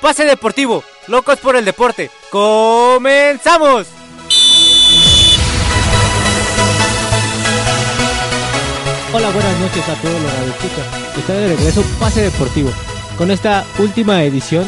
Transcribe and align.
Pase 0.00 0.24
Deportivo, 0.24 0.82
locos 1.08 1.38
por 1.38 1.56
el 1.56 1.64
deporte. 1.66 2.10
¡Comenzamos! 2.30 3.86
Hola, 9.12 9.30
buenas 9.30 9.58
noches 9.60 9.88
a 9.90 9.94
todos 9.96 10.22
los 10.22 10.32
radioescuchas. 10.32 11.18
Está 11.18 11.34
de 11.34 11.48
regreso 11.48 11.84
Pase 12.00 12.22
Deportivo 12.22 12.70
con 13.18 13.30
esta 13.30 13.66
última 13.78 14.24
edición 14.24 14.64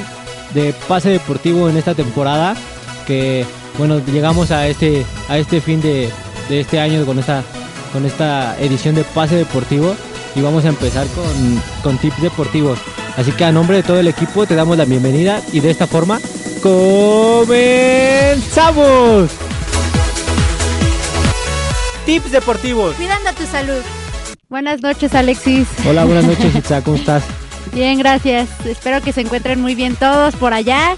de 0.52 0.74
Pase 0.86 1.08
Deportivo 1.08 1.70
en 1.70 1.78
esta 1.78 1.94
temporada 1.94 2.54
que 3.06 3.46
bueno 3.78 4.00
llegamos 4.00 4.50
a 4.50 4.66
este 4.68 5.06
a 5.30 5.38
este 5.38 5.62
fin 5.62 5.80
de, 5.80 6.10
de 6.50 6.60
este 6.60 6.78
año 6.78 7.06
con 7.06 7.18
esta 7.18 7.42
con 7.90 8.04
esta 8.04 8.54
edición 8.60 8.94
de 8.96 9.04
Pase 9.04 9.36
Deportivo 9.36 9.96
y 10.36 10.42
vamos 10.42 10.64
a 10.64 10.68
empezar 10.68 11.06
con, 11.08 11.62
con 11.82 11.98
tips 11.98 12.20
deportivos. 12.20 12.78
Así 13.16 13.32
que 13.32 13.44
a 13.44 13.50
nombre 13.52 13.78
de 13.78 13.82
todo 13.82 13.98
el 13.98 14.06
equipo 14.08 14.46
te 14.46 14.54
damos 14.54 14.76
la 14.76 14.84
bienvenida 14.84 15.40
y 15.52 15.60
de 15.60 15.70
esta 15.70 15.86
forma 15.86 16.20
comenzamos. 16.62 17.56
Tips 22.04 22.30
deportivos. 22.30 22.94
Cuidando 22.96 23.32
tu 23.32 23.46
salud. 23.46 23.82
Buenas 24.48 24.82
noches, 24.82 25.14
Alexis. 25.14 25.66
Hola, 25.88 26.04
buenas 26.04 26.24
noches, 26.28 26.54
Itza, 26.54 26.82
¿cómo 26.82 26.96
estás? 26.96 27.24
Bien, 27.72 27.98
gracias. 27.98 28.48
Espero 28.64 29.00
que 29.00 29.12
se 29.12 29.22
encuentren 29.22 29.60
muy 29.60 29.74
bien 29.74 29.96
todos 29.96 30.36
por 30.36 30.52
allá. 30.52 30.96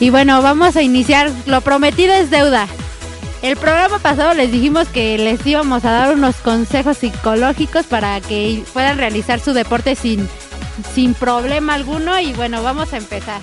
Y 0.00 0.10
bueno, 0.10 0.42
vamos 0.42 0.76
a 0.76 0.82
iniciar. 0.82 1.30
Lo 1.46 1.60
prometido 1.60 2.12
es 2.12 2.30
deuda. 2.30 2.66
El 3.42 3.56
programa 3.56 3.98
pasado 3.98 4.34
les 4.34 4.52
dijimos 4.52 4.88
que 4.88 5.16
les 5.16 5.44
íbamos 5.46 5.84
a 5.86 5.92
dar 5.92 6.14
unos 6.14 6.36
consejos 6.36 6.98
psicológicos 6.98 7.86
para 7.86 8.20
que 8.20 8.62
puedan 8.74 8.98
realizar 8.98 9.40
su 9.40 9.54
deporte 9.54 9.94
sin, 9.94 10.28
sin 10.94 11.14
problema 11.14 11.74
alguno. 11.74 12.20
Y 12.20 12.34
bueno, 12.34 12.62
vamos 12.62 12.92
a 12.92 12.98
empezar. 12.98 13.40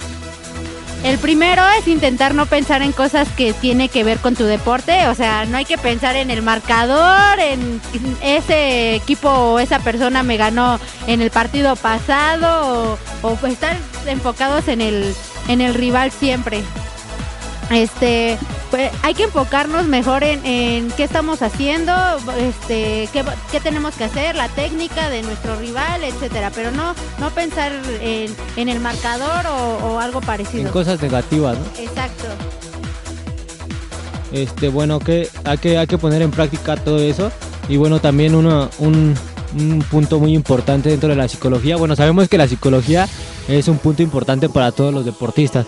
El 1.03 1.17
primero 1.19 1.63
es 1.79 1.87
intentar 1.87 2.35
no 2.35 2.47
pensar 2.47 2.81
en 2.81 2.91
cosas 2.91 3.27
que 3.29 3.53
tiene 3.53 3.87
que 3.87 4.03
ver 4.03 4.17
con 4.17 4.35
tu 4.35 4.43
deporte, 4.45 5.07
o 5.07 5.15
sea, 5.15 5.45
no 5.45 5.57
hay 5.57 5.65
que 5.65 5.77
pensar 5.77 6.15
en 6.15 6.31
el 6.31 6.41
marcador, 6.41 7.39
en 7.39 7.79
ese 8.21 8.95
equipo 8.95 9.29
o 9.29 9.59
esa 9.59 9.79
persona 9.79 10.23
me 10.23 10.37
ganó 10.37 10.79
en 11.05 11.21
el 11.21 11.29
partido 11.29 11.75
pasado 11.75 12.97
o, 13.21 13.47
estar 13.47 13.77
enfocados 14.07 14.67
en 14.67 14.81
el 14.81 15.15
en 15.47 15.61
el 15.61 15.75
rival 15.75 16.11
siempre. 16.11 16.63
Este, 17.69 18.37
pues 18.69 18.91
hay 19.03 19.13
que 19.13 19.23
enfocarnos 19.23 19.85
mejor 19.87 20.23
en, 20.23 20.45
en 20.45 20.91
qué 20.91 21.03
estamos 21.03 21.41
haciendo, 21.41 21.93
este, 22.37 23.09
qué, 23.13 23.23
qué, 23.51 23.59
tenemos 23.59 23.95
que 23.95 24.05
hacer, 24.05 24.35
la 24.35 24.49
técnica 24.49 25.09
de 25.09 25.21
nuestro 25.23 25.55
rival, 25.57 26.03
etcétera, 26.03 26.51
pero 26.53 26.71
no, 26.71 26.93
no 27.19 27.29
pensar 27.31 27.71
en, 28.01 28.35
en 28.55 28.69
el 28.69 28.79
marcador 28.79 29.47
o, 29.47 29.87
o, 29.87 29.99
algo 29.99 30.21
parecido. 30.21 30.65
En 30.65 30.73
cosas 30.73 31.01
negativas, 31.01 31.57
¿no? 31.57 31.65
Exacto. 31.81 32.25
Este, 34.31 34.69
bueno, 34.69 34.99
que 34.99 35.29
hay 35.45 35.57
que, 35.57 35.77
hay 35.77 35.87
que 35.87 35.97
poner 35.97 36.21
en 36.21 36.31
práctica 36.31 36.75
todo 36.75 36.99
eso. 36.99 37.31
Y 37.69 37.77
bueno, 37.77 37.99
también 37.99 38.35
uno, 38.35 38.69
un, 38.79 39.15
un 39.57 39.79
punto 39.89 40.19
muy 40.19 40.33
importante 40.33 40.89
dentro 40.89 41.09
de 41.09 41.15
la 41.15 41.27
psicología. 41.27 41.77
Bueno, 41.77 41.95
sabemos 41.95 42.27
que 42.27 42.37
la 42.37 42.47
psicología 42.47 43.07
es 43.47 43.67
un 43.67 43.77
punto 43.77 44.03
importante 44.03 44.49
para 44.49 44.71
todos 44.71 44.93
los 44.93 45.05
deportistas, 45.05 45.65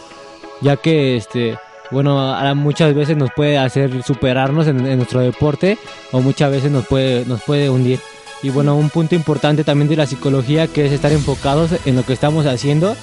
ya 0.61 0.77
que 0.77 1.15
este 1.15 1.57
bueno, 1.91 2.35
muchas 2.55 2.93
veces 2.93 3.17
nos 3.17 3.31
puede 3.35 3.57
hacer 3.57 4.03
superarnos 4.03 4.67
en, 4.67 4.97
nuestro 4.97 5.21
deporte 5.21 5.77
o 6.11 6.21
muchas 6.21 6.51
veces 6.51 6.71
nos 6.71 6.85
puede, 6.85 7.25
nos 7.25 7.41
puede 7.41 7.69
hundir. 7.69 7.99
Y 8.41 8.51
bueno, 8.51 8.75
un 8.75 8.89
punto 8.89 9.15
importante 9.15 9.63
también 9.63 9.89
de 9.89 9.97
la 9.97 10.05
psicología 10.05 10.67
que 10.67 10.85
es 10.85 10.91
estar 10.91 11.11
enfocados 11.11 11.71
en 11.85 11.95
lo 11.95 12.03
que 12.03 12.13
estamos 12.13 12.45
haciendo 12.45 12.95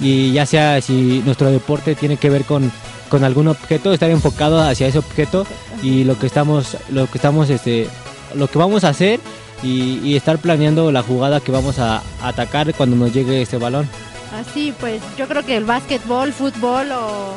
y 0.00 0.32
ya 0.32 0.44
sea 0.46 0.80
si 0.80 1.22
nuestro 1.24 1.50
deporte 1.50 1.94
tiene 1.94 2.16
que 2.16 2.28
ver 2.28 2.44
con, 2.44 2.70
con 3.08 3.24
algún 3.24 3.48
objeto, 3.48 3.92
estar 3.92 4.10
enfocado 4.10 4.60
hacia 4.60 4.86
ese 4.86 4.98
objeto 4.98 5.46
y 5.82 6.04
lo 6.04 6.18
que 6.18 6.26
estamos, 6.26 6.76
lo 6.90 7.06
que 7.06 7.18
estamos, 7.18 7.48
este, 7.50 7.88
lo 8.34 8.48
que 8.48 8.58
vamos 8.58 8.84
a 8.84 8.90
hacer 8.90 9.20
y, 9.62 10.16
estar 10.16 10.38
planeando 10.38 10.90
la 10.92 11.02
jugada 11.02 11.40
que 11.40 11.52
vamos 11.52 11.78
a 11.78 12.02
atacar 12.22 12.74
cuando 12.74 12.96
nos 12.96 13.12
llegue 13.12 13.42
este 13.42 13.56
balón. 13.56 13.88
Así, 14.34 14.74
pues 14.80 15.00
yo 15.16 15.28
creo 15.28 15.44
que 15.44 15.56
el 15.56 15.64
básquetbol, 15.64 16.32
fútbol 16.32 16.90
o 16.92 17.36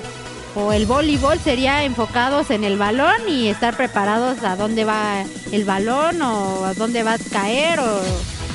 o 0.56 0.72
el 0.74 0.86
voleibol 0.86 1.38
sería 1.40 1.84
enfocados 1.84 2.50
en 2.50 2.64
el 2.64 2.78
balón 2.78 3.28
y 3.28 3.48
estar 3.48 3.76
preparados 3.76 4.44
a 4.44 4.56
dónde 4.56 4.86
va 4.86 5.24
el 5.52 5.66
balón 5.66 6.22
o 6.22 6.66
a 6.66 6.74
dónde 6.74 7.04
va 7.04 7.14
a 7.14 7.18
caer 7.18 7.80
o 7.80 8.00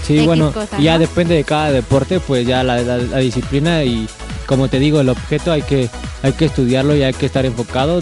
sí 0.03 0.15
X 0.15 0.27
bueno 0.27 0.53
cosa, 0.53 0.78
ya 0.78 0.99
depende 0.99 1.34
de 1.34 1.44
cada 1.44 1.71
deporte 1.71 2.19
pues 2.21 2.47
ya 2.47 2.62
la, 2.62 2.81
la, 2.83 2.97
la, 2.97 3.19
disciplina 3.19 3.84
y 3.84 4.09
como 4.47 4.69
te 4.69 4.78
digo 4.78 5.00
el 5.00 5.11
objeto 5.11 5.53
hay 5.53 5.62
que 5.62 5.88
hay 6.22 6.33
que 6.33 6.47
estudiarlo 6.47 6.97
y 6.97 7.03
hay 7.03 7.12
que 7.12 7.27
estar 7.27 7.44
enfocado 7.47 8.00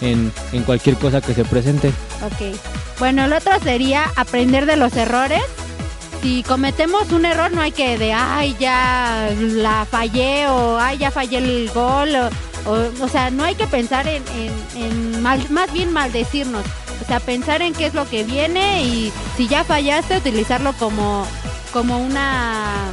en, 0.00 0.32
en 0.52 0.62
cualquier 0.62 0.96
cosa 0.96 1.20
que 1.20 1.34
se 1.34 1.44
presente. 1.44 1.88
Ok. 2.24 2.56
Bueno 2.98 3.24
el 3.24 3.32
otro 3.32 3.52
sería 3.62 4.04
aprender 4.16 4.66
de 4.66 4.76
los 4.76 4.96
errores. 4.96 5.42
Si 6.22 6.42
cometemos 6.42 7.12
un 7.12 7.24
error 7.24 7.52
no 7.52 7.60
hay 7.60 7.72
que 7.72 7.96
de 7.96 8.12
ay 8.12 8.56
ya 8.58 9.30
la 9.38 9.86
fallé 9.88 10.48
o 10.48 10.78
ay 10.78 10.98
ya 10.98 11.10
fallé 11.10 11.38
el 11.38 11.70
gol 11.70 12.14
o, 12.16 12.30
o, 12.66 13.04
o 13.04 13.08
sea, 13.08 13.30
no 13.30 13.44
hay 13.44 13.54
que 13.54 13.66
pensar 13.66 14.06
en, 14.06 14.22
en, 14.34 14.82
en 14.82 15.22
mal, 15.22 15.44
más 15.50 15.72
bien 15.72 15.92
maldecirnos. 15.92 16.64
O 17.02 17.06
sea, 17.06 17.20
pensar 17.20 17.62
en 17.62 17.72
qué 17.74 17.86
es 17.86 17.94
lo 17.94 18.08
que 18.08 18.24
viene 18.24 18.82
y 18.84 19.12
si 19.36 19.46
ya 19.48 19.64
fallaste, 19.64 20.18
utilizarlo 20.18 20.72
como, 20.74 21.26
como 21.72 21.98
una 21.98 22.92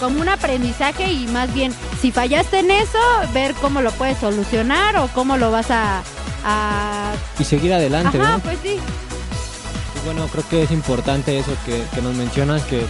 como 0.00 0.20
un 0.20 0.28
aprendizaje 0.28 1.12
y 1.12 1.26
más 1.28 1.54
bien 1.54 1.72
si 2.00 2.10
fallaste 2.10 2.58
en 2.58 2.70
eso, 2.70 2.98
ver 3.32 3.54
cómo 3.54 3.80
lo 3.80 3.92
puedes 3.92 4.18
solucionar 4.18 4.96
o 4.96 5.08
cómo 5.08 5.36
lo 5.36 5.50
vas 5.50 5.70
a... 5.70 6.02
a... 6.44 7.12
Y 7.38 7.44
seguir 7.44 7.72
adelante, 7.72 8.18
Ajá, 8.20 8.32
¿no? 8.32 8.38
pues 8.40 8.58
sí. 8.62 8.78
Bueno, 10.04 10.26
creo 10.26 10.46
que 10.48 10.62
es 10.64 10.70
importante 10.72 11.38
eso 11.38 11.52
que, 11.64 11.82
que 11.94 12.02
nos 12.02 12.14
mencionas, 12.14 12.62
que 12.64 12.84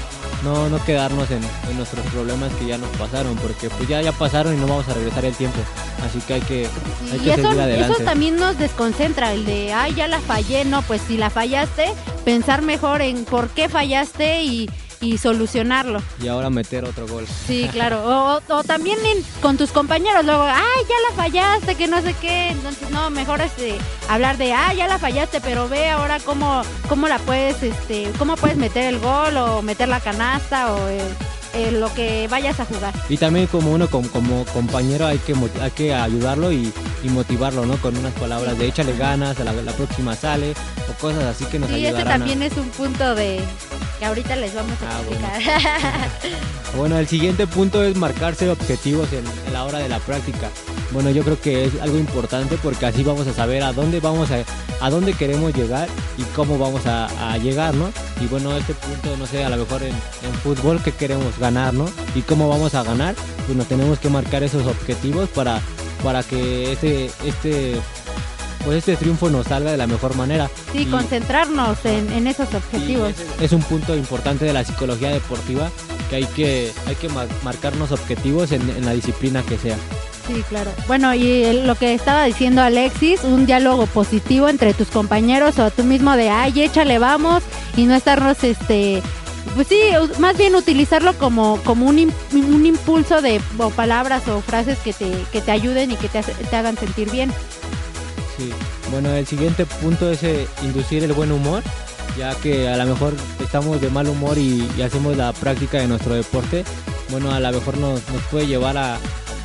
no, 0.44 0.68
no 0.68 0.84
quedarnos 0.84 1.30
en, 1.30 1.42
en, 1.42 1.76
nuestros 1.76 2.04
problemas 2.06 2.52
que 2.54 2.66
ya 2.66 2.78
nos 2.78 2.90
pasaron, 2.90 3.34
porque 3.36 3.70
pues 3.70 3.88
ya, 3.88 4.02
ya 4.02 4.12
pasaron 4.12 4.54
y 4.54 4.58
no 4.58 4.66
vamos 4.66 4.86
a 4.88 4.94
regresar 4.94 5.24
el 5.24 5.34
tiempo. 5.34 5.58
Así 6.04 6.20
que 6.20 6.34
hay 6.34 6.40
que, 6.42 6.68
hay 7.10 7.18
y 7.18 7.24
que 7.24 7.32
eso, 7.32 7.42
seguir 7.42 7.60
adelante. 7.60 7.94
Eso 7.94 8.04
también 8.04 8.36
nos 8.36 8.58
desconcentra, 8.58 9.32
el 9.32 9.44
de, 9.46 9.72
ay, 9.72 9.94
ya 9.94 10.06
la 10.06 10.20
fallé. 10.20 10.64
No, 10.64 10.82
pues 10.82 11.00
si 11.08 11.16
la 11.16 11.30
fallaste, 11.30 11.92
pensar 12.24 12.62
mejor 12.62 13.02
en 13.02 13.24
por 13.24 13.48
qué 13.48 13.68
fallaste 13.68 14.42
y, 14.42 14.70
y 15.04 15.18
solucionarlo. 15.18 16.02
Y 16.22 16.28
ahora 16.28 16.50
meter 16.50 16.84
otro 16.84 17.06
gol. 17.06 17.26
Sí, 17.46 17.68
claro. 17.72 18.02
O, 18.04 18.36
o, 18.36 18.56
o 18.58 18.64
también 18.64 18.98
en, 19.04 19.22
con 19.40 19.56
tus 19.56 19.70
compañeros, 19.70 20.24
luego, 20.24 20.42
ay, 20.42 20.82
ya 20.88 20.94
la 21.10 21.16
fallaste, 21.16 21.74
que 21.74 21.86
no 21.86 22.00
sé 22.02 22.14
qué. 22.20 22.48
Entonces, 22.48 22.90
no, 22.90 23.10
mejor 23.10 23.40
este, 23.40 23.76
hablar 24.08 24.38
de, 24.38 24.52
ah, 24.52 24.72
ya 24.74 24.88
la 24.88 24.98
fallaste, 24.98 25.40
pero 25.40 25.68
ve 25.68 25.90
ahora 25.90 26.18
cómo, 26.20 26.62
cómo 26.88 27.08
la 27.08 27.18
puedes, 27.18 27.62
este, 27.62 28.10
cómo 28.18 28.36
puedes 28.36 28.56
meter 28.56 28.84
el 28.94 28.98
gol 28.98 29.36
o 29.36 29.62
meter 29.62 29.88
la 29.88 30.00
canasta 30.00 30.72
o 30.74 30.88
el, 30.88 31.02
el, 31.54 31.80
lo 31.80 31.92
que 31.94 32.28
vayas 32.28 32.60
a 32.60 32.64
jugar. 32.64 32.94
Y 33.08 33.16
también 33.16 33.46
como 33.46 33.72
uno 33.72 33.88
como, 33.88 34.08
como 34.08 34.44
compañero 34.46 35.06
hay 35.06 35.18
que, 35.18 35.34
hay 35.60 35.70
que 35.70 35.94
ayudarlo 35.94 36.52
y, 36.52 36.72
y, 37.02 37.08
motivarlo, 37.08 37.66
¿no? 37.66 37.76
Con 37.76 37.96
unas 37.96 38.12
palabras 38.14 38.58
de 38.58 38.66
échale 38.66 38.96
ganas, 38.96 39.38
a 39.40 39.44
la, 39.44 39.52
la 39.52 39.72
próxima 39.72 40.14
sale 40.16 40.54
o 40.88 40.92
cosas 41.00 41.24
así 41.24 41.44
que 41.46 41.58
nos 41.58 41.68
sí, 41.68 41.76
ayudarán. 41.76 42.00
ese 42.00 42.18
también 42.18 42.42
a... 42.42 42.46
es 42.46 42.56
un 42.56 42.68
punto 42.70 43.14
de 43.14 43.40
que 43.98 44.04
ahorita 44.04 44.36
les 44.36 44.54
vamos 44.54 44.76
a 44.82 44.96
ah, 44.96 45.00
explicar. 45.00 45.42
Bueno. 46.22 46.36
bueno. 46.76 46.98
el 46.98 47.06
siguiente 47.06 47.46
punto 47.46 47.82
es 47.82 47.96
marcarse 47.96 48.50
objetivos 48.50 49.12
en, 49.12 49.24
en, 49.46 49.52
la 49.52 49.64
hora 49.64 49.78
de 49.78 49.88
la 49.88 49.98
práctica. 50.00 50.50
Bueno, 50.94 51.10
yo 51.10 51.24
creo 51.24 51.40
que 51.40 51.64
es 51.64 51.72
algo 51.82 51.98
importante 51.98 52.56
porque 52.62 52.86
así 52.86 53.02
vamos 53.02 53.26
a 53.26 53.32
saber 53.32 53.64
a 53.64 53.72
dónde 53.72 53.98
vamos 53.98 54.30
a, 54.30 54.44
a 54.80 54.90
dónde 54.90 55.12
queremos 55.12 55.52
llegar 55.52 55.88
y 56.16 56.22
cómo 56.36 56.56
vamos 56.56 56.86
a, 56.86 57.32
a 57.32 57.36
llegar, 57.36 57.74
¿no? 57.74 57.90
Y 58.20 58.28
bueno, 58.28 58.56
este 58.56 58.74
punto, 58.74 59.16
no 59.16 59.26
sé, 59.26 59.42
a 59.44 59.50
lo 59.50 59.56
mejor 59.56 59.82
en, 59.82 59.88
en, 59.88 60.34
fútbol 60.44 60.80
que 60.80 60.92
queremos 60.92 61.36
ganar, 61.36 61.74
¿no? 61.74 61.86
Y 62.14 62.22
cómo 62.22 62.48
vamos 62.48 62.76
a 62.76 62.84
ganar, 62.84 63.16
pues 63.44 63.58
nos 63.58 63.66
tenemos 63.66 63.98
que 63.98 64.08
marcar 64.08 64.44
esos 64.44 64.68
objetivos 64.68 65.28
para, 65.30 65.60
para 66.04 66.22
que 66.22 66.70
este, 66.70 67.06
este 67.26 67.74
pues 68.64 68.78
este 68.78 68.96
triunfo 68.96 69.28
nos 69.30 69.48
salga 69.48 69.72
de 69.72 69.76
la 69.76 69.88
mejor 69.88 70.14
manera. 70.14 70.48
Sí, 70.72 70.82
y, 70.82 70.86
concentrarnos 70.86 71.84
en, 71.84 72.10
en, 72.12 72.28
esos 72.28 72.54
objetivos. 72.54 73.10
Es, 73.10 73.42
es, 73.42 73.52
un 73.52 73.62
punto 73.62 73.96
importante 73.96 74.44
de 74.44 74.52
la 74.52 74.62
psicología 74.62 75.10
deportiva 75.10 75.72
que 76.08 76.16
hay 76.16 76.24
que, 76.24 76.72
hay 76.86 76.94
que 76.94 77.08
marcarnos 77.42 77.90
objetivos 77.90 78.52
en, 78.52 78.62
en 78.70 78.86
la 78.86 78.92
disciplina 78.92 79.42
que 79.42 79.58
sea. 79.58 79.76
Sí, 80.26 80.42
claro. 80.48 80.72
Bueno, 80.86 81.14
y 81.14 81.64
lo 81.64 81.74
que 81.74 81.92
estaba 81.92 82.24
diciendo 82.24 82.62
Alexis, 82.62 83.24
un 83.24 83.44
diálogo 83.44 83.86
positivo 83.86 84.48
entre 84.48 84.72
tus 84.72 84.88
compañeros 84.88 85.58
o 85.58 85.70
tú 85.70 85.84
mismo 85.84 86.16
de, 86.16 86.30
ay, 86.30 86.62
échale, 86.62 86.98
vamos, 86.98 87.42
y 87.76 87.84
no 87.84 87.94
estarnos, 87.94 88.42
este, 88.42 89.02
pues 89.54 89.68
sí, 89.68 89.80
más 90.18 90.36
bien 90.36 90.54
utilizarlo 90.54 91.12
como, 91.18 91.60
como 91.64 91.86
un, 91.86 92.12
un 92.32 92.66
impulso 92.66 93.20
de 93.20 93.40
o 93.58 93.70
palabras 93.70 94.26
o 94.28 94.40
frases 94.40 94.78
que 94.78 94.94
te, 94.94 95.10
que 95.30 95.42
te 95.42 95.50
ayuden 95.50 95.90
y 95.90 95.96
que 95.96 96.08
te, 96.08 96.56
hagan 96.56 96.78
sentir 96.78 97.10
bien. 97.10 97.30
Sí, 98.38 98.50
bueno, 98.90 99.10
el 99.10 99.26
siguiente 99.26 99.66
punto 99.66 100.10
es 100.10 100.22
eh, 100.22 100.48
inducir 100.62 101.04
el 101.04 101.12
buen 101.12 101.32
humor, 101.32 101.62
ya 102.18 102.34
que 102.36 102.68
a 102.68 102.76
lo 102.78 102.86
mejor 102.86 103.14
estamos 103.40 103.80
de 103.80 103.90
mal 103.90 104.08
humor 104.08 104.38
y, 104.38 104.66
y 104.76 104.82
hacemos 104.82 105.16
la 105.16 105.34
práctica 105.34 105.78
de 105.78 105.86
nuestro 105.86 106.14
deporte, 106.14 106.64
bueno, 107.10 107.30
a 107.30 107.38
lo 107.38 107.52
mejor 107.52 107.76
nos, 107.76 108.08
nos 108.08 108.22
puede 108.30 108.46
llevar 108.46 108.76
a, 108.78 108.98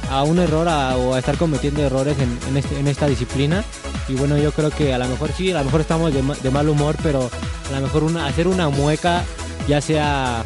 a 0.10 0.24
un 0.24 0.40
error 0.40 0.68
o 0.68 1.14
a 1.14 1.20
estar 1.20 1.38
cometiendo 1.38 1.82
errores 1.82 2.18
en, 2.20 2.58
este, 2.58 2.80
en, 2.80 2.88
esta 2.88 3.08
disciplina. 3.08 3.64
Y 4.08 4.14
bueno, 4.14 4.38
yo 4.38 4.52
creo 4.52 4.72
que 4.72 4.94
a 4.94 4.98
lo 4.98 5.08
mejor 5.08 5.32
sí, 5.32 5.52
a 5.52 5.60
lo 5.60 5.66
mejor 5.66 5.82
estamos 5.82 6.14
de, 6.14 6.22
de 6.22 6.50
mal 6.50 6.68
humor, 6.68 6.96
pero 7.04 7.30
a 7.70 7.80
lo 7.80 7.82
mejor 7.82 8.04
una, 8.04 8.26
hacer 8.26 8.48
una 8.48 8.70
mueca, 8.70 9.24
ya 9.68 9.82
sea 9.82 10.44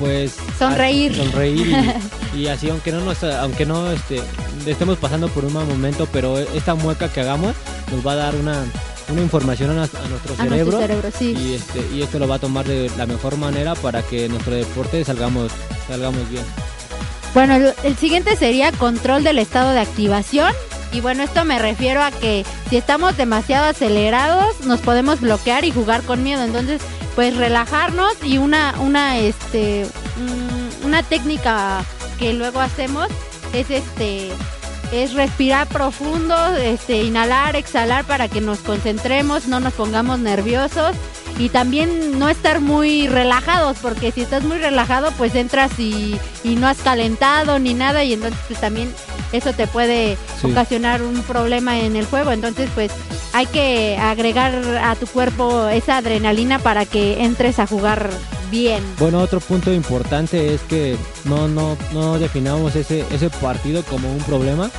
pues 0.00 0.34
sonreír, 0.58 1.14
sonreír 1.14 1.76
y, 2.34 2.46
así 2.46 2.70
aunque 2.70 2.90
no 2.90 3.02
nos, 3.02 3.22
aunque 3.22 3.66
no 3.66 3.92
este, 3.92 4.22
estemos 4.66 4.96
pasando 4.96 5.28
por 5.28 5.44
un 5.44 5.52
mal 5.52 5.66
momento, 5.66 6.08
pero 6.10 6.38
esta 6.38 6.74
mueca 6.74 7.12
que 7.12 7.20
hagamos 7.20 7.54
nos 7.92 8.04
va 8.04 8.12
a 8.12 8.16
dar 8.16 8.34
una, 8.34 8.64
una 9.10 9.20
información 9.20 9.70
a, 9.72 9.74
nuestro 9.74 10.36
cerebro, 10.36 10.80
y 11.20 11.52
este 11.52 11.86
y 11.94 12.00
esto 12.02 12.18
lo 12.18 12.26
va 12.26 12.36
a 12.36 12.38
tomar 12.38 12.66
de 12.66 12.90
la 12.96 13.04
mejor 13.04 13.36
manera 13.36 13.74
para 13.74 14.02
que 14.02 14.28
nuestro 14.28 14.54
deporte 14.54 15.04
salgamos 15.04 15.52
salgamos 15.86 16.28
bien. 16.30 16.44
Bueno, 17.34 17.72
el, 17.84 17.96
siguiente 17.96 18.34
sería 18.36 18.72
control 18.72 19.22
del 19.22 19.38
estado 19.38 19.70
de 19.72 19.80
activación. 19.80 20.52
Y 20.92 21.00
bueno, 21.00 21.22
esto 21.22 21.44
me 21.44 21.58
refiero 21.58 22.02
a 22.02 22.10
que 22.10 22.44
si 22.68 22.76
estamos 22.76 23.16
demasiado 23.16 23.66
acelerados, 23.66 24.60
nos 24.66 24.80
podemos 24.80 25.20
bloquear 25.20 25.64
y 25.64 25.70
jugar 25.70 26.02
con 26.02 26.24
miedo. 26.24 26.42
Entonces, 26.42 26.82
pues 27.14 27.36
relajarnos 27.36 28.14
y 28.24 28.38
una, 28.38 28.74
una, 28.80 29.18
este, 29.18 29.86
mm, 30.16 30.86
una 30.86 31.04
técnica 31.04 31.84
que 32.18 32.32
luego 32.32 32.60
hacemos 32.60 33.08
es 33.52 33.70
este, 33.70 34.30
es 34.92 35.14
respirar 35.14 35.68
profundo, 35.68 36.56
este, 36.56 37.02
inhalar, 37.02 37.54
exhalar 37.54 38.04
para 38.04 38.26
que 38.26 38.40
nos 38.40 38.58
concentremos, 38.58 39.46
no 39.46 39.60
nos 39.60 39.74
pongamos 39.74 40.18
nerviosos 40.18 40.96
y 41.40 41.48
también 41.48 42.18
no 42.18 42.28
estar 42.28 42.60
muy 42.60 43.08
relajados, 43.08 43.78
porque 43.80 44.12
si 44.12 44.20
estás 44.20 44.44
muy 44.44 44.58
relajado, 44.58 45.10
pues 45.16 45.34
entras 45.34 45.78
y, 45.78 46.18
no 46.44 46.68
has 46.68 46.78
calentado 46.78 47.58
ni 47.58 47.72
nada 47.72 48.04
y 48.04 48.12
entonces 48.12 48.38
pues 48.46 48.60
también 48.60 48.92
eso 49.32 49.54
te 49.54 49.66
puede 49.66 50.18
ocasionar 50.42 51.00
un 51.00 51.22
problema 51.22 51.78
en 51.78 51.96
el 51.96 52.04
juego. 52.04 52.32
Entonces 52.32 52.68
pues 52.74 52.92
hay 53.32 53.46
que 53.46 53.96
agregar 53.96 54.52
a 54.82 54.94
tu 54.96 55.06
cuerpo 55.06 55.68
esa 55.68 55.96
adrenalina 55.96 56.58
para 56.58 56.84
que 56.84 57.24
entres 57.24 57.58
a 57.58 57.66
jugar 57.66 58.10
bien. 58.50 58.84
Bueno, 58.98 59.20
otro 59.20 59.40
punto 59.40 59.72
importante 59.72 60.52
es 60.52 60.60
que 60.62 60.98
no, 61.24 61.48
no, 61.48 61.78
no 61.94 62.18
definamos 62.18 62.76
ese, 62.76 63.06
ese 63.10 63.30
partido 63.30 63.82
como 63.84 64.12
un 64.12 64.22
problema, 64.24 64.70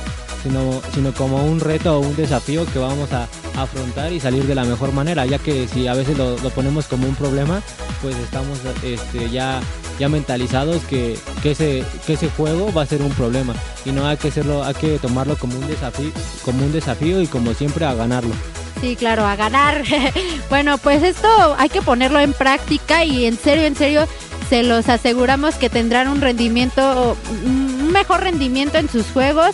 sino, 0.42 0.80
sino 0.94 1.12
como 1.12 1.44
un 1.44 1.60
reto 1.60 1.98
o 1.98 2.00
un 2.00 2.16
desafío 2.16 2.66
que 2.66 2.78
vamos 2.78 3.12
a 3.12 3.28
afrontar 3.56 4.12
y 4.12 4.20
salir 4.20 4.44
de 4.44 4.54
la 4.54 4.64
mejor 4.64 4.92
manera, 4.92 5.26
ya 5.26 5.38
que 5.38 5.68
si 5.68 5.86
a 5.86 5.94
veces 5.94 6.16
lo, 6.18 6.36
ponemos 6.50 6.86
como 6.86 7.06
un 7.06 7.14
problema, 7.14 7.62
pues 8.00 8.16
estamos 8.16 8.58
este, 8.82 9.30
ya, 9.30 9.60
ya 9.98 10.08
mentalizados 10.08 10.82
que, 10.84 11.18
que, 11.42 11.52
ese, 11.52 11.84
que 12.06 12.14
ese 12.14 12.28
juego 12.30 12.72
va 12.72 12.82
a 12.82 12.86
ser 12.86 13.02
un 13.02 13.12
problema 13.12 13.54
y 13.84 13.90
no 13.90 14.06
hay 14.06 14.16
que 14.16 14.28
hacerlo, 14.28 14.64
hay 14.64 14.74
que 14.74 14.98
tomarlo 14.98 15.36
como 15.36 15.58
un 15.58 15.66
desafío, 15.66 16.10
como 16.44 16.64
un 16.64 16.72
desafío 16.72 17.20
y 17.20 17.26
como 17.26 17.54
siempre 17.54 17.84
a 17.84 17.94
ganarlo. 17.94 18.34
Sí, 18.80 18.96
claro, 18.96 19.24
a 19.24 19.36
ganar. 19.36 19.84
bueno, 20.50 20.76
pues 20.76 21.04
esto 21.04 21.28
hay 21.56 21.68
que 21.68 21.82
ponerlo 21.82 22.18
en 22.18 22.32
práctica 22.32 23.04
y 23.04 23.26
en 23.26 23.38
serio, 23.38 23.64
en 23.64 23.76
serio, 23.76 24.08
se 24.50 24.64
los 24.64 24.88
aseguramos 24.88 25.54
que 25.54 25.70
tendrán 25.70 26.08
un 26.08 26.20
rendimiento, 26.20 27.16
un 27.44 27.92
mejor 27.92 28.22
rendimiento 28.22 28.78
en 28.78 28.88
sus 28.88 29.06
juegos. 29.06 29.52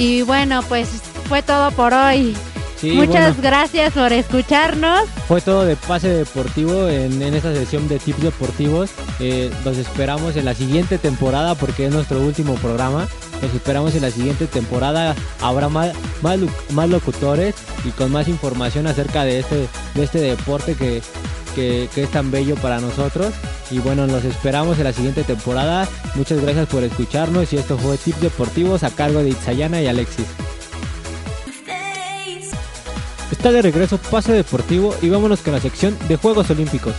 Y 0.00 0.22
bueno, 0.22 0.62
pues 0.62 0.88
fue 1.28 1.42
todo 1.42 1.70
por 1.72 1.92
hoy. 1.92 2.34
Muchas 2.82 3.38
gracias 3.38 3.92
por 3.92 4.10
escucharnos. 4.14 5.02
Fue 5.28 5.42
todo 5.42 5.66
de 5.66 5.76
pase 5.76 6.08
deportivo 6.08 6.88
en, 6.88 7.22
esta 7.22 7.52
sesión 7.52 7.86
de 7.86 7.98
tips 7.98 8.22
deportivos. 8.22 8.90
Eh, 9.18 9.52
los 9.62 9.76
esperamos 9.76 10.36
en 10.36 10.46
la 10.46 10.54
siguiente 10.54 10.96
temporada 10.96 11.54
porque 11.54 11.84
es 11.84 11.92
nuestro 11.92 12.18
último 12.22 12.54
programa. 12.54 13.08
Los 13.42 13.52
esperamos 13.52 13.94
en 13.94 14.00
la 14.00 14.10
siguiente 14.10 14.46
temporada. 14.46 15.14
Habrá 15.42 15.68
más, 15.68 15.92
más, 16.22 16.88
locutores 16.88 17.54
y 17.84 17.90
con 17.90 18.10
más 18.10 18.26
información 18.26 18.86
acerca 18.86 19.24
de 19.24 19.40
este, 19.40 19.68
de 19.94 20.02
este 20.02 20.18
deporte 20.18 20.76
que, 20.76 21.02
que, 21.54 21.88
que, 21.94 22.04
es 22.04 22.10
tan 22.10 22.30
bello 22.30 22.56
para 22.56 22.80
nosotros. 22.80 23.32
Y 23.70 23.78
bueno, 23.78 24.06
los 24.06 24.24
esperamos 24.24 24.78
en 24.78 24.84
la 24.84 24.92
siguiente 24.92 25.24
temporada. 25.24 25.88
Muchas 26.14 26.40
gracias 26.40 26.68
por 26.68 26.82
escucharnos 26.82 27.52
y 27.52 27.56
esto 27.56 27.78
fue 27.78 27.96
Tips 27.96 28.20
Deportivos 28.20 28.82
a 28.82 28.90
cargo 28.90 29.22
de 29.22 29.30
Itzayana 29.30 29.80
y 29.80 29.86
Alexis. 29.86 30.26
Está 33.30 33.52
de 33.52 33.62
regreso 33.62 33.96
Pase 33.96 34.32
Deportivo 34.32 34.94
y 35.00 35.08
vámonos 35.08 35.40
con 35.40 35.54
la 35.54 35.60
sección 35.60 35.96
de 36.08 36.16
Juegos 36.16 36.50
Olímpicos. 36.50 36.94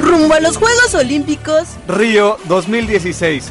Rumbo 0.00 0.34
a 0.34 0.40
los 0.40 0.56
Juegos 0.56 0.94
Olímpicos 0.94 1.70
Río 1.88 2.38
2016. 2.44 3.50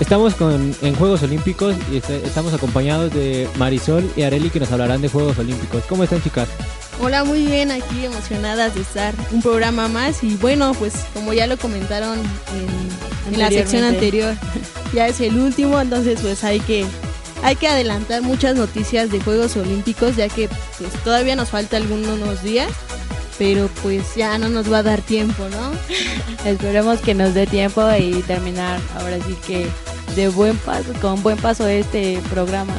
Estamos 0.00 0.34
con, 0.34 0.74
en 0.80 0.94
Juegos 0.94 1.22
Olímpicos 1.22 1.76
y 1.92 1.98
estamos 1.98 2.54
acompañados 2.54 3.12
de 3.12 3.46
Marisol 3.58 4.10
y 4.16 4.22
Areli 4.22 4.48
que 4.48 4.58
nos 4.58 4.72
hablarán 4.72 5.02
de 5.02 5.08
Juegos 5.08 5.38
Olímpicos. 5.38 5.84
¿Cómo 5.88 6.04
están 6.04 6.22
chicas? 6.22 6.48
Hola, 7.02 7.22
muy 7.22 7.44
bien, 7.44 7.70
aquí 7.70 8.06
emocionadas 8.06 8.74
de 8.74 8.80
estar 8.80 9.14
un 9.30 9.42
programa 9.42 9.88
más 9.88 10.24
y 10.24 10.36
bueno, 10.36 10.72
pues 10.74 10.94
como 11.12 11.34
ya 11.34 11.46
lo 11.46 11.58
comentaron 11.58 12.18
en, 13.30 13.38
la 13.38 13.50
sección 13.50 13.84
anterior, 13.84 14.34
ya 14.94 15.06
es 15.06 15.20
el 15.20 15.38
último, 15.38 15.78
entonces 15.78 16.18
pues 16.20 16.44
hay 16.44 16.60
que 16.60 16.86
hay 17.42 17.56
que 17.56 17.68
adelantar 17.68 18.22
muchas 18.22 18.56
noticias 18.56 19.10
de 19.10 19.20
Juegos 19.20 19.56
Olímpicos 19.56 20.16
ya 20.16 20.28
que 20.28 20.48
pues 20.78 20.92
todavía 21.04 21.36
nos 21.36 21.50
falta 21.50 21.76
algunos 21.76 22.42
días, 22.42 22.70
pero 23.38 23.68
pues 23.82 24.14
ya 24.14 24.38
no 24.38 24.48
nos 24.48 24.70
va 24.72 24.78
a 24.78 24.82
dar 24.82 25.02
tiempo, 25.02 25.46
¿no? 25.48 25.72
Esperemos 26.50 27.00
que 27.00 27.14
nos 27.14 27.34
dé 27.34 27.46
tiempo 27.46 27.82
y 27.98 28.22
terminar 28.22 28.80
ahora 28.96 29.16
sí 29.18 29.36
que 29.46 29.66
de 30.16 30.28
buen 30.28 30.56
paso, 30.58 30.92
con 31.00 31.22
buen 31.22 31.36
paso 31.36 31.66
este 31.66 32.20
programa. 32.30 32.74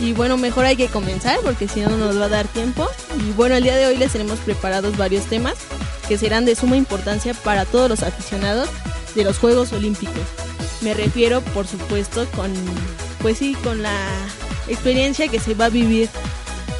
Y 0.00 0.12
bueno, 0.12 0.36
mejor 0.38 0.64
hay 0.64 0.76
que 0.76 0.88
comenzar 0.88 1.38
porque 1.40 1.68
si 1.68 1.80
no, 1.80 1.90
no 1.90 1.98
nos 1.98 2.18
va 2.18 2.24
a 2.24 2.28
dar 2.28 2.48
tiempo. 2.48 2.88
Y 3.18 3.32
bueno, 3.32 3.54
el 3.56 3.62
día 3.62 3.76
de 3.76 3.86
hoy 3.86 3.96
les 3.96 4.12
tenemos 4.12 4.38
preparados 4.38 4.96
varios 4.96 5.24
temas 5.26 5.54
que 6.08 6.16
serán 6.16 6.44
de 6.44 6.54
suma 6.56 6.76
importancia 6.76 7.34
para 7.34 7.66
todos 7.66 7.90
los 7.90 8.02
aficionados 8.02 8.68
de 9.14 9.24
los 9.24 9.38
Juegos 9.38 9.72
Olímpicos. 9.72 10.22
Me 10.80 10.94
refiero, 10.94 11.42
por 11.42 11.66
supuesto, 11.66 12.26
con, 12.34 12.52
pues 13.20 13.38
sí, 13.38 13.54
con 13.62 13.82
la 13.82 13.94
experiencia 14.68 15.28
que 15.28 15.38
se 15.38 15.54
va 15.54 15.66
a 15.66 15.70
vivir. 15.70 16.08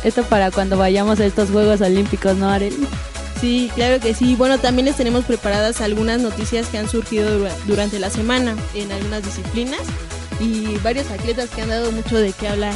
Esto 0.02 0.23
para 0.25 0.50
cuando 0.50 0.78
vayamos 0.78 1.20
a 1.20 1.26
estos 1.26 1.50
Juegos 1.50 1.82
Olímpicos, 1.82 2.37
¿no, 2.37 2.49
Arel? 2.49 2.75
Sí, 3.40 3.70
claro 3.75 4.00
que 4.00 4.14
sí. 4.14 4.35
Bueno, 4.37 4.59
también 4.59 4.85
les 4.87 4.97
tenemos 4.97 5.25
preparadas 5.25 5.80
algunas 5.80 6.20
noticias 6.20 6.66
que 6.68 6.76
han 6.76 6.88
surgido 6.90 7.49
durante 7.66 7.99
la 7.99 8.11
semana 8.11 8.54
en 8.75 8.92
algunas 8.92 9.25
disciplinas 9.25 9.80
y 10.38 10.76
varios 10.78 11.11
atletas 11.11 11.49
que 11.49 11.62
han 11.62 11.70
dado 11.70 11.90
mucho 11.90 12.18
de 12.18 12.32
qué 12.32 12.49
hablar. 12.49 12.75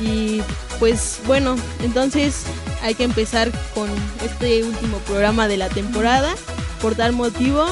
Y 0.00 0.40
pues 0.78 1.20
bueno, 1.26 1.56
entonces 1.82 2.44
hay 2.82 2.94
que 2.94 3.04
empezar 3.04 3.50
con 3.74 3.90
este 4.24 4.62
último 4.62 4.98
programa 4.98 5.48
de 5.48 5.56
la 5.56 5.68
temporada. 5.68 6.34
Por 6.80 6.94
tal 6.94 7.12
motivo, 7.12 7.66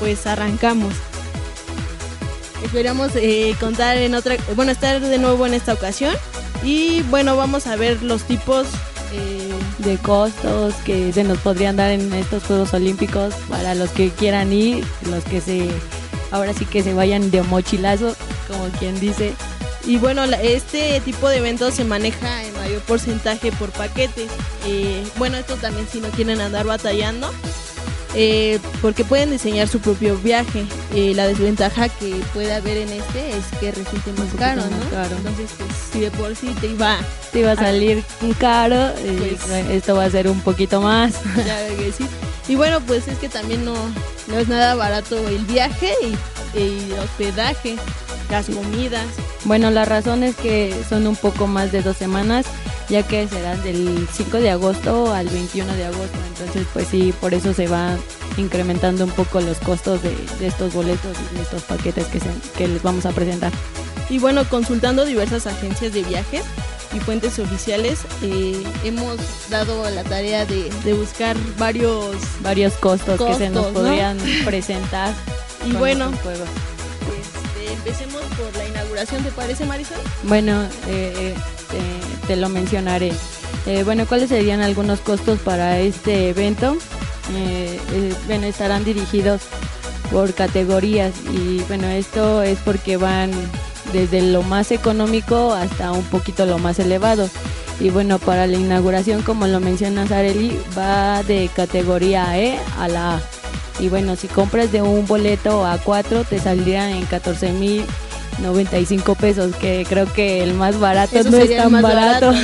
pues 0.00 0.26
arrancamos. 0.26 0.92
Esperamos 2.64 3.12
eh, 3.14 3.54
contar 3.60 3.98
en 3.98 4.16
otra, 4.16 4.36
bueno, 4.56 4.72
estar 4.72 5.00
de 5.00 5.18
nuevo 5.18 5.46
en 5.46 5.54
esta 5.54 5.74
ocasión. 5.74 6.16
Y 6.64 7.02
bueno, 7.02 7.36
vamos 7.36 7.68
a 7.68 7.76
ver 7.76 8.02
los 8.02 8.24
tipos 8.24 8.66
eh, 9.12 9.52
de 9.78 9.96
costos 9.98 10.74
que 10.84 11.12
se 11.12 11.24
nos 11.24 11.38
podrían 11.38 11.76
dar 11.76 11.90
en 11.90 12.12
estos 12.12 12.44
Juegos 12.44 12.74
Olímpicos 12.74 13.34
para 13.48 13.74
los 13.74 13.90
que 13.90 14.10
quieran 14.10 14.52
ir, 14.52 14.84
los 15.10 15.24
que 15.24 15.40
se, 15.40 15.68
ahora 16.30 16.52
sí 16.52 16.64
que 16.64 16.82
se 16.82 16.94
vayan 16.94 17.30
de 17.30 17.42
mochilazo, 17.42 18.14
como 18.46 18.64
quien 18.78 18.98
dice. 19.00 19.34
Y 19.86 19.96
bueno, 19.96 20.24
este 20.24 21.00
tipo 21.00 21.28
de 21.28 21.38
eventos 21.38 21.74
se 21.74 21.84
maneja 21.84 22.44
en 22.44 22.52
mayor 22.54 22.82
porcentaje 22.82 23.52
por 23.52 23.70
paquetes. 23.70 24.30
Eh, 24.66 25.02
bueno, 25.16 25.38
esto 25.38 25.56
también 25.56 25.88
si 25.90 26.00
no 26.00 26.08
quieren 26.08 26.40
andar 26.40 26.66
batallando, 26.66 27.32
eh, 28.14 28.58
porque 28.80 29.04
pueden 29.04 29.30
diseñar 29.30 29.68
su 29.68 29.80
propio 29.80 30.16
viaje. 30.16 30.64
Eh, 30.94 31.12
la 31.14 31.26
desventaja 31.26 31.88
que 31.88 32.14
puede 32.32 32.52
haber 32.54 32.78
en 32.78 32.88
este 32.90 33.36
es 33.36 33.44
que 33.60 33.70
resulte 33.72 34.12
más 34.12 34.32
caro, 34.38 34.62
¿no? 34.62 35.16
Entonces, 35.16 35.50
pues, 35.56 35.70
si 35.92 36.00
de 36.00 36.10
por 36.10 36.34
sí 36.34 36.48
te 36.60 36.68
iba, 36.68 36.98
te 37.32 37.40
iba 37.40 37.52
a 37.52 37.56
salir 37.56 38.02
caro, 38.38 38.92
pues, 39.46 39.66
esto 39.70 39.96
va 39.96 40.04
a 40.04 40.10
ser 40.10 40.28
un 40.28 40.40
poquito 40.40 40.80
más. 40.80 41.14
Claro 41.34 41.76
que 41.76 41.92
sí. 41.92 42.06
Y 42.48 42.56
bueno, 42.56 42.80
pues 42.80 43.06
es 43.08 43.18
que 43.18 43.28
también 43.28 43.64
no, 43.64 43.74
no 44.26 44.38
es 44.38 44.48
nada 44.48 44.74
barato 44.74 45.16
el 45.28 45.44
viaje 45.44 45.92
y, 46.02 46.58
y 46.58 46.92
hospedaje 46.92 47.76
las 48.30 48.46
comidas. 48.46 49.04
Bueno, 49.44 49.70
la 49.70 49.84
razón 49.84 50.22
es 50.22 50.36
que 50.36 50.74
son 50.88 51.06
un 51.06 51.16
poco 51.16 51.46
más 51.46 51.72
de 51.72 51.82
dos 51.82 51.96
semanas, 51.96 52.46
ya 52.88 53.02
que 53.02 53.28
serán 53.28 53.62
del 53.62 54.08
5 54.10 54.38
de 54.38 54.50
agosto 54.50 55.12
al 55.12 55.28
21 55.28 55.72
de 55.74 55.84
agosto. 55.84 56.18
Entonces, 56.28 56.66
pues 56.72 56.88
sí, 56.88 57.14
por 57.20 57.34
eso 57.34 57.52
se 57.52 57.68
van 57.68 57.98
incrementando 58.36 59.04
un 59.04 59.10
poco 59.10 59.40
los 59.40 59.58
costos 59.58 60.00
de, 60.02 60.14
estos 60.40 60.72
boletos 60.72 61.16
y 61.32 61.36
de 61.36 61.42
estos 61.42 61.62
paquetes 61.62 62.06
que, 62.06 62.20
se, 62.20 62.28
que 62.56 62.68
les 62.68 62.82
vamos 62.82 63.06
a 63.06 63.10
presentar. 63.10 63.52
Y 64.10 64.18
bueno, 64.18 64.48
consultando 64.48 65.04
diversas 65.04 65.46
agencias 65.46 65.92
de 65.92 66.02
viajes, 66.02 66.44
y 66.94 67.00
fuentes 67.00 67.38
oficiales, 67.38 68.00
eh, 68.22 68.62
hemos 68.84 69.18
dado 69.50 69.88
la 69.90 70.04
tarea 70.04 70.46
de, 70.46 70.70
de 70.84 70.94
buscar 70.94 71.36
varios 71.58 72.16
Varios 72.40 72.74
costos, 72.74 73.20
que 73.20 73.34
se 73.34 73.50
nos 73.50 73.66
podrían 73.66 74.18
presentar. 74.44 75.12
y 75.66 75.72
bueno, 75.72 76.10
empecemos 77.78 78.22
por 78.22 78.56
la 78.56 78.66
inauguración, 78.66 79.22
¿te 79.22 79.30
parece 79.30 79.64
Marisol? 79.64 79.98
Bueno, 80.24 80.62
eh, 80.86 81.12
eh, 81.16 81.34
te, 81.70 82.26
te 82.26 82.36
lo 82.36 82.48
mencionaré. 82.48 83.12
Eh, 83.66 83.82
bueno, 83.84 84.06
¿cuáles 84.06 84.28
serían 84.28 84.60
algunos 84.60 85.00
costos 85.00 85.38
para 85.40 85.78
este 85.78 86.30
evento? 86.30 86.76
Eh, 87.34 87.78
eh, 87.92 88.14
bueno, 88.26 88.46
estarán 88.46 88.84
dirigidos 88.84 89.42
por 90.10 90.32
categorías 90.32 91.12
y 91.32 91.60
bueno, 91.68 91.86
esto 91.88 92.42
es 92.42 92.58
porque 92.64 92.96
van 92.96 93.30
desde 93.92 94.22
lo 94.22 94.42
más 94.42 94.72
económico 94.72 95.52
hasta 95.52 95.92
un 95.92 96.04
poquito 96.04 96.46
lo 96.46 96.58
más 96.58 96.78
elevado. 96.78 97.28
Y 97.80 97.90
bueno, 97.90 98.18
para 98.18 98.46
la 98.46 98.56
inauguración, 98.56 99.22
como 99.22 99.46
lo 99.46 99.60
menciona 99.60 100.02
Areli, 100.02 100.58
va 100.76 101.22
de 101.22 101.48
categoría 101.54 102.38
E 102.38 102.58
a 102.78 102.88
la 102.88 103.16
A. 103.16 103.22
Y 103.78 103.88
bueno, 103.88 104.16
si 104.16 104.28
compras 104.28 104.72
de 104.72 104.82
un 104.82 105.06
boleto 105.06 105.64
a 105.64 105.78
4, 105.78 106.24
te 106.24 106.38
saldría 106.38 106.90
en 106.90 107.04
14 107.06 107.52
mil 107.52 107.84
95 108.40 109.14
pesos, 109.14 109.54
que 109.56 109.86
creo 109.88 110.12
que 110.12 110.42
el 110.42 110.54
más 110.54 110.78
barato 110.78 111.18
Eso 111.18 111.30
no 111.30 111.38
es 111.38 111.56
tan 111.56 111.80
barato. 111.82 112.32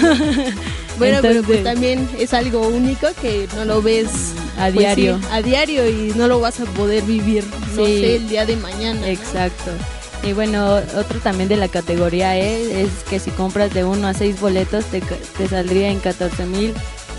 Bueno, 0.99 1.19
pero 1.23 1.43
pues 1.43 1.65
también 1.65 2.09
es 2.19 2.33
algo 2.35 2.69
único 2.69 3.09
que 3.21 3.49
no 3.57 3.65
lo 3.65 3.83
ves 3.83 4.33
A 4.57 4.67
pues, 4.67 4.75
diario. 4.75 5.19
sí, 5.19 5.25
a 5.33 5.43
diario 5.43 5.89
y 5.89 6.13
no 6.15 6.29
lo 6.29 6.39
vas 6.39 6.61
a 6.61 6.67
poder 6.67 7.03
vivir, 7.03 7.45
no 7.77 7.85
sé, 7.85 8.17
el 8.17 8.29
día 8.29 8.47
de 8.47 8.57
mañana. 8.57 9.01
¿no? 9.01 9.07
Exacto. 9.07 9.73
Y 10.23 10.33
bueno, 10.35 10.77
otro 10.97 11.19
también 11.19 11.49
de 11.49 11.57
la 11.57 11.67
categoría 11.69 12.39
E 12.39 12.83
es 12.83 12.91
que 13.11 13.19
si 13.19 13.31
compras 13.33 13.75
de 13.75 13.85
1 13.85 14.07
a 14.07 14.15
6 14.15 14.41
boletos 14.41 14.85
te, 14.87 15.01
te 15.01 15.49
saldría 15.49 15.91
en 15.91 15.99
14 15.99 16.47
mil 16.47 16.73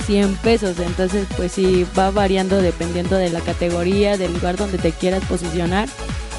100 0.06 0.36
pesos. 0.38 0.80
Entonces, 0.80 1.28
pues 1.36 1.52
sí, 1.52 1.86
va 1.98 2.12
variando 2.12 2.62
dependiendo 2.62 3.16
de 3.16 3.30
la 3.30 3.42
categoría, 3.42 4.18
del 4.18 4.34
lugar 4.34 4.58
donde 4.58 4.78
te 4.78 4.92
quieras 4.92 5.24
posicionar. 5.26 5.90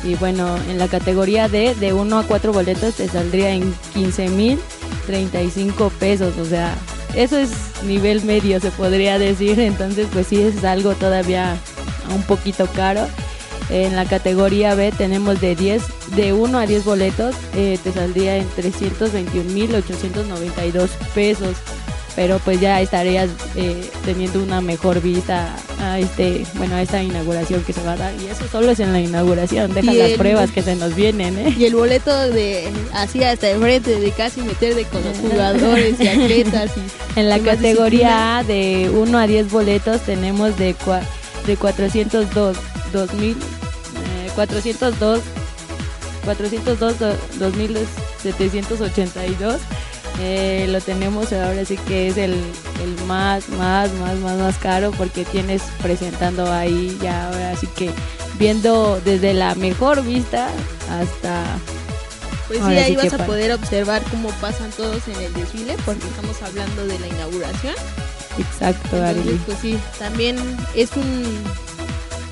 Y 0.05 0.15
bueno, 0.17 0.57
en 0.69 0.79
la 0.79 0.89
categoría 0.89 1.49
D, 1.49 1.75
de 1.75 1.93
1 1.93 2.19
a 2.19 2.23
4 2.25 2.53
boletos 2.53 2.95
te 2.95 3.09
saldría 3.09 3.51
en 3.51 3.75
15 3.95 4.29
mil 4.29 4.59
35 5.07 5.91
pesos. 5.99 6.37
O 6.39 6.45
sea, 6.45 6.75
eso 7.15 7.39
es 7.39 7.51
nivel 7.85 8.23
medio, 8.25 8.61
se 8.61 8.71
podría 8.71 9.19
decir. 9.19 9.59
Entonces, 9.61 10.07
pues 10.13 10.27
sí, 10.27 10.43
es 10.43 10.63
algo 10.65 10.95
todavía 10.95 11.57
un 12.15 12.23
poquito 12.23 12.67
caro. 12.75 13.07
En 13.69 13.97
la 13.97 14.05
categoría 14.05 14.77
B 14.77 14.93
tenemos 14.97 15.41
de 15.41 15.57
10, 15.57 15.83
de 16.15 16.33
1 16.33 16.59
a 16.59 16.67
10 16.67 16.85
boletos, 16.85 17.35
eh, 17.55 17.81
te 17.83 17.91
saldría 17.93 18.37
en 18.37 18.49
321.892 18.51 20.89
pesos. 21.15 21.57
Pero 22.17 22.39
pues 22.39 22.59
ya 22.61 22.81
estarías 22.81 23.29
eh, 23.57 23.91
teniendo 24.07 24.43
una 24.43 24.63
mejor 24.63 25.03
vista 25.03 25.55
a 25.83 25.99
este, 25.99 26.47
bueno, 26.55 26.77
a 26.77 26.83
esta 26.83 27.03
inauguración 27.03 27.63
que 27.63 27.75
se 27.75 27.83
va 27.83 27.93
a 27.93 27.97
dar. 27.97 28.15
Y 28.21 28.27
eso 28.27 28.47
solo 28.51 28.71
es 28.71 28.81
en 28.81 28.93
la 28.95 29.01
inauguración, 29.01 29.75
deja 29.75 29.93
las 29.99 30.13
pruebas 30.13 30.51
que 30.51 30.63
se 30.63 30.77
nos 30.77 30.95
vienen, 30.95 31.37
¿eh? 31.39 31.55
Y 31.59 31.67
el 31.67 31.75
boleto 31.75 32.17
de 32.31 32.71
así 32.95 33.23
hasta 33.23 33.51
enfrente, 33.51 34.01
de 34.01 34.11
casi 34.13 34.41
meterte 34.41 34.85
con 34.87 35.05
los 35.05 35.19
jugadores 35.19 36.01
y 36.01 36.09
atletas. 36.09 36.71
Y, 37.17 37.21
En 37.21 37.29
la 37.29 37.39
categoría 37.39 38.39
A 38.39 38.45
de 38.45 38.91
1 38.95 39.19
a 39.19 39.27
10 39.27 39.51
boletos 39.51 40.01
tenemos 40.03 40.57
de, 40.59 40.75
cua- 40.75 41.03
de 41.47 41.57
402, 41.57 42.57
2000, 42.93 43.31
eh, 43.33 43.37
402, 44.35 45.21
402, 46.25 46.99
do- 46.99 47.15
2782. 47.39 49.61
Eh, 50.21 50.67
lo 50.71 50.81
tenemos 50.81 51.33
ahora 51.33 51.65
sí 51.67 51.77
que 51.77 52.09
es 52.09 52.17
el, 52.17 52.33
el 52.33 53.05
más, 53.07 53.49
más, 53.51 53.93
más, 53.95 54.17
más, 54.21 54.39
más 54.39 54.57
caro 54.57 54.91
porque 54.93 55.25
tienes 55.27 55.63
presentando 55.83 56.51
ahí 56.51 56.97
ya 57.03 57.27
ahora 57.29 57.55
sí 57.57 57.67
que 57.77 57.91
viendo 58.39 59.01
desde 59.05 59.35
la 59.35 59.55
mejor 59.57 60.03
vista 60.03 60.49
hasta 60.91 61.45
Pues 62.49 62.61
sí, 62.61 62.65
ahí 62.65 62.97
sí 62.97 62.97
vas 62.97 63.13
a 63.13 63.27
poder 63.27 63.53
observar 63.53 64.03
cómo 64.11 64.31
pasan 64.41 64.71
todos 64.71 65.07
en 65.09 65.21
el 65.23 65.33
desfile, 65.35 65.77
porque 65.85 66.07
estamos 66.07 66.41
hablando 66.43 66.87
de 66.87 66.99
la 66.99 67.09
inauguración. 67.09 67.75
exacto, 68.39 68.97
Entonces, 68.97 69.41
pues 69.45 69.59
sí, 69.61 69.79
también 69.99 70.37
es 70.75 70.91
un, 70.97 71.43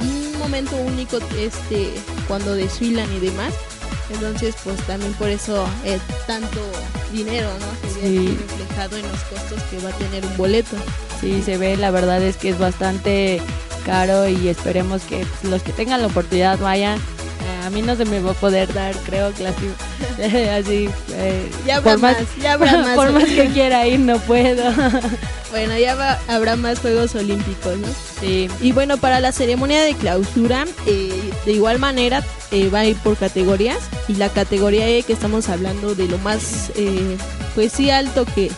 un 0.00 0.38
momento 0.38 0.76
único 0.76 1.18
este 1.38 1.90
cuando 2.28 2.54
desfilan 2.54 3.12
y 3.12 3.20
demás. 3.20 3.52
Entonces, 4.14 4.54
pues 4.64 4.76
también 4.86 5.12
por 5.14 5.28
eso 5.28 5.66
es 5.84 6.00
tanto 6.26 6.60
dinero, 7.12 7.48
¿no? 7.60 7.90
Se 7.90 8.00
ve 8.00 8.08
Sí. 8.08 8.38
reflejado 8.48 8.96
en 8.96 9.02
los 9.08 9.20
costos 9.22 9.62
que 9.70 9.78
va 9.80 9.90
a 9.90 9.92
tener 9.98 10.24
un 10.24 10.36
boleto. 10.36 10.76
Sí, 11.20 11.42
se 11.42 11.56
ve, 11.58 11.76
la 11.76 11.90
verdad 11.90 12.22
es 12.22 12.36
que 12.36 12.50
es 12.50 12.58
bastante 12.58 13.40
caro 13.84 14.26
y 14.28 14.48
esperemos 14.48 15.02
que 15.02 15.26
los 15.42 15.62
que 15.62 15.72
tengan 15.72 16.00
la 16.00 16.06
oportunidad 16.08 16.58
vayan. 16.58 16.98
Eh, 17.74 17.80
mí 17.80 17.82
no 17.82 17.96
se 17.96 18.04
me 18.04 18.20
va 18.20 18.30
a 18.30 18.34
poder 18.34 18.72
dar, 18.72 18.94
creo 19.04 19.32
que 19.34 19.46
así, 19.48 19.66
así 20.48 20.88
eh, 21.12 21.50
Ya 21.66 21.76
habrá 21.76 21.92
por 21.92 22.00
más, 22.00 22.16
más, 22.20 22.36
ya 22.42 22.52
habrá 22.54 22.76
más. 22.78 22.94
por 22.96 23.12
más 23.12 23.24
que 23.24 23.48
quiera 23.48 23.86
ir 23.86 24.00
no 24.00 24.18
puedo. 24.20 24.62
Bueno, 25.50 25.78
ya 25.78 25.94
va- 25.94 26.18
habrá 26.26 26.56
más 26.56 26.80
Juegos 26.80 27.14
Olímpicos, 27.14 27.78
¿no? 27.78 27.86
sí, 28.20 28.48
Y 28.60 28.72
bueno, 28.72 28.96
para 28.96 29.20
la 29.20 29.30
ceremonia 29.30 29.82
de 29.84 29.94
clausura, 29.94 30.64
eh, 30.84 31.12
de 31.46 31.52
igual 31.52 31.78
manera 31.78 32.24
eh, 32.50 32.68
va 32.70 32.80
a 32.80 32.86
ir 32.86 32.96
por 32.96 33.16
categorías. 33.16 33.78
Y 34.08 34.14
la 34.14 34.30
categoría 34.30 34.88
E, 34.88 35.04
que 35.04 35.12
estamos 35.12 35.48
hablando 35.48 35.94
de 35.94 36.08
lo 36.08 36.18
más, 36.18 36.72
eh, 36.74 37.16
pues 37.54 37.70
sí, 37.70 37.88
alto 37.88 38.24
que, 38.34 38.50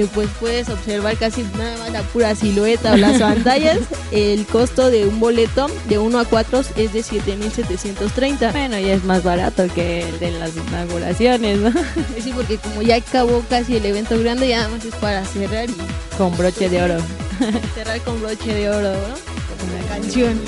que 0.00 0.06
pues 0.06 0.30
puedes 0.40 0.68
observar 0.70 1.16
casi 1.18 1.42
nada 1.58 1.76
más 1.76 1.92
la 1.92 2.02
pura 2.02 2.34
silueta 2.34 2.94
o 2.94 2.96
las 2.96 3.20
pantallas. 3.20 3.78
el 4.12 4.46
costo 4.46 4.90
de 4.90 5.06
un 5.06 5.20
boleto 5.20 5.66
de 5.90 5.98
1 5.98 6.18
a 6.18 6.24
4 6.24 6.60
es 6.76 6.92
de 6.94 7.00
7.730. 7.00 8.52
bueno, 8.52 8.78
ya 8.78 8.94
es 8.94 9.04
más 9.04 9.22
barato 9.22 9.66
que 9.74 10.08
el 10.08 10.18
de 10.18 10.30
las 10.32 10.56
inauguraciones, 10.56 11.58
¿no? 11.58 11.70
Sí, 12.22 12.32
porque 12.34 12.56
como 12.56 12.80
ya 12.82 12.96
acabó 12.96 13.42
casi 13.50 13.76
el 13.76 13.84
evento 13.84 14.18
grande, 14.18 14.48
ya 14.48 14.58
nada 14.58 14.70
más 14.70 14.84
es 14.84 14.94
para 14.94 15.24
cerrar 15.24 15.68
y 15.68 15.76
Con 16.16 16.34
broche 16.36 16.70
de 16.70 16.82
oro. 16.82 16.96
cerrar 17.74 18.00
con 18.00 18.20
broche 18.22 18.54
de 18.54 18.70
oro, 18.70 18.92
¿no? 18.92 19.14
Como 19.58 19.82
la 19.82 19.88
canción. 19.88 20.40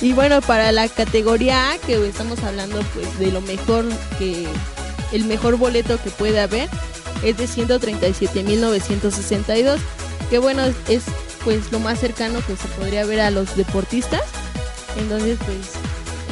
y 0.00 0.12
bueno, 0.12 0.40
para 0.42 0.70
la 0.70 0.88
categoría 0.88 1.72
A, 1.72 1.78
que 1.78 1.94
estamos 2.06 2.40
hablando 2.44 2.82
pues 2.94 3.18
de 3.18 3.32
lo 3.32 3.40
mejor 3.40 3.84
que 4.18 4.46
el 5.12 5.24
mejor 5.24 5.56
boleto 5.56 5.98
que 6.02 6.10
puede 6.10 6.40
haber 6.40 6.68
es 7.22 7.36
de 7.36 7.46
137.962, 7.48 9.78
que 10.30 10.38
bueno, 10.38 10.62
es, 10.64 10.74
es, 10.88 11.02
pues 11.44 11.70
lo 11.72 11.78
más 11.80 11.98
cercano 12.00 12.40
que 12.46 12.56
se 12.56 12.68
podría 12.76 13.04
ver 13.04 13.20
a 13.20 13.30
los 13.30 13.54
deportistas. 13.56 14.22
Entonces, 14.98 15.38
pues 15.44 15.58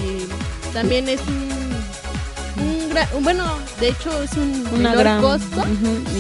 eh, 0.04 0.26
también 0.73 1.09
es 1.09 1.20
un, 1.26 1.50
un 2.64 2.90
gra- 2.90 3.09
bueno, 3.20 3.44
de 3.80 3.88
hecho 3.88 4.23
es 4.23 4.32
un 4.35 4.64
Una 4.73 4.90
menor 4.90 4.99
gran 4.99 5.20
costo. 5.23 5.64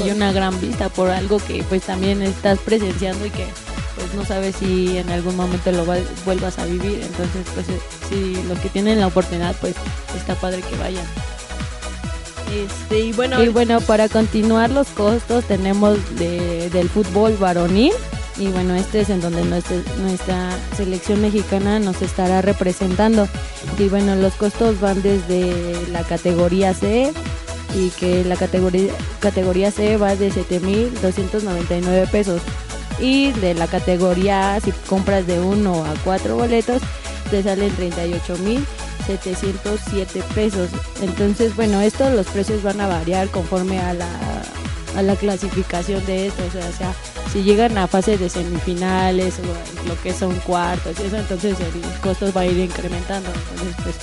y 0.04 0.10
una 0.10 0.32
gran 0.32 0.58
vista 0.60 0.88
por 0.88 1.10
algo 1.10 1.38
que 1.38 1.62
pues 1.64 1.82
también 1.82 2.22
estás 2.22 2.58
presenciando 2.60 3.26
y 3.26 3.30
que 3.30 3.46
pues 3.96 4.14
no 4.14 4.24
sabes 4.24 4.56
si 4.56 4.96
en 4.96 5.10
algún 5.10 5.36
momento 5.36 5.70
lo 5.72 5.84
va- 5.84 5.98
vuelvas 6.24 6.58
a 6.58 6.64
vivir. 6.64 7.02
Entonces, 7.02 7.44
pues 7.54 7.68
eh, 7.68 7.78
si 8.08 8.42
los 8.48 8.58
que 8.60 8.70
tienen 8.70 8.98
la 9.00 9.08
oportunidad, 9.08 9.54
pues 9.60 9.74
está 10.16 10.34
padre 10.34 10.62
que 10.62 10.76
vayan. 10.76 11.04
Este, 12.52 12.98
y 13.42 13.48
bueno, 13.48 13.80
para 13.80 14.08
continuar 14.08 14.70
los 14.70 14.88
costos 14.88 15.44
tenemos 15.44 15.98
de- 16.18 16.68
del 16.70 16.88
fútbol 16.88 17.36
varonil 17.38 17.92
y 18.38 18.46
bueno, 18.48 18.74
este 18.74 19.00
es 19.02 19.10
en 19.10 19.20
donde 19.20 19.44
nuestra, 19.44 19.76
nuestra 19.98 20.50
selección 20.76 21.20
mexicana 21.20 21.78
nos 21.78 22.00
estará 22.02 22.40
representando. 22.42 23.28
Y 23.78 23.88
bueno, 23.88 24.16
los 24.16 24.32
costos 24.34 24.80
van 24.80 25.02
desde 25.02 25.74
la 25.92 26.02
categoría 26.04 26.72
C 26.74 27.12
y 27.76 27.90
que 27.90 28.24
la 28.24 28.36
categoría, 28.36 28.92
categoría 29.20 29.70
C 29.70 29.96
va 29.98 30.16
de 30.16 30.30
7.299 30.32 32.08
pesos. 32.10 32.40
Y 32.98 33.30
de 33.32 33.54
la 33.54 33.66
categoría 33.66 34.54
A, 34.54 34.60
si 34.60 34.72
compras 34.88 35.26
de 35.26 35.38
1 35.40 35.84
a 35.84 35.94
4 36.04 36.36
boletos, 36.36 36.80
te 37.30 37.42
salen 37.42 37.70
38.707 39.00 40.22
pesos. 40.34 40.70
Entonces, 41.02 41.54
bueno, 41.56 41.80
estos 41.80 42.12
los 42.12 42.26
precios 42.26 42.62
van 42.62 42.80
a 42.80 42.86
variar 42.86 43.28
conforme 43.28 43.78
a 43.78 43.94
la, 43.94 44.08
a 44.96 45.02
la 45.02 45.16
clasificación 45.16 46.04
de 46.06 46.28
esto. 46.28 46.42
O 46.46 46.76
sea, 46.76 46.94
si 47.32 47.42
llegan 47.42 47.78
a 47.78 47.86
fase 47.86 48.18
de 48.18 48.28
semifinales 48.28 49.38
o 49.38 49.88
lo 49.88 50.00
que 50.02 50.12
son 50.12 50.34
cuartos 50.40 50.98
y 51.00 51.06
eso, 51.06 51.16
entonces 51.16 51.56
el 51.60 52.00
costo 52.00 52.32
va 52.32 52.42
a 52.42 52.46
ir 52.46 52.58
incrementando. 52.58 53.30
Entonces, 53.52 53.76
pues 53.82 53.96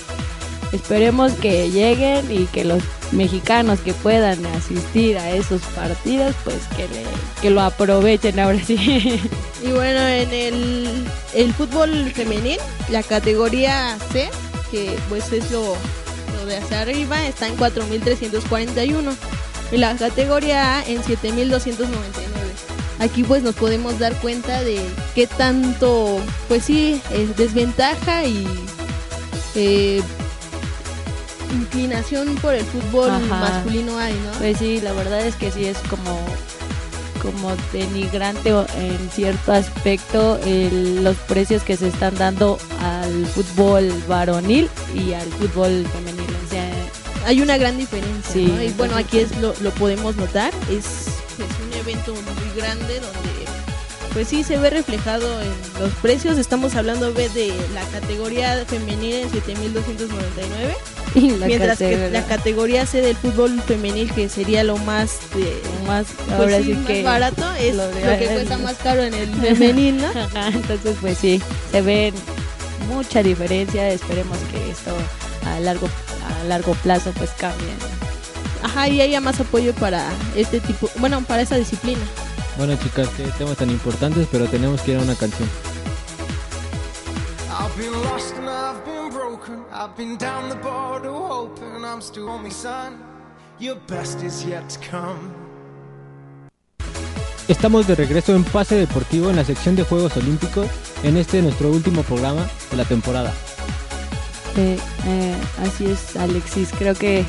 esperemos 0.72 1.34
que 1.34 1.70
lleguen 1.70 2.32
y 2.32 2.46
que 2.46 2.64
los 2.64 2.84
mexicanos 3.12 3.80
que 3.80 3.94
puedan 3.94 4.46
asistir 4.48 5.18
a 5.18 5.32
esos 5.32 5.62
partidos, 5.76 6.36
pues 6.44 6.58
que, 6.76 6.88
le, 6.88 7.04
que 7.42 7.50
lo 7.50 7.62
aprovechen 7.62 8.40
ahora 8.40 8.60
sí. 8.64 9.22
Y 9.64 9.72
bueno, 9.72 10.00
en 10.08 10.32
el, 10.32 11.08
el 11.34 11.54
fútbol 11.54 12.12
femenil, 12.12 12.60
la 12.90 13.02
categoría 13.02 13.98
C, 14.12 14.30
que 14.72 14.98
pues 15.10 15.32
es 15.32 15.52
lo, 15.52 15.76
lo 16.38 16.46
de 16.46 16.58
hacia 16.58 16.82
arriba, 16.82 17.26
está 17.26 17.48
en 17.48 17.58
4.341. 17.58 19.16
En 19.72 19.82
la 19.82 19.96
categoría 19.96 20.78
A 20.78 20.86
en 20.86 21.04
7299. 21.04 22.38
Aquí 23.00 23.24
pues 23.24 23.44
nos 23.44 23.56
podemos 23.56 24.00
dar 24.00 24.14
cuenta 24.16 24.64
de 24.64 24.82
qué 25.14 25.28
tanto, 25.28 26.20
pues 26.48 26.64
sí, 26.64 27.02
es 27.12 27.36
desventaja 27.36 28.26
y 28.26 28.48
eh, 29.56 30.02
inclinación 31.54 32.36
por 32.36 32.56
el 32.56 32.66
fútbol 32.66 33.12
Ajá. 33.12 33.40
masculino 33.40 33.98
hay, 33.98 34.14
¿no? 34.14 34.32
Pues 34.40 34.58
sí, 34.58 34.82
la 34.82 34.94
verdad 34.94 35.26
es 35.26 35.36
que 35.36 35.52
sí 35.52 35.66
es 35.66 35.78
como 35.90 36.20
como 37.22 37.56
denigrante 37.74 38.54
o- 38.54 38.66
en 38.78 39.10
cierto 39.12 39.52
aspecto 39.54 40.40
el- 40.46 41.04
los 41.04 41.16
precios 41.18 41.64
que 41.64 41.78
se 41.78 41.88
están 41.90 42.16
dando 42.16 42.58
al 42.82 43.26
fútbol 43.28 43.92
varonil 44.08 44.70
y 44.96 45.14
al 45.14 45.28
fútbol 45.34 45.86
femenil. 45.94 46.28
O 46.46 46.50
sea, 46.50 46.70
hay 47.26 47.42
una 47.42 47.58
gran 47.58 47.78
diferencia, 47.78 48.32
Sí, 48.34 48.46
¿no? 48.46 48.62
Y 48.64 48.70
bueno, 48.72 48.96
aquí 48.96 49.20
es 49.20 49.36
lo, 49.38 49.54
lo 49.62 49.72
podemos 49.72 50.16
notar, 50.16 50.54
es, 50.70 50.86
es 51.38 51.52
un 51.66 51.74
evento 51.80 52.14
muy 52.14 52.62
grande 52.62 53.00
donde 53.00 53.28
pues 54.14 54.30
sí 54.30 54.44
se 54.44 54.58
ve 54.58 54.70
reflejado 54.72 55.28
en 55.42 55.82
los 55.82 55.92
precios, 56.02 56.38
estamos 56.40 56.74
hablando 56.76 57.12
de 57.12 57.54
la 57.76 57.82
categoría 58.00 58.64
femenil 58.66 59.14
en 59.16 59.30
7299, 59.30 60.76
y 61.16 61.32
la 61.32 61.48
mientras 61.48 61.78
que 61.78 61.86
categoría- 61.92 62.10
la 62.12 62.26
categoría 62.28 62.86
C 62.86 63.02
del 63.02 63.16
fútbol 63.16 63.62
femenil 63.62 64.12
que 64.14 64.30
sería 64.30 64.64
lo 64.64 64.78
más 64.78 65.18
de 65.36 65.62
más 65.88 66.06
pues 66.26 66.40
ahora 66.40 66.58
sí, 66.58 66.64
sí 66.66 66.74
más 66.74 66.88
que 66.88 67.04
barato 67.04 67.52
es 67.60 67.76
lo 67.76 67.90
que 67.92 68.28
cuesta 68.28 68.58
más 68.58 68.76
caro 68.78 69.04
en 69.04 69.14
el 69.14 69.30
femenil, 69.42 69.98
¿no? 70.02 70.08
Ajá, 70.08 70.50
entonces 70.50 70.96
pues 71.02 71.18
sí, 71.18 71.42
se 71.72 71.82
ve 71.82 72.14
mucha 72.90 73.22
diferencia, 73.24 73.90
esperemos 73.90 74.38
que 74.52 74.72
esto 74.72 74.96
a 75.46 75.60
largo 75.60 75.88
a 76.42 76.44
largo 76.46 76.74
plazo 76.84 77.12
pues 77.18 77.30
cambie. 77.38 77.68
Ajá, 78.64 78.88
y 78.90 79.02
haya 79.02 79.22
más 79.22 79.40
apoyo 79.40 79.74
para 79.76 80.10
este 80.36 80.60
tipo, 80.60 80.90
bueno, 80.98 81.22
para 81.24 81.42
esa 81.44 81.56
disciplina. 81.58 82.02
Bueno, 82.58 82.76
chicas, 82.82 83.08
qué 83.16 83.24
temas 83.38 83.56
tan 83.58 83.70
importantes, 83.70 84.28
pero 84.32 84.48
tenemos 84.48 84.82
que 84.82 84.92
ir 84.92 84.98
a 84.98 85.02
una 85.02 85.16
canción. 85.16 85.48
I've 87.78 87.84
been 87.84 88.04
lost 88.06 88.34
and 88.38 88.50
I've 88.50 88.84
been 88.86 89.10
broken. 89.12 89.64
I've 89.72 89.96
been 89.96 90.18
down 90.18 90.50
the 90.50 90.56
border 90.56 91.12
hoping 91.12 91.86
I'm 91.86 92.02
still 92.02 92.28
on 92.28 92.50
son. 92.50 92.98
Your 93.60 93.76
best 93.88 94.24
is 94.24 94.44
yet 94.44 94.68
to 94.70 94.80
come. 94.80 95.32
Estamos 97.48 97.86
de 97.86 97.94
regreso 97.94 98.36
en 98.36 98.44
Pase 98.46 98.76
Deportivo 98.78 99.30
en 99.30 99.36
la 99.36 99.44
sección 99.44 99.76
de 99.76 99.84
Juegos 99.84 100.18
Olímpicos, 100.18 100.66
en 101.04 101.18
este 101.18 101.40
nuestro 101.44 101.70
último 101.70 102.02
programa 102.02 102.50
de 102.72 102.78
la 102.78 102.86
temporada. 102.86 103.32
Eh, 104.56 104.80
eh, 105.06 105.36
así 105.64 105.86
es, 105.86 106.16
Alexis, 106.16 106.70
creo 106.80 106.96
que 106.96 107.26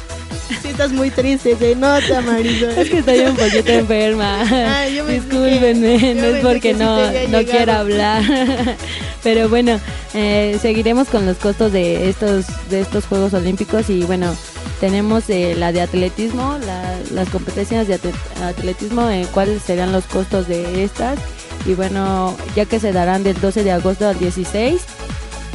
Sí, 0.62 0.68
estás 0.68 0.92
muy 0.92 1.10
triste, 1.10 1.56
se 1.56 1.76
nota, 1.76 2.22
Marisol. 2.22 2.70
es 2.78 2.88
que 2.88 2.98
estoy 3.00 3.18
un 3.20 3.36
poquito 3.36 3.70
enferma. 3.70 4.40
Ah, 4.50 4.88
yo 4.88 5.04
Discúlpenme, 5.04 5.98
que- 5.98 6.14
yo 6.14 6.22
no 6.22 6.26
es 6.28 6.42
porque 6.44 6.72
no, 6.72 6.96
no 7.28 7.44
quiera 7.44 7.80
hablar. 7.80 8.22
Pero 9.22 9.48
bueno, 9.48 9.78
eh, 10.14 10.58
seguiremos 10.62 11.08
con 11.08 11.26
los 11.26 11.36
costos 11.38 11.72
de 11.72 12.08
estos 12.08 12.46
de 12.70 12.80
estos 12.80 13.04
Juegos 13.06 13.34
Olímpicos 13.34 13.90
y 13.90 14.04
bueno, 14.04 14.34
tenemos 14.80 15.28
eh, 15.28 15.54
la 15.56 15.72
de 15.72 15.80
atletismo, 15.80 16.56
la- 16.64 16.98
las 17.12 17.28
competencias 17.28 17.88
de 17.88 17.98
atletismo, 18.42 19.08
eh, 19.10 19.26
cuáles 19.32 19.62
serán 19.62 19.92
los 19.92 20.04
costos 20.04 20.46
de 20.48 20.84
estas. 20.84 21.18
Y 21.66 21.74
bueno, 21.74 22.36
ya 22.54 22.64
que 22.64 22.78
se 22.78 22.92
darán 22.92 23.24
del 23.24 23.38
12 23.40 23.64
de 23.64 23.72
agosto 23.72 24.06
al 24.08 24.18
16 24.18 24.80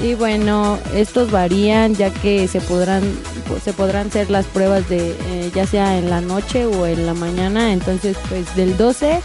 y 0.04 0.16
bueno, 0.16 0.78
estos 0.94 1.32
varían 1.32 1.96
ya 1.96 2.12
que 2.12 2.48
se 2.48 2.60
podrán 2.60 3.02
se 3.64 3.72
podrán 3.72 4.08
hacer 4.08 4.30
las 4.30 4.46
pruebas 4.46 4.88
de 4.90 5.12
eh, 5.12 5.52
ya 5.56 5.66
sea 5.66 5.98
en 5.98 6.10
la 6.10 6.20
noche 6.20 6.66
o 6.66 6.86
en 6.86 7.06
la 7.06 7.14
mañana, 7.14 7.72
entonces 7.72 8.18
pues 8.30 8.54
del 8.56 8.76
12 8.76 9.22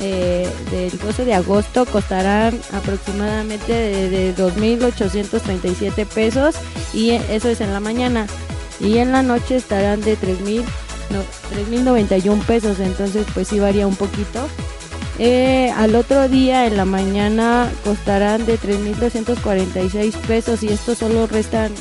eh, 0.00 0.48
del 0.70 0.96
12 0.96 1.24
de 1.24 1.34
agosto 1.34 1.84
costarán 1.86 2.60
aproximadamente 2.72 3.72
de, 3.72 4.10
de 4.10 4.36
2.837 4.36 6.06
pesos. 6.06 6.54
Y 6.92 7.10
eso 7.10 7.48
es 7.48 7.60
en 7.60 7.72
la 7.72 7.80
mañana. 7.80 8.26
Y 8.80 8.98
en 8.98 9.10
la 9.10 9.22
noche 9.22 9.56
estarán 9.56 10.00
de 10.02 10.16
3.000 10.16 10.62
no, 11.10 11.22
3.091 11.74 12.44
pesos. 12.44 12.78
Entonces 12.80 13.26
pues 13.34 13.48
sí 13.48 13.58
varía 13.58 13.86
un 13.86 13.96
poquito 13.96 14.46
Eh, 15.18 15.72
al 15.76 15.96
otro 15.96 16.28
día 16.28 16.66
en 16.66 16.76
la 16.76 16.84
mañana 16.84 17.68
costarán 17.84 18.46
de 18.46 18.56
3.246 18.58 20.14
pesos 20.26 20.62
y 20.62 20.68
estos 20.68 20.98
solo 20.98 21.26
restan 21.26 21.72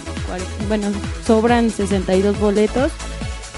bueno 0.67 0.87
sobran 1.25 1.69
62 1.69 2.39
boletos. 2.39 2.91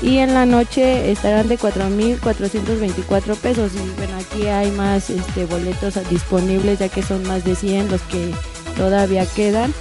Y 0.01 0.19
en 0.19 0.33
la 0.33 0.45
noche 0.45 1.11
estarán 1.11 1.49
de 1.49 1.57
4.424 1.57 3.35
pesos. 3.35 3.71
Y 3.73 3.97
bueno 3.97 4.17
aquí 4.17 4.47
hay 4.47 4.71
más 4.71 5.09
este 5.09 5.45
boletos 5.45 5.95
disponibles 6.09 6.79
ya 6.79 6.87
que 6.87 7.01
son 7.01 7.25
más 7.27 7.43
de 7.43 7.55
100 7.55 7.91
los 7.91 8.01
que 8.03 8.33
todavía 8.77 9.25
quedan. 9.25 9.73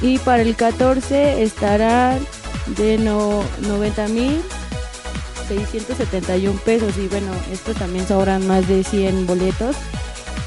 Y 0.00 0.18
para 0.18 0.42
el 0.42 0.56
14 0.56 1.42
estarán 1.42 2.18
de 2.76 2.98
no, 2.98 3.42
90.000 3.62 4.40
671 5.58 6.58
pesos 6.64 6.96
y 6.98 7.08
bueno 7.08 7.32
estos 7.52 7.76
también 7.76 8.06
sobran 8.06 8.46
más 8.46 8.68
de 8.68 8.84
100 8.84 9.26
boletos. 9.26 9.76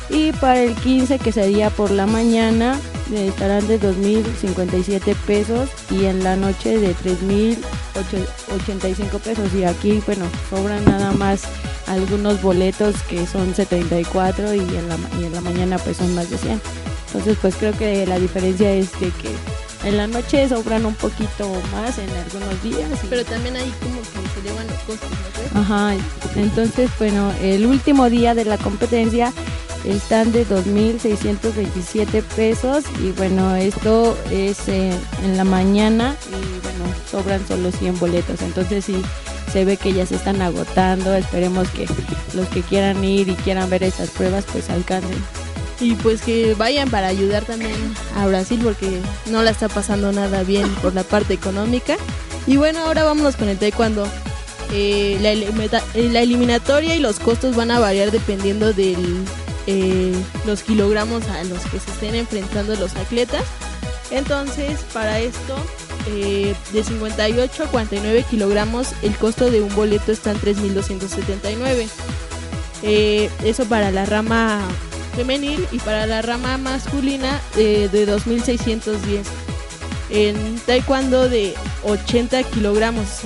Y 0.10 0.32
para 0.34 0.62
el 0.62 0.76
15 0.76 1.20
que 1.20 1.32
sería 1.32 1.70
por 1.70 1.92
la 1.92 2.06
mañana 2.06 2.80
estarán 3.14 3.68
de 3.68 3.80
2.057 3.80 5.16
pesos 5.28 5.70
y 5.90 6.06
en 6.06 6.24
la 6.24 6.36
noche 6.36 6.78
de 6.78 6.96
3.085 6.96 9.20
pesos. 9.20 9.54
Y 9.54 9.64
aquí 9.64 10.02
bueno 10.06 10.26
sobran 10.50 10.84
nada 10.86 11.12
más 11.12 11.44
algunos 11.88 12.42
boletos 12.42 12.96
que 13.04 13.28
son 13.28 13.54
74 13.54 14.54
y 14.54 14.60
en 14.60 14.90
la, 14.90 14.98
y 15.20 15.26
en 15.26 15.34
la 15.34 15.42
mañana 15.42 15.78
pues 15.78 15.98
son 15.98 16.16
más 16.16 16.32
de 16.32 16.38
100 16.38 16.62
entonces 17.08 17.38
pues 17.42 17.56
creo 17.56 17.78
que 17.78 18.06
la 18.08 18.20
diferencia 18.20 18.72
es 18.72 18.92
de 19.00 19.12
que 19.12 19.30
en 19.88 19.98
la 19.98 20.08
noche 20.08 20.50
sobran 20.50 20.86
un 20.86 20.96
poquito 20.96 21.50
más 21.72 21.98
en 22.00 22.10
algunos 22.10 22.64
días 22.64 22.90
Pero 23.10 23.24
también 23.24 23.56
ahí 23.56 23.72
como 23.80 24.02
que 24.02 24.25
elevan 24.46 24.68
los 24.68 24.78
costos. 24.80 25.10
Ajá, 25.54 25.96
entonces, 26.36 26.90
bueno, 27.00 27.32
el 27.42 27.66
último 27.66 28.10
día 28.10 28.36
de 28.36 28.46
la 28.46 28.58
competencia 28.58 29.34
están 29.86 30.32
de 30.32 30.48
2.627 30.48 32.24
pesos 32.36 32.84
y 33.04 33.12
bueno, 33.12 33.56
esto 33.56 34.18
es 34.32 34.68
eh, 34.68 34.92
en 35.24 35.38
la 35.38 35.44
mañana 35.44 36.16
y 36.30 36.60
bueno, 36.62 36.86
sobran 37.10 37.48
solo 37.48 37.72
100 37.72 38.00
boletos, 38.00 38.42
entonces 38.42 38.86
sí, 38.86 39.02
se 39.52 39.64
ve 39.64 39.78
que 39.78 39.94
ya 39.94 40.06
se 40.06 40.16
están 40.16 40.42
agotando, 40.42 41.14
esperemos 41.14 41.70
que 41.70 41.88
los 42.34 42.48
que 42.50 42.62
quieran 42.62 43.04
ir 43.04 43.30
y 43.30 43.36
quieran 43.36 43.70
ver 43.70 43.84
estas 43.84 44.10
pruebas 44.10 44.46
pues 44.52 44.70
alcancen. 44.70 45.24
Y 45.80 45.96
pues 45.96 46.22
que 46.22 46.56
vayan 46.56 46.90
para 46.90 47.08
ayudar 47.08 47.44
también 47.44 47.76
a 48.16 48.26
Brasil 48.28 48.60
porque 48.64 49.02
no 49.30 49.44
la 49.44 49.52
está 49.52 49.68
pasando 49.68 50.12
nada 50.14 50.44
bien 50.44 50.70
por 50.76 50.94
la 50.96 51.04
parte 51.04 51.34
económica. 51.34 51.98
Y 52.48 52.58
bueno, 52.58 52.80
ahora 52.80 53.04
vámonos 53.04 53.36
con 53.36 53.50
el 53.50 53.58
taekwondo. 53.58 54.08
Eh, 54.72 55.18
eh, 55.22 56.10
la 56.12 56.22
eliminatoria 56.22 56.96
y 56.96 57.00
los 57.00 57.20
costos 57.20 57.56
van 57.56 57.72
a 57.72 57.80
variar 57.80 58.12
dependiendo 58.12 58.74
de 58.74 58.96
los 60.46 60.64
kilogramos 60.64 61.24
a 61.28 61.44
los 61.46 61.62
que 61.66 61.80
se 61.80 61.92
estén 61.92 62.16
enfrentando 62.16 62.76
los 62.76 62.96
atletas. 62.96 63.44
Entonces, 64.12 64.80
para 64.94 65.20
esto, 65.20 65.56
eh, 66.08 66.54
de 66.72 66.84
58 66.84 67.64
a 67.64 67.68
49 67.68 68.26
kilogramos, 68.30 68.90
el 69.02 69.16
costo 69.16 69.50
de 69.50 69.62
un 69.62 69.74
boleto 69.76 70.12
está 70.12 70.32
en 70.32 70.40
3.279. 70.40 71.88
Eh, 72.84 73.30
eso 73.44 73.66
para 73.66 73.90
la 73.90 74.06
rama 74.06 74.62
femenil 75.16 75.66
y 75.72 75.80
para 75.80 76.06
la 76.06 76.22
rama 76.22 76.58
masculina 76.58 77.42
eh, 77.58 77.90
de 77.92 78.08
2.610. 78.08 79.24
En 80.10 80.60
taekwondo 80.66 81.30
de 81.30 81.54
80 81.84 82.44
kilogramos 82.44 83.22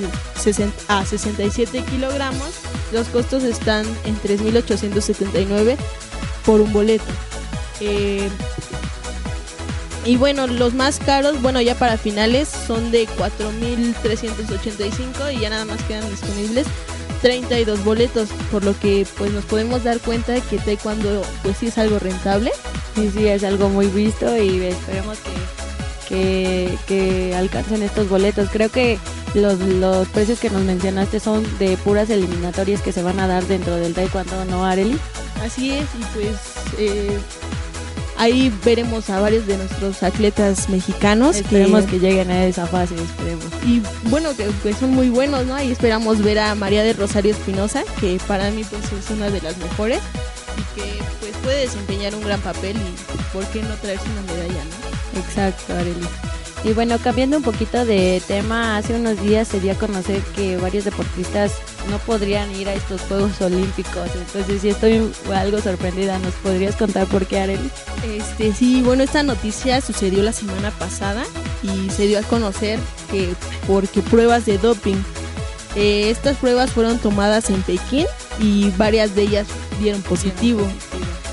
a 0.88 1.06
67 1.06 1.84
kilogramos, 1.84 2.52
los 2.94 3.08
costos 3.08 3.44
están 3.44 3.86
en 4.06 4.16
3.879 4.22 5.76
por 6.46 6.62
un 6.62 6.72
boleto. 6.72 7.04
Eh, 7.82 8.30
y 10.06 10.16
bueno, 10.16 10.48
los 10.48 10.74
más 10.74 11.00
caros, 11.00 11.42
bueno, 11.42 11.60
ya 11.62 11.76
para 11.76 11.98
finales 11.98 12.48
son 12.48 12.92
de 12.92 13.10
4.385 13.10 15.34
y 15.34 15.42
ya 15.42 15.50
nada 15.50 15.66
más 15.66 15.84
quedan 15.84 16.10
disponibles 16.10 16.66
32 17.22 17.84
boletos, 17.84 18.30
por 18.52 18.64
lo 18.64 18.80
que 18.80 19.06
pues 19.18 19.32
nos 19.32 19.44
podemos 19.46 19.84
dar 19.84 20.00
cuenta 20.00 20.40
que 20.40 20.58
taekwondo 20.58 21.22
pues 21.44 21.58
sí 21.58 21.68
es 21.68 21.78
algo 21.78 22.00
rentable. 22.00 22.52
Sí, 22.96 23.12
sí, 23.14 23.28
es 23.28 23.44
algo 23.44 23.70
muy 23.70 23.88
visto 23.88 24.36
y 24.38 24.64
esperemos 24.64 25.18
que, 25.20 25.32
que, 26.10 26.78
que 26.88 27.36
alcancen 27.36 27.84
estos 27.84 28.10
boletos. 28.10 28.50
Creo 28.52 28.70
que 28.70 28.98
los, 29.36 29.60
los 29.60 30.08
precios 30.10 30.40
que 30.40 30.50
nos 30.50 30.64
mencionaste 30.64 31.20
son 31.20 31.46
de 31.60 31.78
puras 31.78 32.10
eliminatorias 32.10 32.82
que 32.82 32.92
se 32.92 33.04
van 33.04 33.20
a 33.20 33.28
dar 33.28 33.46
dentro 33.46 33.76
del 33.76 33.94
taekwondo, 33.94 34.44
¿no, 34.46 34.66
Areli? 34.66 34.98
Así 35.44 35.72
es, 35.72 35.86
y 35.98 36.04
pues 36.14 36.36
eh, 36.78 37.18
ahí 38.18 38.52
veremos 38.66 39.10
a 39.10 39.22
varios 39.22 39.46
de 39.46 39.58
nuestros 39.58 40.04
atletas 40.04 40.68
mexicanos. 40.68 41.38
Esperemos 41.38 41.86
que, 41.86 42.00
lleguen 42.00 42.32
a 42.32 42.46
esa 42.46 42.66
fase, 42.66 42.96
esperemos. 42.96 43.46
Y 43.66 43.82
bueno, 44.10 44.36
que, 44.36 44.48
que 44.64 44.74
son 44.74 44.92
muy 44.92 45.10
buenos, 45.10 45.46
¿no? 45.46 45.56
Ahí 45.56 45.72
esperamos 45.72 46.22
ver 46.22 46.40
a 46.40 46.56
María 46.56 46.84
de 46.84 46.94
Rosario 46.94 47.32
Espinosa, 47.32 47.84
que 48.02 48.20
para 48.28 48.50
mí 48.52 48.64
pues 48.70 48.84
es 48.92 49.10
una 49.12 49.30
de 49.30 49.42
las 49.42 49.58
mejores 49.58 50.02
y 50.58 50.80
que 50.80 51.04
pues 51.20 51.32
puede 51.44 51.62
desempeñar 51.62 52.16
un 52.16 52.24
gran 52.24 52.42
papel 52.42 52.76
y 52.76 53.34
por 53.34 53.46
qué 53.48 53.62
no 53.62 53.76
traerse 53.76 54.06
una 54.10 54.34
medalla, 54.34 54.64
¿no? 54.66 54.79
Exacto, 55.16 55.74
Arely. 55.74 56.08
Y 56.64 56.74
bueno, 56.74 56.98
cambiando 57.00 57.38
un 57.38 57.44
poquito 57.44 57.86
de 57.86 58.22
tema, 58.28 58.76
hace 58.76 58.94
unos 58.94 59.22
días 59.22 59.48
se 59.48 59.62
dio 59.62 59.72
a 59.72 59.76
conocer 59.76 60.22
que 60.36 60.58
varios 60.58 60.84
deportistas 60.84 61.54
no 61.90 61.98
podrían 62.00 62.54
ir 62.54 62.68
a 62.68 62.74
estos 62.74 63.00
Juegos 63.02 63.40
Olímpicos. 63.40 64.10
Entonces 64.14 64.62
sí 64.62 64.70
estoy 64.70 65.10
algo 65.34 65.62
sorprendida. 65.62 66.20
¿Nos 66.20 66.34
podrías 66.36 66.76
contar 66.76 67.08
por 67.08 67.26
qué, 67.26 67.40
Arely? 67.40 67.70
Este, 68.06 68.54
sí, 68.54 68.82
bueno, 68.82 69.04
esta 69.04 69.24
noticia 69.24 69.80
sucedió 69.80 70.22
la 70.22 70.34
semana 70.34 70.72
pasada 70.72 71.24
y 71.64 71.90
se 71.92 72.08
dio 72.08 72.20
a 72.20 72.24
conocer 72.24 72.78
que 73.10 73.34
porque 73.66 74.02
pruebas 74.02 74.46
de 74.46 74.58
doping. 74.58 75.02
Eh, 75.76 76.10
estas 76.10 76.38
pruebas 76.38 76.72
fueron 76.72 76.98
tomadas 76.98 77.50
en 77.50 77.62
Pekín 77.62 78.06
y 78.40 78.70
varias 78.72 79.16
de 79.16 79.22
ellas 79.22 79.48
dieron 79.80 80.02
positivo. 80.02 80.68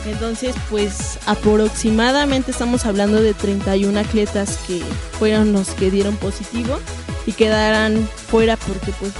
Entonces, 0.06 0.54
pues 0.70 1.18
aproximadamente 1.26 2.52
estamos 2.52 2.86
hablando 2.86 3.20
de 3.20 3.34
31 3.34 3.98
atletas 3.98 4.58
que 4.66 4.82
fueron 5.18 5.52
los 5.52 5.70
que 5.70 5.90
dieron 5.90 6.16
positivo 6.16 6.78
y 7.26 7.32
quedarán 7.32 8.08
fuera 8.28 8.56
porque 8.56 8.92
pues 9.00 9.12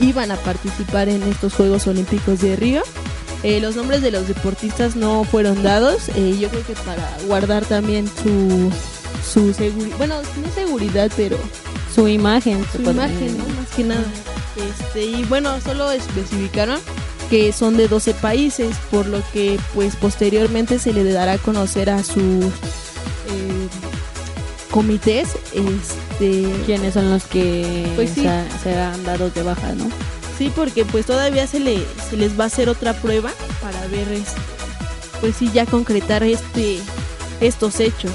iban 0.00 0.30
a 0.30 0.36
participar 0.36 1.08
en 1.08 1.22
estos 1.24 1.54
Juegos 1.54 1.86
Olímpicos 1.86 2.40
de 2.40 2.56
Río. 2.56 2.82
Eh, 3.42 3.60
los 3.60 3.76
nombres 3.76 4.02
de 4.02 4.10
los 4.10 4.26
deportistas 4.26 4.96
no 4.96 5.24
fueron 5.24 5.62
dados, 5.62 6.08
eh, 6.16 6.36
yo 6.40 6.48
creo 6.48 6.66
que 6.66 6.72
para 6.74 7.08
guardar 7.26 7.64
también 7.64 8.08
su, 8.08 8.70
su 9.24 9.54
seguridad, 9.54 9.96
bueno, 9.96 10.16
no 10.42 10.52
seguridad, 10.52 11.10
pero 11.16 11.38
su 11.94 12.08
imagen, 12.08 12.64
su 12.72 12.82
imagen, 12.82 13.38
¿no? 13.38 13.44
más 13.44 13.68
que 13.76 13.84
nada. 13.84 14.04
Este, 14.56 15.04
y 15.04 15.24
bueno, 15.24 15.60
solo 15.60 15.92
especificaron 15.92 16.80
que 17.30 17.52
son 17.52 17.76
de 17.76 17.88
12 17.88 18.14
países, 18.14 18.76
por 18.90 19.06
lo 19.06 19.22
que 19.32 19.58
pues 19.74 19.96
posteriormente 19.96 20.78
se 20.78 20.92
le 20.92 21.04
dará 21.12 21.32
a 21.34 21.38
conocer 21.38 21.90
a 21.90 22.02
sus 22.02 22.44
eh, 22.46 23.68
comités 24.70 25.28
este 25.54 26.46
quiénes 26.66 26.94
son 26.94 27.10
los 27.10 27.24
que 27.24 27.90
Pues 27.96 28.10
sí. 28.10 28.22
se, 28.22 28.62
serán 28.62 29.04
dados 29.04 29.34
de 29.34 29.42
baja, 29.42 29.72
¿no? 29.74 29.88
Sí, 30.38 30.52
porque 30.54 30.84
pues 30.84 31.04
todavía 31.06 31.46
se, 31.46 31.58
le, 31.60 31.84
se 32.08 32.16
les 32.16 32.38
va 32.38 32.44
a 32.44 32.46
hacer 32.46 32.68
otra 32.68 32.92
prueba 32.94 33.30
para 33.60 33.86
ver, 33.88 34.06
este, 34.12 34.40
pues 35.20 35.36
sí, 35.36 35.50
ya 35.52 35.66
concretar 35.66 36.22
este, 36.22 36.78
estos 37.40 37.80
hechos. 37.80 38.12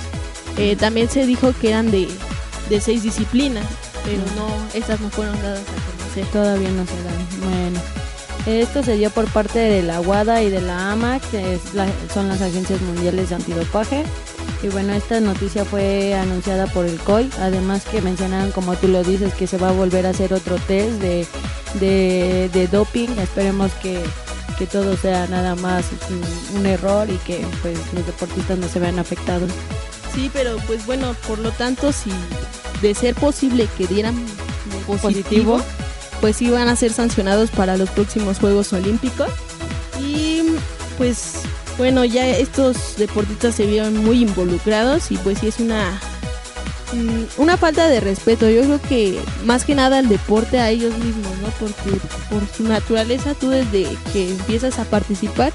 Eh, 0.58 0.76
también 0.78 1.10
se 1.10 1.26
dijo 1.26 1.54
que 1.60 1.70
eran 1.70 1.92
de, 1.92 2.08
de 2.70 2.80
seis 2.80 3.04
disciplinas, 3.04 3.66
pero 4.06 4.22
no, 4.38 4.48
estas 4.74 5.02
no 5.02 5.10
fueron 5.10 5.36
dadas 5.42 5.62
a 5.62 5.98
conocer. 5.98 6.26
Todavía 6.32 6.70
no 6.70 6.86
se 6.86 7.04
dan. 7.04 7.28
Bueno. 7.42 7.82
Esto 8.46 8.84
se 8.84 8.98
dio 8.98 9.10
por 9.10 9.26
parte 9.32 9.60
de 9.60 9.84
la 9.84 10.02
WADA 10.02 10.42
y 10.44 10.50
de 10.50 10.60
la 10.60 10.92
AMAC, 10.92 11.22
que 11.32 11.56
es 11.56 11.74
la- 11.74 11.88
son 12.14 12.28
las 12.28 12.42
agencias 12.42 12.82
mundiales 12.82 13.30
de 13.30 13.36
antidopaje. 13.36 14.04
Y 14.62 14.68
bueno, 14.68 14.94
esta 14.94 15.20
noticia 15.22 15.64
fue 15.66 16.14
anunciada 16.16 16.68
por 16.68 16.86
el 16.86 16.98
COI. 17.00 17.30
Además 17.40 17.84
que 17.90 18.02
mencionaron, 18.02 18.52
como 18.52 18.76
tú 18.76 18.88
lo 18.90 19.04
dices, 19.04 19.34
que 19.34 19.48
se 19.48 19.58
va 19.58 19.70
a 19.70 19.72
volver 19.72 20.06
a 20.06 20.10
hacer 20.10 20.34
otro 20.34 20.56
test 20.68 21.02
de, 21.02 21.26
de, 21.80 22.50
de 22.52 22.68
doping. 22.68 23.10
Esperemos 23.20 23.72
que, 23.82 24.02
que 24.58 24.66
todo 24.68 24.98
sea 24.98 25.26
nada 25.28 25.56
más 25.56 25.86
un, 26.10 26.60
un 26.60 26.66
error 26.66 27.10
y 27.10 27.18
que 27.20 27.46
pues 27.62 27.78
los 27.94 28.06
deportistas 28.06 28.58
no 28.58 28.68
se 28.68 28.80
vean 28.80 29.00
afectados. 29.00 29.50
Sí, 30.14 30.30
pero 30.34 30.58
pues 30.68 30.86
bueno, 30.86 31.16
por 31.28 31.40
lo 31.40 31.52
tanto, 31.52 31.92
si 31.94 32.12
de 32.82 32.94
ser 32.94 33.16
posible 33.16 33.68
que 33.78 33.88
dieran 33.88 34.16
positivo, 35.02 35.62
pues 36.24 36.42
iban 36.42 36.70
a 36.70 36.76
ser 36.78 36.94
sancionados 36.94 37.52
para 37.52 37.76
los 37.76 37.90
próximos 37.90 38.40
Juegos 38.40 38.72
Olímpicos. 38.72 39.28
Y 40.00 40.42
pues 40.98 41.42
bueno, 41.78 42.06
ya 42.06 42.26
estos 42.26 42.96
deportistas 42.96 43.56
se 43.56 43.66
vieron 43.66 43.98
muy 43.98 44.22
involucrados 44.22 45.12
y 45.12 45.18
pues 45.18 45.40
sí 45.40 45.48
es 45.48 45.60
una 45.60 46.00
mm, 46.94 47.42
una 47.42 47.58
falta 47.58 47.90
de 47.90 48.00
respeto. 48.00 48.50
Yo 48.50 48.62
creo 48.62 48.82
que 48.84 49.20
más 49.44 49.66
que 49.66 49.76
nada 49.76 50.00
el 50.00 50.08
deporte 50.08 50.60
a 50.62 50.70
ellos 50.70 50.98
mismos, 50.98 51.38
¿no? 51.42 51.50
Porque 51.60 52.00
por 52.30 52.48
su 52.56 52.64
naturaleza 52.64 53.34
tú 53.34 53.50
desde 53.50 53.86
que 54.14 54.30
empiezas 54.30 54.80
a 54.80 54.86
participar 54.86 55.52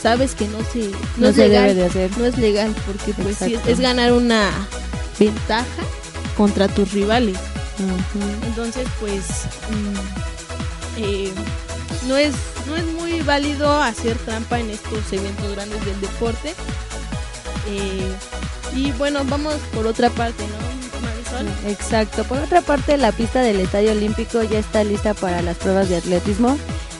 sabes 0.00 0.34
que 0.34 0.48
no 0.48 0.60
se 0.72 0.92
No, 1.18 1.28
es 1.28 1.36
se 1.36 1.46
legal 1.46 1.68
debe 1.68 1.74
de 1.74 1.86
hacer. 1.88 2.10
no 2.16 2.24
es 2.24 2.38
legal 2.38 2.74
porque 2.86 3.12
pues 3.22 3.36
sí, 3.36 3.58
es, 3.66 3.80
ganar 3.80 4.14
una 4.14 4.50
ventaja 5.18 5.82
contra 6.38 6.68
tus 6.68 6.94
rivales 6.94 7.36
Entonces 8.44 8.86
pues 9.00 9.24
mm, 9.70 10.98
eh, 10.98 11.32
no 12.08 12.16
es 12.16 12.34
no 12.66 12.76
es 12.76 12.84
muy 12.84 13.20
válido 13.20 13.70
hacer 13.82 14.16
trampa 14.18 14.58
en 14.58 14.70
estos 14.70 15.12
eventos 15.12 15.52
grandes 15.52 15.84
del 15.84 16.00
deporte 16.00 16.54
Eh, 17.68 18.12
y 18.74 18.92
bueno 18.92 19.24
vamos 19.24 19.54
por 19.74 19.86
otra 19.86 20.08
parte 20.10 20.44
no 20.46 20.76
Marisol 21.00 21.46
Exacto. 21.70 22.24
Por 22.24 22.38
otra 22.38 22.62
parte, 22.62 22.96
la 22.96 23.12
pista 23.12 23.40
del 23.42 23.60
Estadio 23.60 23.92
Olímpico 23.92 24.42
ya 24.42 24.58
está 24.58 24.84
lista 24.84 25.14
para 25.14 25.42
las 25.42 25.56
pruebas 25.56 25.88
de 25.88 25.96
atletismo. 25.96 26.56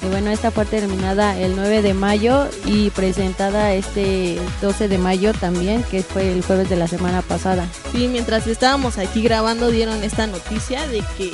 Y 0.06 0.08
bueno, 0.08 0.30
esta 0.30 0.52
fue 0.52 0.64
terminada 0.64 1.36
el 1.36 1.56
9 1.56 1.82
de 1.82 1.92
mayo 1.92 2.48
y 2.64 2.90
presentada 2.90 3.74
este 3.74 4.38
12 4.62 4.86
de 4.86 4.98
mayo 4.98 5.32
también, 5.32 5.82
que 5.82 6.04
fue 6.04 6.32
el 6.32 6.44
jueves 6.44 6.68
de 6.68 6.76
la 6.76 6.86
semana 6.86 7.22
pasada. 7.22 7.68
Sí, 7.90 8.06
mientras 8.06 8.46
estábamos 8.46 8.98
aquí 8.98 9.20
grabando 9.20 9.68
dieron 9.68 10.04
esta 10.04 10.28
noticia 10.28 10.86
de 10.86 11.02
que 11.18 11.32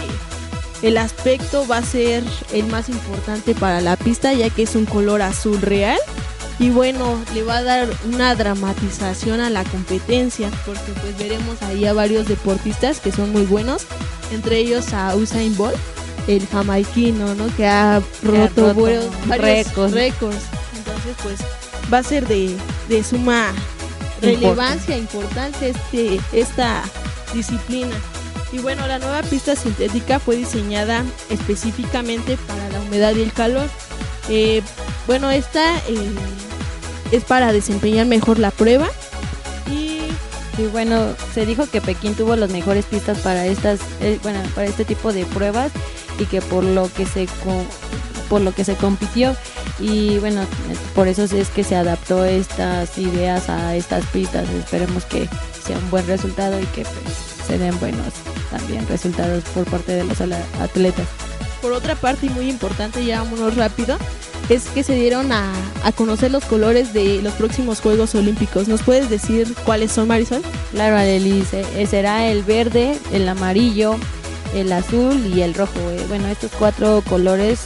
el 0.81 0.97
aspecto 0.97 1.67
va 1.67 1.79
a 1.79 1.83
ser 1.83 2.25
el 2.55 2.65
más 2.69 2.89
importante 2.89 3.55
para 3.55 3.83
la 3.83 3.97
pista 3.97 4.33
ya 4.33 4.49
que 4.49 4.63
es 4.63 4.75
un 4.75 4.87
color 4.87 5.21
azul 5.21 5.61
real 5.61 5.99
y 6.59 6.71
bueno, 6.71 7.23
le 7.35 7.43
va 7.43 7.59
a 7.59 7.63
dar 7.63 7.89
una 8.07 8.35
dramatización 8.35 9.41
a 9.41 9.51
la 9.51 9.65
competencia 9.65 10.51
porque 10.65 10.93
pues 11.03 11.19
veremos 11.19 11.61
ahí 11.61 11.85
a 11.85 11.93
varios 11.93 12.27
deportistas 12.27 13.01
que 13.01 13.13
son 13.13 13.33
muy 13.33 13.43
buenos, 13.43 13.85
entre 14.33 14.59
ellos 14.59 14.95
a 14.95 15.15
Usain 15.15 15.55
Bolt, 15.57 15.77
el 16.27 16.47
jamaiquino, 16.47 17.35
¿no? 17.35 17.55
Que 17.57 17.67
ha 17.67 18.01
roto, 18.23 18.73
roto 18.73 18.75
varios, 19.27 19.93
récords. 19.93 20.43
Entonces 20.77 21.17
pues 21.23 21.41
va 21.93 21.99
a 21.99 22.03
ser 22.03 22.27
de, 22.27 22.57
de 22.89 23.05
suma 23.05 23.53
relevancia, 24.21 24.97
importancia 24.97 25.69
este, 25.69 26.21
esta 26.33 26.83
disciplina. 27.35 27.95
Y 28.53 28.59
bueno, 28.59 28.87
la 28.87 28.99
nueva 28.99 29.23
pista 29.23 29.57
sintética 29.57 30.21
fue 30.21 30.37
diseñada 30.37 31.05
específicamente 31.31 32.37
para 32.47 32.69
la 32.69 32.81
humedad 32.81 33.15
y 33.17 33.23
el 33.23 33.33
calor. 33.33 33.69
Eh, 34.29 34.63
bueno, 35.07 35.31
esta 35.31 35.79
eh, 35.89 36.13
es 37.11 37.25
para 37.25 37.53
desempeñar 37.53 38.07
mejor 38.07 38.39
la 38.39 38.51
prueba. 38.51 38.89
Y 39.71 40.03
Y 40.59 40.67
bueno, 40.67 41.15
se 41.33 41.47
dijo 41.47 41.67
que 41.67 41.81
Pekín 41.81 42.15
tuvo 42.15 42.37
las 42.37 42.51
mejores 42.51 42.85
pistas 42.85 43.19
para 43.19 43.47
estas, 43.47 43.81
eh, 44.01 44.19
bueno, 44.23 44.41
para 44.55 44.67
este 44.67 44.85
tipo 44.85 45.13
de 45.13 45.25
pruebas 45.25 45.73
y 46.19 46.25
que 46.27 46.41
por 46.43 46.65
lo 46.65 46.93
que 46.93 47.07
se 47.07 47.27
por 48.29 48.41
lo 48.41 48.55
que 48.55 48.65
se 48.65 48.77
compitió 48.77 49.37
y 49.79 50.19
bueno, 50.19 50.43
por 50.95 51.07
eso 51.09 51.25
es 51.25 51.49
que 51.49 51.65
se 51.65 51.77
adaptó 51.77 52.25
estas 52.25 52.97
ideas 52.97 53.49
a 53.51 53.75
estas 53.77 54.07
pistas. 54.07 54.49
Esperemos 54.51 55.05
que 55.05 55.29
sea 55.67 55.77
un 55.79 55.91
buen 55.91 56.07
resultado 56.07 56.59
y 56.61 56.65
que 56.67 56.83
pues, 56.83 57.47
se 57.47 57.59
den 57.59 57.79
buenos 57.79 58.07
también 58.51 58.87
resultados 58.89 59.45
por 59.55 59.65
parte 59.65 59.93
de 59.93 60.05
los 60.05 60.19
atletas. 60.21 61.07
por 61.61 61.73
otra 61.73 61.95
parte, 61.95 62.27
y 62.27 62.31
muy 62.31 62.49
importante, 62.49 63.05
ya 63.05 63.23
vámonos 63.23 63.55
rápido, 63.57 63.97
es 64.49 64.65
que 64.65 64.83
se 64.83 64.95
dieron 64.95 65.31
a, 65.33 65.53
a 65.85 65.93
conocer 65.93 66.31
los 66.31 66.45
colores 66.45 66.93
de 66.93 67.21
los 67.23 67.35
próximos 67.35 67.81
Juegos 67.81 68.15
Olímpicos. 68.15 68.67
¿Nos 68.69 68.83
puedes 68.83 69.09
decir 69.11 69.53
cuáles 69.65 69.93
son, 69.93 70.09
Marisol? 70.09 70.43
Claro, 70.73 70.97
Aleli, 70.97 71.45
se- 71.45 71.65
eh, 71.81 71.87
será 71.87 72.27
el 72.27 72.43
verde, 72.43 72.99
el 73.13 73.29
amarillo, 73.29 73.97
el 74.55 74.73
azul 74.73 75.33
y 75.35 75.43
el 75.43 75.55
rojo. 75.55 75.79
eh. 75.91 76.05
Bueno, 76.09 76.29
estos 76.29 76.51
cuatro 76.59 77.03
colores 77.09 77.61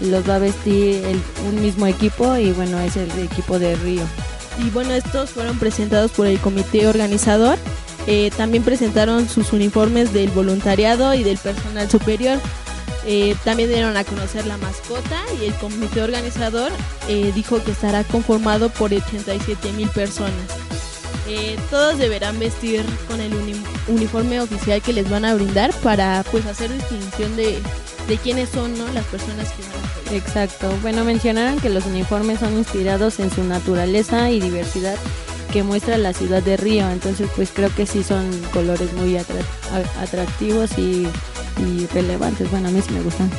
los 0.00 0.28
va 0.28 0.36
a 0.36 0.38
vestir 0.38 1.02
un 1.48 1.60
mismo 1.62 1.86
equipo 1.86 2.36
y 2.36 2.52
bueno, 2.52 2.80
es 2.80 2.96
el 2.96 3.10
equipo 3.20 3.58
de 3.58 3.76
Río. 3.76 4.02
Y 4.64 4.70
bueno, 4.70 4.92
estos 4.92 5.30
fueron 5.30 5.58
presentados 5.58 6.10
por 6.10 6.26
el 6.26 6.38
comité 6.38 6.86
organizador. 6.86 7.58
Eh, 8.06 8.30
también 8.36 8.64
presentaron 8.64 9.28
sus 9.28 9.52
uniformes 9.52 10.12
del 10.12 10.30
voluntariado 10.30 11.14
y 11.14 11.22
del 11.22 11.38
personal 11.38 11.88
superior. 11.90 12.38
Eh, 13.06 13.34
también 13.44 13.68
dieron 13.68 13.96
a 13.96 14.04
conocer 14.04 14.46
la 14.46 14.56
mascota 14.58 15.20
y 15.40 15.46
el 15.46 15.54
comité 15.54 16.02
organizador 16.02 16.70
dijo 17.34 17.62
que 17.62 17.72
estará 17.72 18.04
conformado 18.04 18.68
por 18.68 18.92
87 18.92 19.72
mil 19.72 19.88
personas. 19.88 20.32
Eh, 21.34 21.56
todos 21.70 21.96
deberán 21.96 22.38
vestir 22.38 22.84
con 23.08 23.18
el 23.20 23.32
uni- 23.34 23.62
uniforme 23.88 24.38
oficial 24.38 24.82
que 24.82 24.92
les 24.92 25.08
van 25.08 25.24
a 25.24 25.34
brindar 25.34 25.72
para 25.82 26.22
pues 26.30 26.44
hacer 26.44 26.70
distinción 26.70 27.34
de, 27.36 27.58
de 28.06 28.16
quiénes 28.18 28.50
son 28.50 28.76
¿no? 28.76 28.86
las 28.92 29.06
personas 29.06 29.48
que 29.52 29.62
van 29.62 30.12
a. 30.12 30.14
Exacto. 30.14 30.70
Bueno, 30.82 31.04
mencionaron 31.04 31.58
que 31.58 31.70
los 31.70 31.86
uniformes 31.86 32.40
son 32.40 32.58
inspirados 32.58 33.18
en 33.18 33.30
su 33.34 33.44
naturaleza 33.44 34.30
y 34.30 34.40
diversidad 34.40 34.96
que 35.54 35.62
muestra 35.62 35.96
la 35.96 36.12
ciudad 36.12 36.42
de 36.42 36.58
Río. 36.58 36.90
Entonces, 36.90 37.30
pues 37.34 37.48
creo 37.54 37.74
que 37.74 37.86
sí 37.86 38.02
son 38.02 38.28
colores 38.52 38.92
muy 38.92 39.16
atractivos 40.02 40.70
y, 40.76 41.06
y 41.66 41.86
relevantes. 41.94 42.50
Bueno, 42.50 42.68
a 42.68 42.72
mí 42.72 42.82
sí 42.86 42.92
me 42.92 43.00
gustan. 43.00 43.30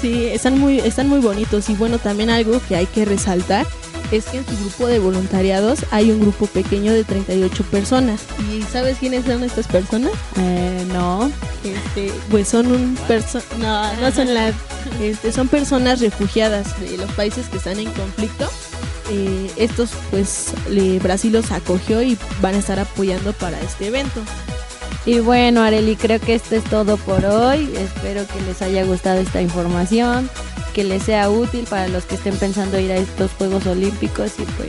Sí, 0.00 0.26
están 0.26 0.60
muy, 0.60 0.78
están 0.78 1.08
muy 1.08 1.18
bonitos 1.20 1.68
y 1.70 1.74
bueno, 1.74 1.98
también 1.98 2.30
algo 2.30 2.60
que 2.68 2.76
hay 2.76 2.86
que 2.86 3.04
resaltar 3.04 3.66
es 4.10 4.26
que 4.26 4.38
en 4.38 4.46
su 4.46 4.56
grupo 4.56 4.86
de 4.86 4.98
voluntariados 4.98 5.80
hay 5.90 6.10
un 6.10 6.20
grupo 6.20 6.46
pequeño 6.46 6.92
de 6.92 7.04
38 7.04 7.64
personas. 7.64 8.22
¿Y 8.52 8.62
sabes 8.62 8.98
quiénes 8.98 9.24
son 9.24 9.42
estas 9.44 9.66
personas? 9.66 10.12
Eh, 10.38 10.86
no. 10.92 11.30
Este, 11.64 12.12
pues 12.30 12.48
son 12.48 12.70
un 12.70 12.96
perso 13.08 13.40
no, 13.58 13.92
no 13.96 14.12
son 14.12 14.32
las 14.34 14.54
este, 15.00 15.32
son 15.32 15.48
personas 15.48 16.00
refugiadas 16.00 16.78
de 16.80 16.96
los 16.96 17.10
países 17.12 17.46
que 17.48 17.56
están 17.58 17.78
en 17.78 17.90
conflicto. 17.90 18.48
Eh, 19.10 19.50
estos 19.56 19.90
pues 20.10 20.52
Brasil 21.02 21.32
los 21.32 21.52
acogió 21.52 22.02
y 22.02 22.18
van 22.40 22.54
a 22.54 22.58
estar 22.58 22.78
apoyando 22.78 23.32
para 23.32 23.60
este 23.60 23.88
evento. 23.88 24.20
Y 25.04 25.20
bueno, 25.20 25.62
Areli, 25.62 25.94
creo 25.94 26.18
que 26.18 26.34
esto 26.34 26.56
es 26.56 26.64
todo 26.64 26.96
por 26.96 27.24
hoy. 27.24 27.72
Espero 27.76 28.26
que 28.26 28.40
les 28.42 28.60
haya 28.60 28.84
gustado 28.84 29.20
esta 29.20 29.40
información, 29.40 30.28
que 30.76 30.84
les 30.84 31.04
sea 31.04 31.30
útil 31.30 31.64
para 31.64 31.88
los 31.88 32.04
que 32.04 32.16
estén 32.16 32.36
pensando 32.36 32.78
ir 32.78 32.92
a 32.92 32.96
estos 32.96 33.30
Juegos 33.32 33.64
Olímpicos 33.66 34.32
y 34.38 34.42
pues 34.42 34.68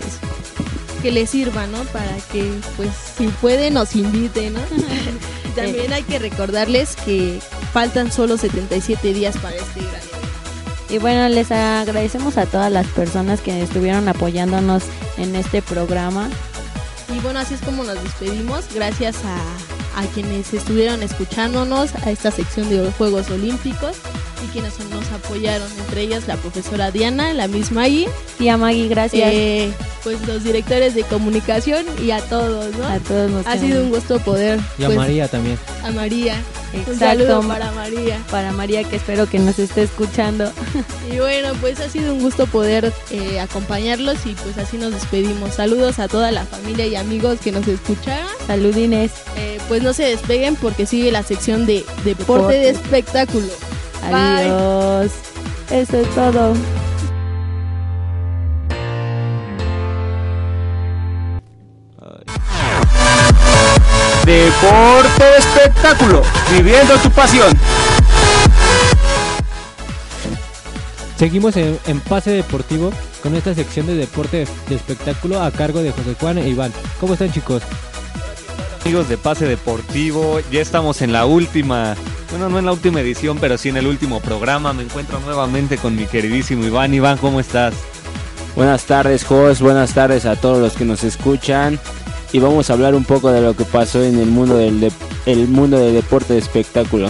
que 1.01 1.11
les 1.11 1.29
sirva, 1.29 1.67
¿no? 1.67 1.79
Para 1.83 2.15
que, 2.31 2.49
pues, 2.77 2.91
si 3.17 3.27
pueden, 3.27 3.73
nos 3.73 3.93
inviten, 3.93 4.53
¿no? 4.53 4.61
También 5.55 5.91
hay 5.91 6.03
que 6.03 6.17
recordarles 6.17 6.95
que 6.95 7.41
faltan 7.73 8.09
solo 8.09 8.37
77 8.37 9.13
días 9.13 9.35
para 9.37 9.57
este 9.57 9.81
gran. 9.81 10.01
Y 10.89 10.97
bueno, 10.97 11.27
les 11.27 11.51
agradecemos 11.51 12.37
a 12.37 12.45
todas 12.45 12.71
las 12.71 12.87
personas 12.87 13.41
que 13.41 13.61
estuvieron 13.61 14.07
apoyándonos 14.07 14.83
en 15.17 15.35
este 15.35 15.61
programa. 15.61 16.29
Y 17.13 17.19
bueno, 17.19 17.39
así 17.39 17.55
es 17.55 17.61
como 17.61 17.83
nos 17.83 18.01
despedimos. 18.01 18.63
Gracias 18.73 19.17
a, 19.25 19.99
a 20.01 20.05
quienes 20.13 20.53
estuvieron 20.53 21.03
escuchándonos 21.03 21.93
a 21.95 22.11
esta 22.11 22.31
sección 22.31 22.69
de 22.69 22.77
los 22.77 22.93
Juegos 22.95 23.29
Olímpicos 23.29 23.97
y 24.43 24.47
quienes 24.47 24.73
nos 24.89 25.07
apoyaron, 25.11 25.67
entre 25.79 26.01
ellas 26.01 26.27
la 26.27 26.35
profesora 26.37 26.91
Diana, 26.91 27.33
la 27.33 27.47
misma 27.47 27.81
Maggie, 27.81 28.07
Tía 28.37 28.57
Maggie, 28.57 28.87
gracias. 28.87 29.29
eh, 29.31 29.71
pues 30.03 30.25
los 30.27 30.43
directores 30.43 30.95
de 30.95 31.03
comunicación 31.03 31.85
y 32.01 32.11
a 32.11 32.21
todos, 32.21 32.73
¿no? 32.75 32.87
a 32.87 32.97
todos 32.99 33.29
nos 33.29 33.45
Ha 33.45 33.57
sido 33.57 33.81
un 33.83 33.89
gusto 33.89 34.19
poder 34.19 34.59
Y 34.79 34.83
a 34.83 34.87
pues, 34.87 34.97
María 34.97 35.27
también. 35.27 35.59
a 35.83 35.91
María. 35.91 36.41
Un 36.73 36.79
Exacto. 36.81 36.99
saludo 36.99 37.47
para 37.47 37.71
María. 37.71 38.19
para 38.31 38.51
María 38.51 38.83
que 38.83 38.95
espero 38.97 39.27
que 39.29 39.37
nos 39.39 39.57
esté 39.59 39.83
escuchando. 39.83 40.51
Y 41.11 41.19
bueno, 41.19 41.53
pues 41.61 41.79
ha 41.79 41.87
sido 41.89 42.13
un 42.13 42.21
gusto 42.21 42.47
poder 42.47 42.91
eh, 43.11 43.39
acompañarlos 43.39 44.17
y 44.25 44.33
pues 44.33 44.57
así 44.57 44.77
nos 44.77 44.91
despedimos. 44.93 45.53
Saludos 45.55 45.99
a 45.99 46.07
toda 46.09 46.31
la 46.31 46.43
familia 46.45 46.85
y 46.85 46.95
amigos 46.97 47.39
que 47.39 47.51
nos 47.53 47.65
escucharon. 47.67 48.27
Saludines. 48.45 49.11
Eh, 49.37 49.57
pues 49.69 49.83
no 49.83 49.93
se 49.93 50.03
despeguen 50.03 50.55
porque 50.57 50.85
sigue 50.85 51.11
la 51.11 51.23
sección 51.23 51.65
de 51.65 51.85
deporte 52.03 52.07
Deporte. 52.09 52.57
de 52.57 52.69
espectáculo. 52.71 53.47
Bye. 54.11 54.51
Adiós. 54.51 55.11
Eso 55.71 55.97
es 55.97 56.09
todo. 56.15 56.53
Deporte 64.25 65.23
espectáculo, 65.37 66.21
viviendo 66.51 66.97
tu 66.97 67.09
pasión. 67.11 67.57
Seguimos 71.17 71.55
en, 71.55 71.79
en 71.87 71.99
Pase 72.01 72.31
Deportivo 72.31 72.91
con 73.23 73.35
esta 73.35 73.55
sección 73.55 73.87
de 73.87 73.95
deporte 73.95 74.45
de 74.67 74.75
espectáculo 74.75 75.41
a 75.41 75.49
cargo 75.51 75.81
de 75.81 75.91
José 75.91 76.15
Juan 76.19 76.37
e 76.37 76.49
Iván. 76.49 76.71
¿Cómo 76.99 77.13
están 77.13 77.31
chicos? 77.31 77.63
Amigos 78.81 79.09
de 79.09 79.17
Pase 79.17 79.45
Deportivo, 79.45 80.39
ya 80.51 80.61
estamos 80.61 81.01
en 81.01 81.11
la 81.11 81.25
última, 81.25 81.95
bueno, 82.29 82.49
no 82.49 82.59
en 82.59 82.65
la 82.65 82.71
última 82.73 82.99
edición, 83.01 83.37
pero 83.39 83.57
sí 83.57 83.69
en 83.69 83.77
el 83.77 83.87
último 83.87 84.19
programa. 84.19 84.73
Me 84.73 84.83
encuentro 84.83 85.19
nuevamente 85.21 85.77
con 85.77 85.95
mi 85.95 86.05
queridísimo 86.05 86.65
Iván. 86.65 86.93
Iván, 86.93 87.17
¿cómo 87.17 87.39
estás? 87.39 87.73
Buenas 88.55 88.83
tardes, 88.85 89.23
Jos. 89.23 89.61
Buenas 89.61 89.93
tardes 89.93 90.25
a 90.25 90.35
todos 90.35 90.59
los 90.59 90.73
que 90.73 90.83
nos 90.85 91.03
escuchan. 91.03 91.79
Y 92.33 92.39
vamos 92.39 92.69
a 92.69 92.73
hablar 92.73 92.95
un 92.95 93.05
poco 93.05 93.31
de 93.31 93.41
lo 93.41 93.55
que 93.55 93.63
pasó 93.63 94.03
en 94.03 94.19
el 94.19 94.27
mundo 94.27 94.57
del, 94.57 94.79
de- 94.81 94.91
el 95.25 95.47
mundo 95.47 95.77
del 95.79 95.93
deporte 95.93 96.33
de 96.33 96.39
espectáculo. 96.39 97.09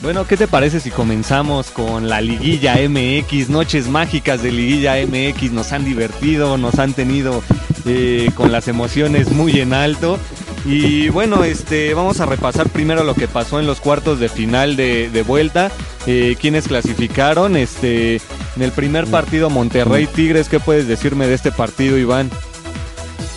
Bueno, 0.00 0.26
¿qué 0.26 0.36
te 0.36 0.48
parece 0.48 0.80
si 0.80 0.90
comenzamos 0.90 1.70
con 1.70 2.08
la 2.08 2.20
Liguilla 2.20 2.74
MX? 2.88 3.48
Noches 3.50 3.88
mágicas 3.88 4.42
de 4.42 4.50
Liguilla 4.50 4.94
MX 5.06 5.52
nos 5.52 5.72
han 5.72 5.84
divertido, 5.84 6.58
nos 6.58 6.78
han 6.80 6.92
tenido 6.92 7.42
eh, 7.86 8.30
con 8.34 8.50
las 8.52 8.66
emociones 8.68 9.30
muy 9.30 9.60
en 9.60 9.72
alto. 9.72 10.18
Y 10.64 11.08
bueno, 11.08 11.42
este, 11.42 11.92
vamos 11.94 12.20
a 12.20 12.26
repasar 12.26 12.68
primero 12.68 13.02
lo 13.02 13.14
que 13.14 13.26
pasó 13.26 13.58
en 13.58 13.66
los 13.66 13.80
cuartos 13.80 14.20
de 14.20 14.28
final 14.28 14.76
de, 14.76 15.10
de 15.10 15.22
vuelta. 15.22 15.72
Eh, 16.06 16.36
quienes 16.40 16.68
clasificaron, 16.68 17.56
este, 17.56 18.16
en 18.56 18.62
el 18.62 18.72
primer 18.72 19.06
partido 19.06 19.50
Monterrey 19.50 20.06
Tigres, 20.06 20.48
¿qué 20.48 20.60
puedes 20.60 20.86
decirme 20.86 21.26
de 21.26 21.34
este 21.34 21.52
partido, 21.52 21.98
Iván? 21.98 22.30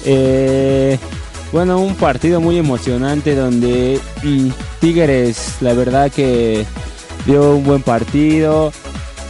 Eh, 0.05 0.99
bueno, 1.51 1.79
un 1.79 1.95
partido 1.95 2.41
muy 2.41 2.57
emocionante 2.57 3.35
donde 3.35 3.99
mm, 4.23 4.49
Tigres, 4.79 5.55
la 5.61 5.73
verdad 5.73 6.11
que 6.11 6.65
dio 7.25 7.55
un 7.55 7.63
buen 7.63 7.81
partido. 7.81 8.71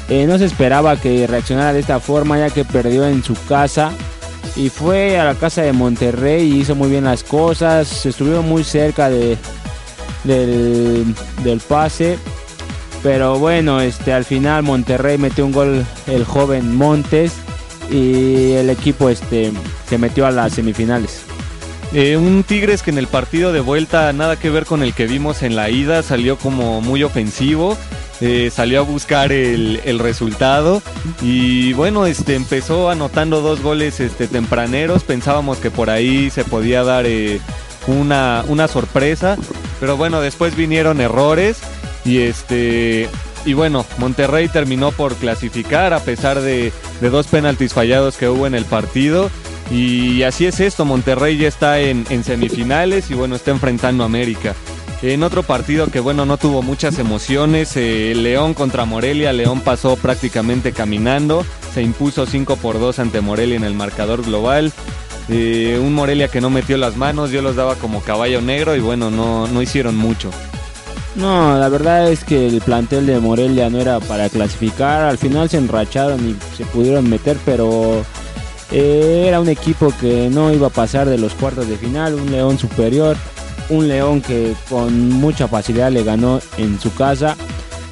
Eh, 0.10 0.25
no 0.27 0.38
se 0.38 0.45
esperaba 0.45 0.99
que 0.99 1.27
reaccionara 1.27 1.73
de 1.73 1.79
esta 1.79 1.99
forma 1.99 2.38
ya 2.38 2.49
que 2.49 2.65
perdió 2.65 3.08
en 3.08 3.23
su 3.23 3.36
casa. 3.47 3.91
Y 4.55 4.69
fue 4.69 5.19
a 5.19 5.25
la 5.25 5.35
casa 5.35 5.61
de 5.61 5.73
Monterrey 5.73 6.43
y 6.43 6.61
hizo 6.61 6.75
muy 6.75 6.89
bien 6.89 7.03
las 7.03 7.23
cosas. 7.23 8.05
Estuvieron 8.05 8.47
muy 8.47 8.63
cerca 8.63 9.09
de, 9.09 9.37
del, 10.23 11.13
del 11.43 11.59
pase. 11.59 12.17
Pero 13.03 13.37
bueno, 13.37 13.81
este, 13.81 14.13
al 14.13 14.25
final 14.25 14.63
Monterrey 14.63 15.17
metió 15.17 15.45
un 15.45 15.51
gol 15.51 15.85
el 16.07 16.25
joven 16.25 16.75
Montes 16.75 17.33
y 17.91 18.53
el 18.53 18.69
equipo 18.69 19.09
este, 19.09 19.51
se 19.87 19.97
metió 19.97 20.25
a 20.25 20.31
las 20.31 20.53
semifinales. 20.53 21.21
Eh, 21.93 22.17
un 22.17 22.43
Tigres 22.43 22.81
que 22.81 22.91
en 22.91 22.97
el 22.97 23.07
partido 23.07 23.53
de 23.53 23.59
vuelta 23.59 24.11
nada 24.11 24.37
que 24.37 24.49
ver 24.49 24.65
con 24.65 24.81
el 24.81 24.93
que 24.93 25.05
vimos 25.05 25.43
en 25.43 25.55
la 25.55 25.69
ida, 25.69 26.01
salió 26.01 26.37
como 26.37 26.81
muy 26.81 27.03
ofensivo, 27.03 27.77
eh, 28.21 28.49
salió 28.54 28.80
a 28.80 28.84
buscar 28.84 29.32
el, 29.32 29.82
el 29.86 29.99
resultado 29.99 30.82
y 31.21 31.73
bueno, 31.73 32.06
este 32.06 32.36
empezó 32.36 32.89
anotando 32.89 33.41
dos 33.41 33.62
goles 33.62 33.99
este, 33.99 34.28
tempraneros, 34.28 35.04
pensábamos 35.04 35.58
que 35.58 35.71
por 35.71 35.89
ahí 35.89 36.30
se 36.30 36.43
podía 36.45 36.84
dar 36.84 37.06
eh, 37.06 37.39
una, 37.88 38.43
una 38.47 38.67
sorpresa, 38.67 39.38
pero 39.80 39.97
bueno, 39.97 40.21
después 40.21 40.56
vinieron 40.56 41.01
errores 41.01 41.60
y 42.04 42.19
este... 42.19 43.10
Y 43.47 43.54
bueno, 43.54 43.86
Monterrey 43.99 44.47
terminó 44.47 44.91
por 44.91 45.13
clasificar 45.13 45.93
a 45.93 45.99
pesar 45.99 46.41
de, 46.41 46.73
de 46.99 47.10
dos 47.12 47.28
penaltis 47.28 47.73
fallados 47.73 48.17
que 48.17 48.28
hubo 48.28 48.47
en 48.47 48.56
el 48.56 48.65
partido. 48.65 49.30
Y 49.69 50.23
así 50.23 50.47
es 50.47 50.60
esto, 50.60 50.84
Monterrey 50.84 51.38
ya 51.38 51.47
está 51.47 51.80
en, 51.80 52.08
en 52.10 52.23
semifinales 52.23 53.12
y 53.12 53.13
bueno, 53.13 53.36
está 53.36 53.51
enfrentando 53.51 54.01
a 54.01 54.08
América. 54.08 54.56
En 55.01 55.23
otro 55.23 55.43
partido 55.43 55.88
que 55.88 55.99
bueno, 55.99 56.25
no 56.25 56.38
tuvo 56.38 56.62
muchas 56.62 56.97
emociones, 56.99 57.75
eh, 57.75 58.13
León 58.15 58.53
contra 58.53 58.86
Morelia, 58.86 59.34
León 59.34 59.62
pasó 59.62 59.97
prácticamente 59.97 60.71
caminando, 60.71 61.45
se 61.73 61.81
impuso 61.81 62.25
5 62.25 62.55
por 62.58 62.79
2 62.79 62.99
ante 62.99 63.21
Morelia 63.21 63.58
en 63.58 63.63
el 63.63 63.75
marcador 63.75 64.23
global. 64.23 64.71
Eh, 65.27 65.79
un 65.84 65.93
Morelia 65.93 66.27
que 66.27 66.39
no 66.39 66.49
metió 66.49 66.77
las 66.77 66.97
manos, 66.97 67.31
yo 67.31 67.41
los 67.41 67.55
daba 67.55 67.75
como 67.75 68.01
caballo 68.01 68.41
negro 68.41 68.75
y 68.75 68.79
bueno, 68.79 69.12
no, 69.12 69.47
no 69.47 69.62
hicieron 69.62 69.95
mucho. 69.95 70.31
No, 71.15 71.58
la 71.58 71.69
verdad 71.69 72.12
es 72.12 72.23
que 72.23 72.47
el 72.47 72.62
plantel 72.62 73.05
de 73.05 73.19
Morelia 73.19 73.69
no 73.69 73.79
era 73.79 73.99
para 74.01 74.29
clasificar. 74.29 75.03
Al 75.03 75.17
final 75.17 75.49
se 75.49 75.58
enracharon 75.58 76.29
y 76.29 76.55
se 76.58 76.65
pudieron 76.65 77.10
meter, 77.10 77.38
pero 77.45 78.03
eh, 78.71 79.25
era 79.27 79.39
un 79.39 79.47
equipo 79.47 79.93
que 79.99 80.29
no 80.29 80.53
iba 80.53 80.67
a 80.67 80.71
pasar 80.71 81.08
de 81.08 81.17
los 81.17 81.34
cuartos 81.34 81.69
de 81.69 81.77
final. 81.77 82.15
Un 82.15 82.31
León 82.31 82.60
superior, 82.60 83.15
un 83.69 83.88
León 83.88 84.21
que 84.21 84.54
con 84.69 85.10
mucha 85.10 85.47
facilidad 85.47 85.91
le 85.91 86.04
ganó 86.04 86.39
en 86.58 86.80
su 86.80 86.93
casa. 86.93 87.36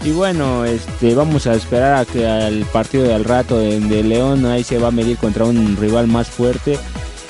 Y 0.03 0.11
bueno, 0.11 0.65
este, 0.65 1.15
vamos 1.15 1.47
a 1.47 1.53
esperar 1.53 1.95
a 1.95 2.05
que 2.05 2.27
al 2.27 2.65
partido 2.65 3.05
del 3.05 3.23
rato 3.23 3.57
de, 3.59 4.03
León 4.03 4.45
ahí 4.45 4.63
se 4.63 4.77
va 4.77 4.89
a 4.89 4.91
medir 4.91 5.17
contra 5.17 5.45
un 5.45 5.77
rival 5.77 6.07
más 6.07 6.27
fuerte 6.27 6.77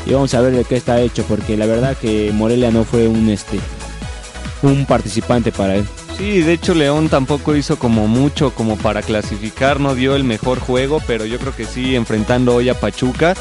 y 0.05 0.13
vamos 0.13 0.33
a 0.33 0.41
ver 0.41 0.53
de 0.55 0.65
qué 0.65 0.77
está 0.77 0.99
hecho, 0.99 1.23
porque 1.27 1.55
la 1.55 1.67
verdad 1.67 1.95
que 1.95 2.31
Morelia 2.33 2.71
no 2.71 2.83
fue 2.83 3.07
un 3.07 3.29
este 3.29 3.59
un 4.63 4.85
participante 4.85 5.51
para 5.51 5.75
él. 5.75 5.85
Sí, 6.17 6.41
de 6.41 6.53
hecho 6.53 6.73
León 6.75 7.09
tampoco 7.09 7.55
hizo 7.55 7.77
como 7.79 8.07
mucho 8.07 8.53
como 8.53 8.77
para 8.77 9.01
clasificar, 9.01 9.79
no 9.79 9.95
dio 9.95 10.15
el 10.15 10.23
mejor 10.23 10.59
juego, 10.59 11.01
pero 11.05 11.25
yo 11.25 11.39
creo 11.39 11.55
que 11.55 11.65
sí, 11.65 11.95
enfrentando 11.95 12.55
hoy 12.55 12.69
a 12.69 12.79
Pachuca, 12.79 13.33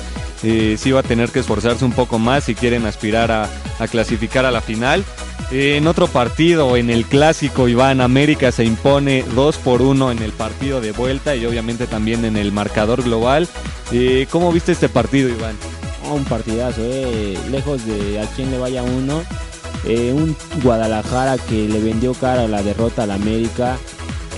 eh, 0.42 0.76
sí 0.78 0.90
va 0.90 1.00
a 1.00 1.04
tener 1.04 1.30
que 1.30 1.40
esforzarse 1.40 1.84
un 1.84 1.92
poco 1.92 2.18
más 2.18 2.44
si 2.44 2.54
quieren 2.54 2.86
aspirar 2.86 3.30
a, 3.30 3.48
clasificar 3.90 4.46
a 4.46 4.50
la 4.50 4.60
final. 4.60 5.04
En 5.50 5.86
otro 5.86 6.06
partido, 6.06 6.76
en 6.76 6.88
el 6.88 7.04
clásico, 7.04 7.68
Iván 7.68 8.00
América 8.00 8.50
se 8.52 8.64
impone 8.64 9.24
2 9.34 9.56
por 9.58 9.82
1 9.82 10.12
en 10.12 10.22
el 10.22 10.32
partido 10.32 10.80
de 10.80 10.92
vuelta 10.92 11.36
y 11.36 11.44
obviamente 11.44 11.86
también 11.86 12.24
en 12.24 12.36
el 12.36 12.52
marcador 12.52 13.02
global. 13.02 13.48
Eh, 13.92 14.26
¿Cómo 14.30 14.50
viste 14.50 14.72
este 14.72 14.88
partido, 14.88 15.28
Iván? 15.28 15.56
no, 16.02 16.14
un 16.14 16.24
partidazo, 16.24 16.80
eh, 16.82 17.38
lejos 17.50 17.84
de 17.86 18.20
a 18.20 18.26
quién 18.34 18.50
le 18.50 18.58
vaya 18.58 18.82
uno. 18.82 19.22
Eh, 19.84 20.12
un 20.14 20.36
Guadalajara 20.62 21.38
que 21.38 21.68
le 21.68 21.80
vendió 21.80 22.14
cara 22.14 22.42
a 22.42 22.48
la 22.48 22.62
derrota 22.62 23.02
al 23.02 23.10
América. 23.10 23.78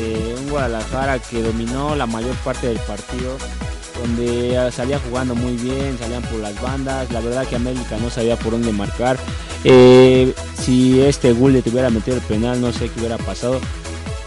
Eh, 0.00 0.34
un 0.40 0.50
Guadalajara 0.50 1.18
que 1.18 1.42
dominó 1.42 1.94
la 1.94 2.06
mayor 2.06 2.34
parte 2.36 2.66
del 2.66 2.78
partido, 2.78 3.36
donde 4.00 4.56
eh, 4.56 4.72
salía 4.72 4.98
jugando 4.98 5.34
muy 5.34 5.54
bien, 5.54 5.96
salían 5.98 6.22
por 6.22 6.40
las 6.40 6.60
bandas. 6.60 7.10
La 7.12 7.20
verdad 7.20 7.46
que 7.46 7.56
América 7.56 7.96
no 8.00 8.10
sabía 8.10 8.36
por 8.36 8.52
dónde 8.52 8.72
marcar. 8.72 9.18
Eh, 9.62 10.34
si 10.60 11.00
este 11.00 11.32
Gullit 11.32 11.66
hubiera 11.68 11.90
metido 11.90 12.16
el 12.16 12.22
penal, 12.22 12.60
no 12.60 12.72
sé 12.72 12.88
qué 12.88 13.00
hubiera 13.00 13.18
pasado. 13.18 13.60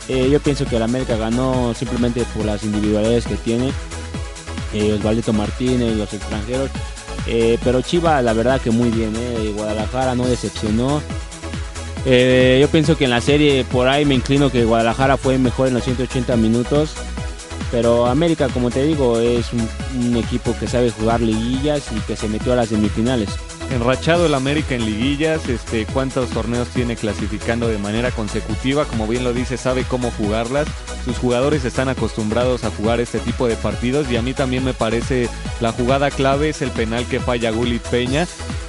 Yo 0.08 0.39
pienso 0.39 0.63
que 0.65 0.77
el 0.77 0.84
América 0.84 1.17
ganó 1.17 1.73
simplemente 1.73 2.23
por 2.34 2.45
las 2.45 2.63
individualidades 2.63 3.25
que 3.25 3.36
tiene. 3.36 3.73
Osvaldito 4.95 5.34
Martínez, 5.34 5.97
los 5.97 6.13
extranjeros. 6.13 6.71
Eh, 7.27 7.57
pero 7.63 7.81
Chiva, 7.81 8.21
la 8.21 8.33
verdad 8.33 8.61
que 8.61 8.71
muy 8.71 8.89
bien. 8.89 9.13
Eh. 9.15 9.53
Guadalajara 9.55 10.15
no 10.15 10.25
decepcionó. 10.25 11.01
Eh, 12.05 12.57
yo 12.61 12.69
pienso 12.69 12.97
que 12.97 13.03
en 13.03 13.09
la 13.09 13.21
serie 13.21 13.65
por 13.65 13.87
ahí 13.87 14.05
me 14.05 14.15
inclino 14.15 14.49
que 14.49 14.63
Guadalajara 14.63 15.17
fue 15.17 15.37
mejor 15.37 15.67
en 15.67 15.73
los 15.73 15.83
180 15.83 16.35
minutos. 16.37 16.93
Pero 17.69 18.05
América, 18.05 18.47
como 18.47 18.71
te 18.71 18.83
digo, 18.83 19.19
es 19.19 19.51
un, 19.51 19.67
un 20.05 20.15
equipo 20.15 20.55
que 20.57 20.67
sabe 20.67 20.89
jugar 20.89 21.19
liguillas 21.19 21.83
y 21.95 21.99
que 22.01 22.15
se 22.15 22.29
metió 22.29 22.53
a 22.53 22.55
las 22.55 22.69
semifinales. 22.69 23.29
Enrachado 23.69 24.25
el 24.25 24.34
América 24.34 24.75
en 24.75 24.86
liguillas, 24.86 25.49
este, 25.49 25.86
cuántos 25.86 26.30
torneos 26.30 26.69
tiene 26.69 26.95
clasificando 26.95 27.67
de 27.67 27.77
manera 27.77 28.12
consecutiva, 28.12 28.86
como 28.86 29.08
bien 29.08 29.25
lo 29.25 29.34
dice, 29.34 29.58
sabe 29.58 29.84
cómo 29.84 30.10
jugarlas. 30.12 30.67
Sus 31.03 31.17
jugadores 31.17 31.65
están 31.65 31.89
acostumbrados 31.89 32.63
a 32.63 32.71
jugar 32.71 33.01
este 33.01 33.19
tipo 33.19 33.47
de 33.47 33.56
partidos 33.56 34.10
y 34.10 34.15
a 34.15 34.21
mí 34.21 34.34
también 34.34 34.63
me 34.63 34.73
parece 34.73 35.30
la 35.60 35.71
jugada 35.73 36.12
clave 36.12 36.49
es 36.49 36.62
el 36.62 36.71
penal 36.71 37.06
que 37.08 37.19
falla 37.19 37.51
Gulit 37.51 37.82
Peña. 37.84 38.25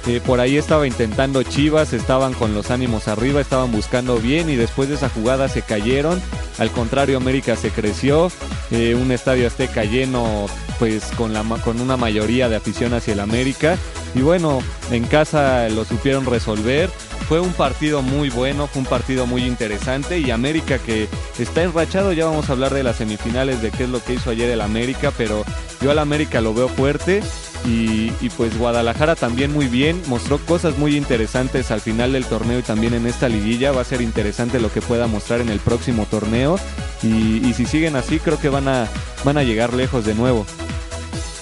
Eh, 0.07 0.21
por 0.25 0.39
ahí 0.39 0.57
estaba 0.57 0.87
intentando 0.87 1.43
Chivas, 1.43 1.93
estaban 1.93 2.33
con 2.33 2.53
los 2.53 2.71
ánimos 2.71 3.07
arriba, 3.07 3.41
estaban 3.41 3.71
buscando 3.71 4.17
bien 4.17 4.49
y 4.49 4.55
después 4.55 4.89
de 4.89 4.95
esa 4.95 5.09
jugada 5.09 5.47
se 5.49 5.61
cayeron. 5.61 6.21
Al 6.57 6.71
contrario, 6.71 7.17
América 7.17 7.55
se 7.55 7.69
creció, 7.69 8.31
eh, 8.71 8.95
un 8.95 9.11
estadio 9.11 9.47
Azteca 9.47 9.83
lleno 9.83 10.47
pues 10.77 11.03
con, 11.17 11.33
la, 11.33 11.43
con 11.63 11.79
una 11.79 11.97
mayoría 11.97 12.49
de 12.49 12.55
afición 12.55 12.93
hacia 12.93 13.13
el 13.13 13.19
América. 13.19 13.77
Y 14.15 14.21
bueno, 14.21 14.59
en 14.91 15.03
casa 15.05 15.69
lo 15.69 15.85
supieron 15.85 16.25
resolver. 16.25 16.89
Fue 17.27 17.39
un 17.39 17.53
partido 17.53 18.01
muy 18.01 18.29
bueno, 18.29 18.67
fue 18.67 18.81
un 18.81 18.87
partido 18.87 19.27
muy 19.27 19.43
interesante 19.43 20.19
y 20.19 20.31
América 20.31 20.79
que 20.79 21.07
está 21.37 21.61
enrachado, 21.61 22.11
ya 22.11 22.25
vamos 22.25 22.49
a 22.49 22.53
hablar 22.53 22.73
de 22.73 22.81
las 22.81 22.97
semifinales, 22.97 23.61
de 23.61 23.69
qué 23.69 23.83
es 23.83 23.89
lo 23.89 24.03
que 24.03 24.15
hizo 24.15 24.31
ayer 24.31 24.49
el 24.49 24.61
América, 24.61 25.11
pero 25.15 25.45
yo 25.79 25.91
al 25.91 25.99
América 25.99 26.41
lo 26.41 26.55
veo 26.55 26.69
fuerte 26.69 27.21
y, 27.65 28.09
pues 28.35 28.57
Guadalajara 28.57 29.15
también 29.15 29.53
muy 29.53 29.67
bien, 29.67 30.01
mostró 30.07 30.39
cosas 30.39 30.77
muy 30.79 30.95
interesantes 30.95 31.69
al 31.69 31.81
final 31.81 32.13
del 32.13 32.25
torneo 32.25 32.59
y 32.59 32.63
también 32.63 32.95
en 32.95 33.05
esta 33.05 33.29
liguilla, 33.29 33.71
va 33.71 33.81
a 33.81 33.85
ser 33.85 34.01
interesante 34.01 34.59
lo 34.59 34.71
que 34.71 34.81
pueda 34.81 35.05
mostrar 35.05 35.41
en 35.41 35.49
el 35.49 35.59
próximo 35.59 36.07
torneo 36.09 36.57
y, 37.03 37.45
y 37.47 37.53
si 37.53 37.67
siguen 37.67 37.95
así 37.95 38.19
creo 38.19 38.39
que 38.39 38.49
van 38.49 38.67
a, 38.67 38.87
van 39.23 39.37
a 39.37 39.43
llegar 39.43 39.73
lejos 39.73 40.03
de 40.03 40.15
nuevo. 40.15 40.47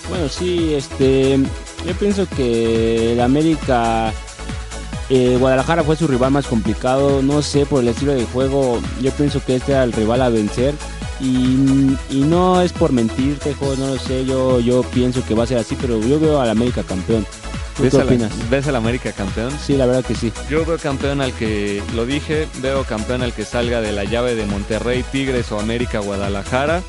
Bueno, 0.09 0.29
sí, 0.29 0.73
este, 0.73 1.39
yo 1.85 1.93
pienso 1.93 2.27
que 2.27 3.13
el 3.13 3.21
América, 3.21 4.13
eh, 5.09 5.37
Guadalajara 5.39 5.83
fue 5.83 5.95
su 5.95 6.07
rival 6.07 6.31
más 6.31 6.47
complicado, 6.47 7.21
no 7.21 7.41
sé, 7.41 7.65
por 7.65 7.81
el 7.81 7.89
estilo 7.89 8.13
de 8.13 8.25
juego, 8.25 8.81
yo 9.01 9.11
pienso 9.11 9.43
que 9.43 9.55
este 9.55 9.71
era 9.73 9.83
el 9.83 9.93
rival 9.93 10.21
a 10.21 10.29
vencer. 10.29 10.75
Y, 11.19 11.97
y 12.11 12.21
no 12.25 12.61
es 12.61 12.71
por 12.73 12.91
mentirte, 12.91 13.55
jo, 13.55 13.75
no 13.75 13.87
lo 13.87 13.97
sé, 13.97 14.23
yo, 14.25 14.59
yo 14.59 14.83
pienso 14.83 15.25
que 15.25 15.33
va 15.33 15.45
a 15.45 15.47
ser 15.47 15.57
así, 15.57 15.75
pero 15.81 15.99
yo 15.99 16.19
veo 16.19 16.39
al 16.39 16.49
América 16.49 16.83
campeón. 16.83 17.25
¿Tú 17.75 17.83
¿Ves 17.83 17.93
qué 17.93 18.01
opinas? 18.01 18.31
¿Ves 18.49 18.67
al 18.67 18.75
América 18.75 19.11
campeón? 19.11 19.51
Sí, 19.63 19.77
la 19.77 19.85
verdad 19.85 20.03
que 20.03 20.15
sí. 20.15 20.31
Yo 20.49 20.65
veo 20.65 20.77
campeón 20.77 21.21
al 21.21 21.31
que, 21.33 21.81
lo 21.95 22.05
dije, 22.05 22.47
veo 22.59 22.83
campeón 22.83 23.21
al 23.21 23.33
que 23.33 23.45
salga 23.45 23.81
de 23.81 23.91
la 23.91 24.03
llave 24.03 24.35
de 24.35 24.45
Monterrey, 24.45 25.03
Tigres 25.11 25.51
o 25.51 25.59
América 25.59 25.99
Guadalajara. 25.99 26.81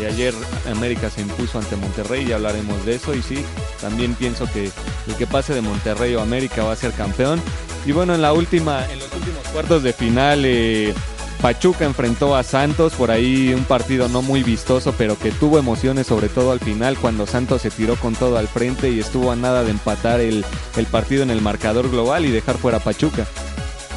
Y 0.00 0.04
ayer 0.04 0.34
América 0.70 1.10
se 1.10 1.20
impuso 1.20 1.58
ante 1.58 1.76
Monterrey, 1.76 2.24
ya 2.24 2.36
hablaremos 2.36 2.84
de 2.86 2.94
eso. 2.94 3.14
Y 3.14 3.22
sí, 3.22 3.44
también 3.80 4.14
pienso 4.14 4.50
que 4.52 4.70
el 5.06 5.14
que 5.16 5.26
pase 5.26 5.54
de 5.54 5.60
Monterrey 5.60 6.14
o 6.14 6.20
América 6.20 6.64
va 6.64 6.72
a 6.72 6.76
ser 6.76 6.92
campeón. 6.92 7.40
Y 7.84 7.92
bueno, 7.92 8.14
en 8.14 8.22
la 8.22 8.32
última, 8.32 8.86
en 8.90 8.98
los 8.98 9.12
últimos 9.12 9.46
cuartos 9.52 9.82
de 9.82 9.92
final, 9.92 10.44
eh, 10.44 10.94
Pachuca 11.42 11.84
enfrentó 11.84 12.36
a 12.36 12.44
Santos, 12.44 12.92
por 12.92 13.10
ahí 13.10 13.52
un 13.52 13.64
partido 13.64 14.08
no 14.08 14.22
muy 14.22 14.44
vistoso, 14.44 14.94
pero 14.96 15.18
que 15.18 15.32
tuvo 15.32 15.58
emociones, 15.58 16.06
sobre 16.06 16.28
todo 16.28 16.52
al 16.52 16.60
final, 16.60 16.96
cuando 16.96 17.26
Santos 17.26 17.62
se 17.62 17.70
tiró 17.70 17.96
con 17.96 18.14
todo 18.14 18.38
al 18.38 18.46
frente 18.46 18.90
y 18.90 19.00
estuvo 19.00 19.32
a 19.32 19.36
nada 19.36 19.64
de 19.64 19.72
empatar 19.72 20.20
el, 20.20 20.44
el 20.76 20.86
partido 20.86 21.24
en 21.24 21.30
el 21.30 21.40
marcador 21.42 21.90
global 21.90 22.24
y 22.24 22.30
dejar 22.30 22.58
fuera 22.58 22.78
a 22.78 22.80
Pachuca. 22.80 23.26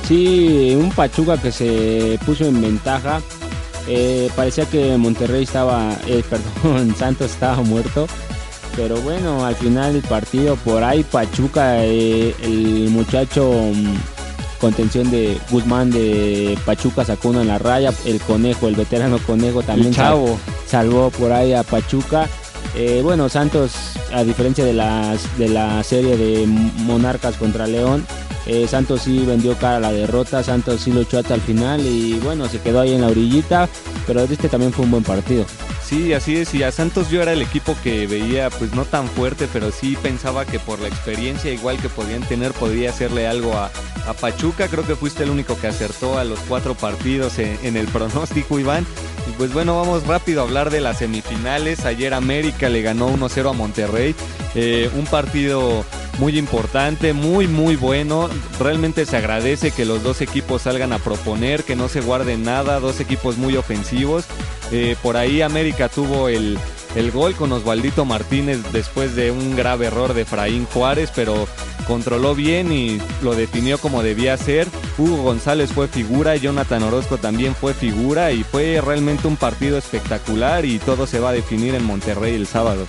Sí, 0.07 0.75
un 0.75 0.91
Pachuca 0.91 1.39
que 1.39 1.51
se 1.51 2.19
puso 2.25 2.45
en 2.45 2.61
ventaja. 2.61 3.21
Eh, 3.87 4.29
parecía 4.35 4.65
que 4.65 4.97
Monterrey 4.97 5.43
estaba, 5.43 5.97
eh, 6.07 6.23
perdón, 6.29 6.95
Santos 6.97 7.31
estaba 7.31 7.57
muerto. 7.61 8.07
Pero 8.75 8.97
bueno, 9.01 9.45
al 9.45 9.55
final 9.55 9.93
del 9.93 10.01
partido, 10.01 10.55
por 10.57 10.83
ahí 10.83 11.03
Pachuca, 11.03 11.85
eh, 11.85 12.35
el 12.43 12.89
muchacho 12.89 13.49
mm, 13.73 13.95
contención 14.59 15.09
de 15.11 15.37
Guzmán 15.49 15.91
de 15.91 16.57
Pachuca 16.65 17.05
sacó 17.05 17.29
uno 17.29 17.41
en 17.41 17.47
la 17.47 17.57
raya. 17.57 17.93
El 18.05 18.19
conejo, 18.19 18.67
el 18.67 18.75
veterano 18.75 19.17
conejo 19.19 19.63
también 19.63 19.93
sal- 19.93 20.37
salvó 20.67 21.09
por 21.11 21.31
ahí 21.31 21.53
a 21.53 21.63
Pachuca. 21.63 22.27
Eh, 22.75 22.99
bueno, 23.01 23.29
Santos, 23.29 23.71
a 24.13 24.23
diferencia 24.25 24.65
de, 24.65 24.73
las, 24.73 25.37
de 25.37 25.47
la 25.47 25.81
serie 25.83 26.17
de 26.17 26.45
Monarcas 26.45 27.35
contra 27.37 27.67
León, 27.67 28.05
eh, 28.45 28.67
Santos 28.67 29.01
sí 29.01 29.25
vendió 29.25 29.57
cara 29.57 29.77
a 29.77 29.79
la 29.79 29.91
derrota, 29.91 30.43
Santos 30.43 30.81
sí 30.81 30.91
luchó 30.91 31.19
hasta 31.19 31.35
el 31.35 31.41
final 31.41 31.81
y 31.81 32.19
bueno, 32.19 32.47
se 32.47 32.59
quedó 32.59 32.81
ahí 32.81 32.93
en 32.93 33.01
la 33.01 33.07
orillita, 33.07 33.69
pero 34.05 34.21
este 34.21 34.49
también 34.49 34.71
fue 34.71 34.85
un 34.85 34.91
buen 34.91 35.03
partido. 35.03 35.45
Sí, 35.85 36.13
así 36.13 36.37
es. 36.37 36.53
Y 36.55 36.63
a 36.63 36.71
Santos 36.71 37.11
yo 37.11 37.21
era 37.21 37.31
el 37.33 37.43
equipo 37.43 37.75
que 37.83 38.07
veía, 38.07 38.49
pues 38.49 38.73
no 38.73 38.85
tan 38.85 39.07
fuerte, 39.07 39.47
pero 39.53 39.71
sí 39.71 39.95
pensaba 40.01 40.43
que 40.43 40.57
por 40.57 40.79
la 40.79 40.87
experiencia 40.87 41.51
igual 41.51 41.77
que 41.77 41.89
podían 41.89 42.23
tener, 42.23 42.53
podría 42.53 42.89
hacerle 42.89 43.27
algo 43.27 43.53
a, 43.53 43.69
a 44.07 44.13
Pachuca. 44.13 44.67
Creo 44.67 44.85
que 44.85 44.95
fuiste 44.95 45.23
el 45.23 45.29
único 45.29 45.57
que 45.59 45.67
acertó 45.67 46.17
a 46.17 46.23
los 46.23 46.39
cuatro 46.39 46.73
partidos 46.73 47.37
en, 47.37 47.77
el 47.77 47.85
pronóstico, 47.87 48.59
Iván. 48.59 48.85
Y 49.29 49.31
pues 49.33 49.53
bueno, 49.53 49.77
vamos 49.77 50.07
rápido 50.07 50.41
a 50.41 50.45
hablar 50.45 50.71
de 50.71 50.81
las 50.81 50.97
semifinales. 50.99 51.85
Ayer 51.85 52.15
América 52.15 52.67
le 52.67 52.81
ganó 52.81 53.09
1-0 53.09 53.49
a 53.49 53.53
Monterrey. 53.53 54.15
Eh, 54.55 54.89
un 54.95 55.05
partido 55.05 55.85
muy 56.17 56.37
importante, 56.37 57.13
muy 57.13 57.47
muy 57.47 57.75
bueno. 57.75 58.29
Realmente 58.59 59.05
se 59.05 59.17
agradece 59.17 59.71
que 59.71 59.85
los 59.85 60.03
dos 60.03 60.21
equipos 60.21 60.63
salgan 60.63 60.93
a 60.93 60.99
proponer, 60.99 61.63
que 61.63 61.75
no 61.75 61.87
se 61.87 62.01
guarden 62.01 62.43
nada, 62.43 62.79
dos 62.79 62.99
equipos 62.99 63.37
muy 63.37 63.57
ofensivos. 63.57 64.25
Eh, 64.71 64.95
por 65.01 65.17
ahí 65.17 65.41
América 65.41 65.89
tuvo 65.89 66.27
el, 66.29 66.57
el 66.95 67.11
gol 67.11 67.35
con 67.35 67.51
Osvaldito 67.51 68.05
Martínez 68.05 68.59
después 68.71 69.15
de 69.15 69.31
un 69.31 69.55
grave 69.55 69.87
error 69.87 70.13
de 70.13 70.21
Efraín 70.21 70.65
Juárez, 70.65 71.11
pero 71.15 71.47
controló 71.85 72.33
bien 72.33 72.71
y 72.71 72.99
lo 73.21 73.35
definió 73.35 73.77
como 73.77 74.01
debía 74.01 74.37
ser. 74.37 74.67
Hugo 74.97 75.17
González 75.17 75.71
fue 75.71 75.87
figura, 75.87 76.35
Jonathan 76.35 76.83
Orozco 76.83 77.17
también 77.17 77.53
fue 77.53 77.73
figura 77.73 78.31
y 78.31 78.43
fue 78.43 78.81
realmente 78.81 79.27
un 79.27 79.37
partido 79.37 79.77
espectacular 79.77 80.65
y 80.65 80.79
todo 80.79 81.05
se 81.05 81.19
va 81.19 81.29
a 81.29 81.33
definir 81.33 81.75
en 81.75 81.85
Monterrey 81.85 82.33
el 82.33 82.47
sábado. 82.47 82.85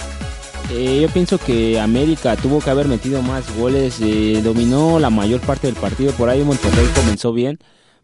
Eh, 0.70 1.00
yo 1.00 1.08
pienso 1.08 1.38
que 1.38 1.78
América 1.78 2.36
tuvo 2.36 2.60
que 2.60 2.70
haber 2.70 2.88
metido 2.88 3.22
más 3.22 3.56
goles, 3.56 4.00
eh, 4.00 4.40
dominó 4.42 4.98
la 4.98 5.10
mayor 5.10 5.40
parte 5.40 5.68
del 5.68 5.76
partido, 5.76 6.12
por 6.12 6.28
ahí 6.28 6.42
Monterrey 6.42 6.86
comenzó 6.94 7.32
bien, 7.32 7.58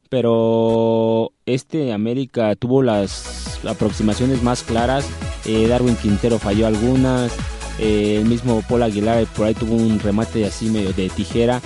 pero 0.09 1.33
este 1.45 1.93
América 1.93 2.55
tuvo 2.55 2.83
las 2.83 3.59
aproximaciones 3.67 4.45
más 4.45 4.63
claras, 4.63 5.05
eh, 5.45 5.67
Darwin 5.67 5.97
Quintero 5.97 6.39
falló 6.39 6.69
algunas, 6.69 7.33
el 7.81 8.27
mismo 8.27 8.63
Paul 8.69 8.85
Aguilar 8.85 9.27
por 9.27 9.47
ahí 9.47 9.55
tuvo 9.55 9.75
un 9.75 9.99
remate 9.99 10.45
así 10.45 10.67
medio 10.67 10.93
de 10.93 11.09
tijera. 11.09 11.61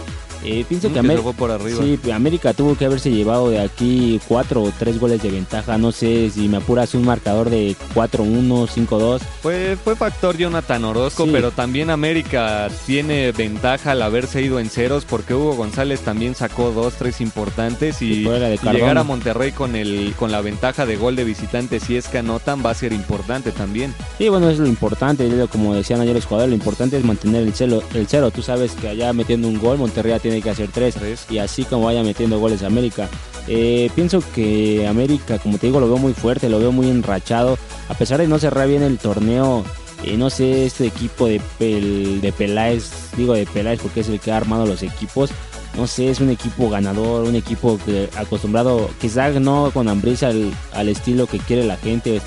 Eh, 0.47 0.65
pienso 0.69 0.93
que 0.93 0.99
América 0.99 1.33
por 1.33 1.51
arriba. 1.51 1.83
Sí, 1.83 1.99
América 2.13 2.53
tuvo 2.55 2.77
que 2.77 2.85
haberse 2.87 3.11
llevado 3.11 3.51
de 3.51 3.61
aquí 3.61 4.21
cuatro 4.29 4.63
o 4.63 4.73
tres 4.79 4.99
goles 5.01 5.23
de 5.23 5.31
ventaja. 5.31 5.77
No 5.77 5.93
sé 5.93 6.31
si 6.31 6.49
me 6.49 6.59
apuras 6.59 6.95
un 6.95 7.05
marcador 7.05 7.51
de 7.51 7.75
4-1, 7.95 8.67
5-2. 8.69 9.21
Fue, 9.43 9.77
fue 9.83 9.97
factor 9.97 10.37
Jonathan 10.37 10.85
Orozco, 10.85 11.25
Sí. 11.25 11.31
pero 11.33 11.51
también 11.51 11.91
América 11.91 12.69
tiene 12.87 13.33
ventaja 13.33 13.93
al 13.93 14.03
haberse 14.03 14.41
ido 14.43 14.61
en 14.61 14.71
ceros 14.71 15.05
porque 15.05 15.35
Hugo 15.35 15.55
González 15.57 16.01
también 16.01 16.35
sacó 16.35 16.71
dos, 16.71 16.95
tres 16.95 17.21
importantes 17.21 18.01
y, 18.03 18.07
Y 18.07 18.29
y 18.29 18.71
llegar 18.73 18.99
a 18.99 19.05
Monterrey 19.05 19.53
con 19.53 19.75
el 19.77 20.15
con 20.17 20.31
la 20.31 20.41
ventaja 20.41 20.87
de 20.87 20.97
gol 20.97 21.17
de 21.17 21.25
visitante 21.25 21.81
si 21.81 21.97
es 21.97 22.09
que 22.09 22.19
anotan 22.19 22.65
va 22.65 22.71
a 22.71 22.75
ser 22.75 22.93
importante 22.93 23.51
también. 23.53 23.95
Sí, 24.19 24.29
bueno, 24.29 24.49
es 24.49 24.59
lo 24.59 24.67
importante, 24.67 25.29
como 25.51 25.75
decían 25.75 26.01
ayer 26.01 26.15
los 26.15 26.25
jugadores, 26.27 26.51
lo 26.51 26.57
importante 26.57 26.97
es 26.97 27.05
mantener 27.05 27.43
el 27.43 27.53
cero, 27.55 27.83
el 27.95 28.07
cero. 28.07 28.31
Tú 28.31 28.43
sabes 28.43 28.73
que 28.73 28.89
allá 28.89 29.13
metiendo 29.13 29.49
un 29.49 29.59
gol, 29.59 29.79
Monterrey 29.79 30.13
ya 30.13 30.19
tiene 30.21 30.36
que 30.43 30.51
hacer 30.51 30.71
tres, 30.73 30.95
Tres. 30.95 31.27
y 31.31 31.39
así 31.39 31.65
como 31.65 31.85
vaya 31.87 32.03
metiendo 32.03 32.39
goles 32.39 32.63
América. 32.63 33.09
Eh, 33.49 33.91
pienso 33.95 34.23
que 34.35 34.87
América, 34.89 35.39
como 35.39 35.59
te 35.59 35.67
digo, 35.69 35.79
lo 35.81 35.87
veo 35.89 35.99
muy 35.99 36.13
fuerte, 36.15 36.49
lo 36.49 36.59
veo 36.59 36.73
muy 36.73 36.89
enrachado. 36.91 37.59
A 37.89 37.95
pesar 37.95 38.19
de 38.21 38.27
no 38.27 38.39
cerrar 38.39 38.69
bien 38.69 38.83
el 38.83 38.99
torneo, 38.99 39.65
Eh, 40.05 40.19
no 40.19 40.29
sé, 40.29 40.67
este 40.67 40.87
equipo 40.87 41.27
de, 41.27 41.41
Pel- 41.59 42.21
de 42.21 42.31
Peláez, 42.31 42.91
digo 43.17 43.33
de 43.33 43.47
Peláez 43.47 43.81
porque 43.81 44.01
es 44.01 44.09
el 44.11 44.21
que 44.21 44.31
ha 44.31 44.37
armado 44.37 44.67
los 44.67 44.83
equipos. 44.83 45.31
No 45.75 45.87
sé, 45.87 46.11
es 46.11 46.21
un 46.21 46.29
equipo 46.29 46.69
ganador, 46.69 47.25
un 47.25 47.35
equipo 47.35 47.79
que 47.85 48.11
acostumbrado, 48.15 48.91
quizá 49.01 49.31
no 49.41 49.71
con 49.73 49.89
hambrisa 49.89 50.29
al, 50.29 50.53
al 50.75 50.89
estilo 50.91 51.27
que 51.27 51.39
quiere 51.39 51.65
la 51.65 51.79
gente. 51.79 52.21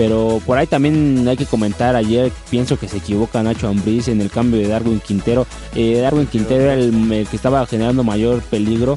Pero 0.00 0.40
por 0.46 0.56
ahí 0.56 0.66
también 0.66 1.28
hay 1.28 1.36
que 1.36 1.44
comentar, 1.44 1.94
ayer 1.94 2.32
pienso 2.48 2.78
que 2.78 2.88
se 2.88 2.96
equivoca 2.96 3.42
Nacho 3.42 3.68
Ambriz 3.68 4.08
en 4.08 4.22
el 4.22 4.30
cambio 4.30 4.58
de 4.58 4.66
Darwin 4.66 4.98
Quintero. 4.98 5.46
Eh, 5.74 6.00
Darwin 6.00 6.26
Quintero 6.26 6.62
era 6.62 6.72
el, 6.72 7.28
que 7.28 7.36
estaba 7.36 7.66
generando 7.66 8.02
mayor 8.02 8.40
peligro 8.40 8.96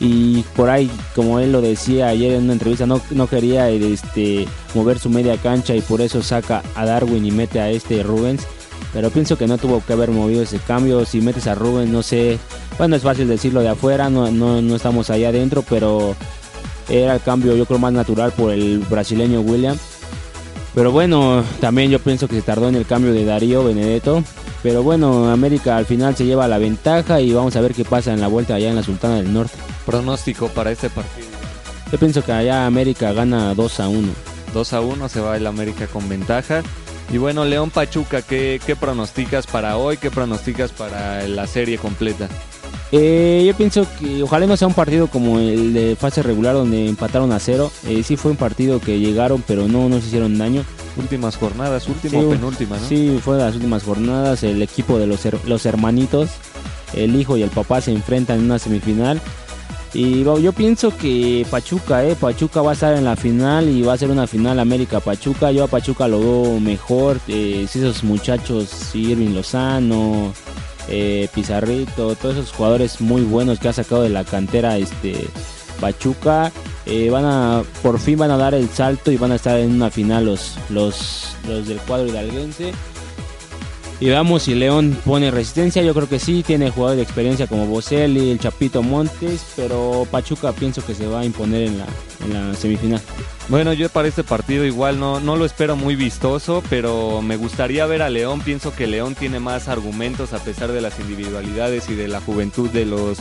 y 0.00 0.40
por 0.56 0.70
ahí 0.70 0.90
como 1.14 1.38
él 1.38 1.52
lo 1.52 1.60
decía 1.60 2.08
ayer 2.08 2.32
en 2.32 2.44
una 2.44 2.54
entrevista 2.54 2.86
no, 2.86 2.98
no 3.10 3.26
quería 3.26 3.68
este 3.68 4.48
mover 4.74 4.98
su 4.98 5.10
media 5.10 5.36
cancha 5.36 5.74
y 5.74 5.82
por 5.82 6.00
eso 6.00 6.22
saca 6.22 6.62
a 6.74 6.86
Darwin 6.86 7.26
y 7.26 7.30
mete 7.30 7.60
a 7.60 7.68
este 7.68 8.02
Rubens 8.02 8.46
pero 8.94 9.10
pienso 9.10 9.36
que 9.36 9.48
no 9.48 9.58
tuvo 9.58 9.84
que 9.84 9.92
haber 9.92 10.12
movido 10.12 10.44
ese 10.44 10.60
cambio 10.60 11.04
si 11.04 11.20
metes 11.20 11.46
a 11.48 11.56
Rubens 11.56 11.90
no 11.90 12.04
sé 12.04 12.38
bueno 12.78 12.94
es 12.94 13.02
fácil 13.02 13.26
decirlo 13.26 13.60
de 13.60 13.70
afuera 13.70 14.08
no, 14.08 14.30
no, 14.30 14.62
no 14.62 14.76
estamos 14.76 15.10
allá 15.10 15.30
adentro 15.30 15.64
pero 15.68 16.14
era 16.88 17.14
el 17.14 17.20
cambio 17.20 17.56
yo 17.56 17.66
creo 17.66 17.80
más 17.80 17.92
natural 17.92 18.30
por 18.30 18.52
el 18.52 18.78
brasileño 18.88 19.40
William 19.40 19.76
pero 20.78 20.92
bueno, 20.92 21.42
también 21.60 21.90
yo 21.90 21.98
pienso 21.98 22.28
que 22.28 22.36
se 22.36 22.42
tardó 22.42 22.68
en 22.68 22.76
el 22.76 22.86
cambio 22.86 23.12
de 23.12 23.24
Darío 23.24 23.64
Benedetto. 23.64 24.22
Pero 24.62 24.84
bueno, 24.84 25.28
América 25.28 25.76
al 25.76 25.86
final 25.86 26.14
se 26.14 26.24
lleva 26.24 26.46
la 26.46 26.58
ventaja 26.58 27.20
y 27.20 27.32
vamos 27.32 27.56
a 27.56 27.60
ver 27.60 27.74
qué 27.74 27.84
pasa 27.84 28.12
en 28.12 28.20
la 28.20 28.28
vuelta 28.28 28.54
allá 28.54 28.70
en 28.70 28.76
la 28.76 28.84
Sultana 28.84 29.16
del 29.16 29.32
Norte. 29.32 29.58
Pronóstico 29.84 30.46
para 30.46 30.70
este 30.70 30.88
partido. 30.88 31.26
Yo 31.90 31.98
pienso 31.98 32.22
que 32.22 32.30
allá 32.30 32.64
América 32.64 33.12
gana 33.12 33.54
2 33.54 33.80
a 33.80 33.88
1. 33.88 34.08
2 34.54 34.72
a 34.72 34.80
1 34.80 35.08
se 35.08 35.18
va 35.18 35.36
el 35.36 35.48
América 35.48 35.88
con 35.88 36.08
ventaja. 36.08 36.62
Y 37.12 37.18
bueno, 37.18 37.44
León 37.44 37.70
Pachuca, 37.70 38.22
¿qué, 38.22 38.60
qué 38.64 38.76
pronosticas 38.76 39.48
para 39.48 39.78
hoy? 39.78 39.96
¿Qué 39.96 40.12
pronosticas 40.12 40.70
para 40.70 41.26
la 41.26 41.48
serie 41.48 41.78
completa? 41.78 42.28
Eh, 42.90 43.44
yo 43.46 43.54
pienso 43.54 43.86
que 44.00 44.22
ojalá 44.22 44.46
no 44.46 44.56
sea 44.56 44.66
un 44.66 44.72
partido 44.74 45.08
como 45.08 45.38
el 45.38 45.74
de 45.74 45.94
fase 45.94 46.22
regular 46.22 46.54
donde 46.54 46.88
empataron 46.88 47.32
a 47.32 47.38
cero. 47.38 47.70
Eh, 47.86 48.02
sí 48.02 48.16
fue 48.16 48.30
un 48.30 48.36
partido 48.38 48.80
que 48.80 48.98
llegaron 48.98 49.44
pero 49.46 49.68
no 49.68 49.88
nos 49.88 50.04
hicieron 50.06 50.38
daño. 50.38 50.64
Últimas 50.96 51.36
jornadas, 51.36 51.86
última 51.86 52.18
Sí, 52.18 52.24
o 52.26 52.30
penúltima, 52.30 52.76
¿no? 52.78 52.88
Sí, 52.88 53.20
fue 53.22 53.36
las 53.38 53.54
últimas 53.54 53.82
jornadas. 53.84 54.42
El 54.42 54.62
equipo 54.62 54.98
de 54.98 55.06
los, 55.06 55.24
her- 55.26 55.38
los 55.44 55.66
hermanitos, 55.66 56.30
el 56.94 57.14
hijo 57.14 57.36
y 57.36 57.42
el 57.42 57.50
papá 57.50 57.80
se 57.82 57.92
enfrentan 57.92 58.38
en 58.38 58.44
una 58.46 58.58
semifinal. 58.58 59.20
Y 59.94 60.22
yo 60.22 60.52
pienso 60.52 60.94
que 60.96 61.46
Pachuca, 61.50 62.04
eh, 62.04 62.14
Pachuca 62.14 62.60
va 62.62 62.70
a 62.70 62.74
estar 62.74 62.94
en 62.96 63.04
la 63.04 63.16
final 63.16 63.68
y 63.70 63.80
va 63.82 63.94
a 63.94 63.98
ser 63.98 64.10
una 64.10 64.26
final 64.26 64.58
América-Pachuca. 64.60 65.50
Yo 65.50 65.64
a 65.64 65.68
Pachuca 65.68 66.08
lo 66.08 66.20
veo 66.20 66.60
mejor. 66.60 67.20
Eh, 67.28 67.66
si 67.70 67.78
esos 67.78 68.02
muchachos, 68.04 68.68
si 68.68 69.12
Irving 69.12 69.34
Lozano, 69.34 70.32
eh, 70.88 71.28
Pizarrito, 71.34 72.14
todos 72.14 72.36
esos 72.36 72.52
jugadores 72.52 73.00
muy 73.00 73.22
buenos 73.22 73.58
que 73.58 73.68
ha 73.68 73.72
sacado 73.72 74.02
de 74.02 74.08
la 74.08 74.24
cantera 74.24 74.78
este 74.78 75.26
Pachuca, 75.80 76.50
eh, 76.86 77.10
van 77.10 77.24
a 77.24 77.62
por 77.82 77.98
fin 77.98 78.18
van 78.18 78.30
a 78.30 78.36
dar 78.36 78.54
el 78.54 78.68
salto 78.68 79.12
y 79.12 79.16
van 79.16 79.32
a 79.32 79.36
estar 79.36 79.58
en 79.58 79.72
una 79.72 79.90
final 79.90 80.24
los, 80.26 80.56
los, 80.70 81.36
los 81.46 81.68
del 81.68 81.78
cuadro 81.78 82.08
hidalguense. 82.08 82.72
Y 84.00 84.06
veamos 84.06 84.44
si 84.44 84.54
León 84.54 84.96
pone 85.04 85.30
resistencia. 85.30 85.82
Yo 85.82 85.92
creo 85.92 86.08
que 86.08 86.20
sí, 86.20 86.44
tiene 86.46 86.70
jugadores 86.70 86.98
de 86.98 87.02
experiencia 87.02 87.48
como 87.48 87.66
Boselli, 87.66 88.30
el 88.30 88.38
Chapito 88.38 88.82
Montes, 88.82 89.44
pero 89.56 90.06
Pachuca 90.10 90.52
pienso 90.52 90.86
que 90.86 90.94
se 90.94 91.08
va 91.08 91.20
a 91.20 91.24
imponer 91.24 91.62
en 91.64 91.78
la, 91.78 91.86
en 92.24 92.34
la 92.34 92.54
semifinal. 92.54 93.00
Bueno, 93.48 93.72
yo 93.72 93.88
para 93.88 94.08
este 94.08 94.24
partido 94.24 94.64
igual 94.64 95.00
no, 95.00 95.20
no 95.20 95.36
lo 95.36 95.44
espero 95.44 95.76
muy 95.76 95.96
vistoso, 95.96 96.62
pero 96.68 97.22
me 97.22 97.36
gustaría 97.36 97.86
ver 97.86 98.02
a 98.02 98.10
León. 98.10 98.40
Pienso 98.40 98.74
que 98.74 98.86
León 98.86 99.14
tiene 99.14 99.40
más 99.40 99.68
argumentos 99.68 100.32
a 100.32 100.38
pesar 100.38 100.72
de 100.72 100.80
las 100.80 100.98
individualidades 101.00 101.88
y 101.88 101.94
de 101.94 102.08
la 102.08 102.20
juventud 102.20 102.68
de 102.70 102.84
los 102.84 103.18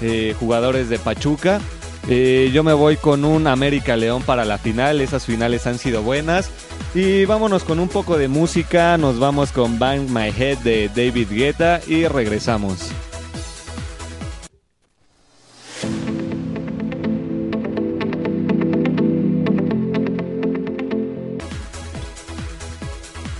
eh, 0.00 0.34
jugadores 0.38 0.88
de 0.88 0.98
Pachuca. 0.98 1.60
Eh, 2.08 2.50
yo 2.52 2.64
me 2.64 2.72
voy 2.72 2.96
con 2.96 3.24
un 3.24 3.46
América 3.46 3.96
León 3.96 4.22
para 4.22 4.44
la 4.44 4.58
final, 4.58 5.00
esas 5.00 5.24
finales 5.24 5.66
han 5.66 5.78
sido 5.78 6.02
buenas. 6.02 6.50
Y 6.94 7.24
vámonos 7.24 7.64
con 7.64 7.78
un 7.78 7.88
poco 7.88 8.18
de 8.18 8.28
música, 8.28 8.98
nos 8.98 9.18
vamos 9.18 9.52
con 9.52 9.78
Bang 9.78 10.10
My 10.10 10.28
Head 10.36 10.58
de 10.58 10.88
David 10.88 11.28
Guetta 11.30 11.80
y 11.86 12.06
regresamos. 12.06 12.90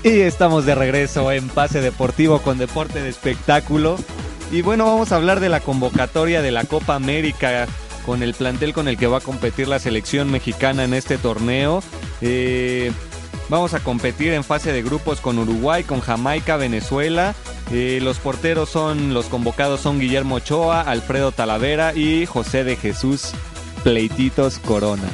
Y 0.04 0.20
estamos 0.20 0.66
de 0.66 0.74
regreso 0.74 1.30
en 1.30 1.48
Pase 1.48 1.80
Deportivo 1.80 2.40
con 2.40 2.58
Deporte 2.58 3.00
de 3.00 3.08
Espectáculo. 3.08 3.96
Y 4.50 4.62
bueno, 4.62 4.84
vamos 4.84 5.12
a 5.12 5.16
hablar 5.16 5.38
de 5.38 5.48
la 5.48 5.60
convocatoria 5.60 6.42
de 6.42 6.50
la 6.50 6.64
Copa 6.64 6.96
América 6.96 7.68
con 8.04 8.24
el 8.24 8.34
plantel 8.34 8.72
con 8.72 8.88
el 8.88 8.98
que 8.98 9.06
va 9.06 9.18
a 9.18 9.20
competir 9.20 9.68
la 9.68 9.78
selección 9.78 10.28
mexicana 10.28 10.82
en 10.82 10.92
este 10.92 11.18
torneo. 11.18 11.84
Eh, 12.20 12.90
vamos 13.48 13.74
a 13.74 13.80
competir 13.80 14.32
en 14.32 14.42
fase 14.42 14.72
de 14.72 14.82
grupos 14.82 15.20
con 15.20 15.38
Uruguay, 15.38 15.84
con 15.84 16.00
Jamaica, 16.00 16.56
Venezuela. 16.56 17.36
Eh, 17.70 18.00
los 18.02 18.18
porteros 18.18 18.70
son, 18.70 19.14
los 19.14 19.26
convocados 19.26 19.80
son 19.80 20.00
Guillermo 20.00 20.36
Ochoa, 20.36 20.80
Alfredo 20.80 21.30
Talavera 21.30 21.94
y 21.94 22.26
José 22.26 22.64
de 22.64 22.74
Jesús 22.74 23.30
Pleititos 23.84 24.58
Corona. 24.58 25.08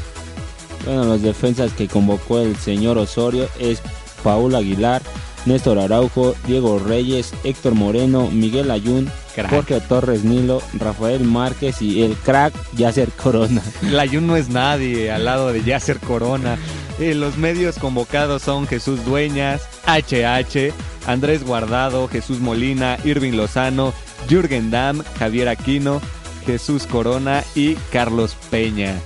Bueno, 0.86 1.04
los 1.04 1.20
defensas 1.20 1.74
que 1.74 1.88
convocó 1.88 2.38
el 2.38 2.56
señor 2.56 2.96
Osorio 2.96 3.48
es 3.60 3.82
Paul 4.22 4.54
Aguilar, 4.54 5.02
Néstor 5.46 5.78
Araujo, 5.78 6.34
Diego 6.46 6.78
Reyes, 6.78 7.32
Héctor 7.44 7.74
Moreno, 7.74 8.28
Miguel 8.30 8.70
Ayun, 8.70 9.10
Crack. 9.34 9.50
Jorge 9.50 9.80
Torres 9.80 10.24
Nilo, 10.24 10.60
Rafael 10.74 11.24
Márquez 11.24 11.80
y 11.80 12.02
el 12.02 12.16
crack 12.16 12.52
Yacer 12.76 13.10
Corona. 13.10 13.62
Layun 13.82 14.26
no 14.26 14.36
es 14.36 14.48
nadie 14.48 15.10
al 15.10 15.24
lado 15.24 15.52
de 15.52 15.62
Yasser 15.62 15.98
Corona. 16.00 16.58
Eh, 16.98 17.14
los 17.14 17.36
medios 17.36 17.78
convocados 17.78 18.42
son 18.42 18.66
Jesús 18.66 19.04
Dueñas, 19.04 19.62
HH, 19.86 20.72
Andrés 21.06 21.44
Guardado, 21.44 22.08
Jesús 22.08 22.40
Molina, 22.40 22.98
Irving 23.04 23.32
Lozano, 23.32 23.94
Jürgen 24.28 24.70
Damm, 24.70 25.02
Javier 25.18 25.48
Aquino, 25.48 26.00
Jesús 26.44 26.86
Corona 26.86 27.44
y 27.54 27.74
Carlos 27.92 28.36
Peña. 28.50 28.96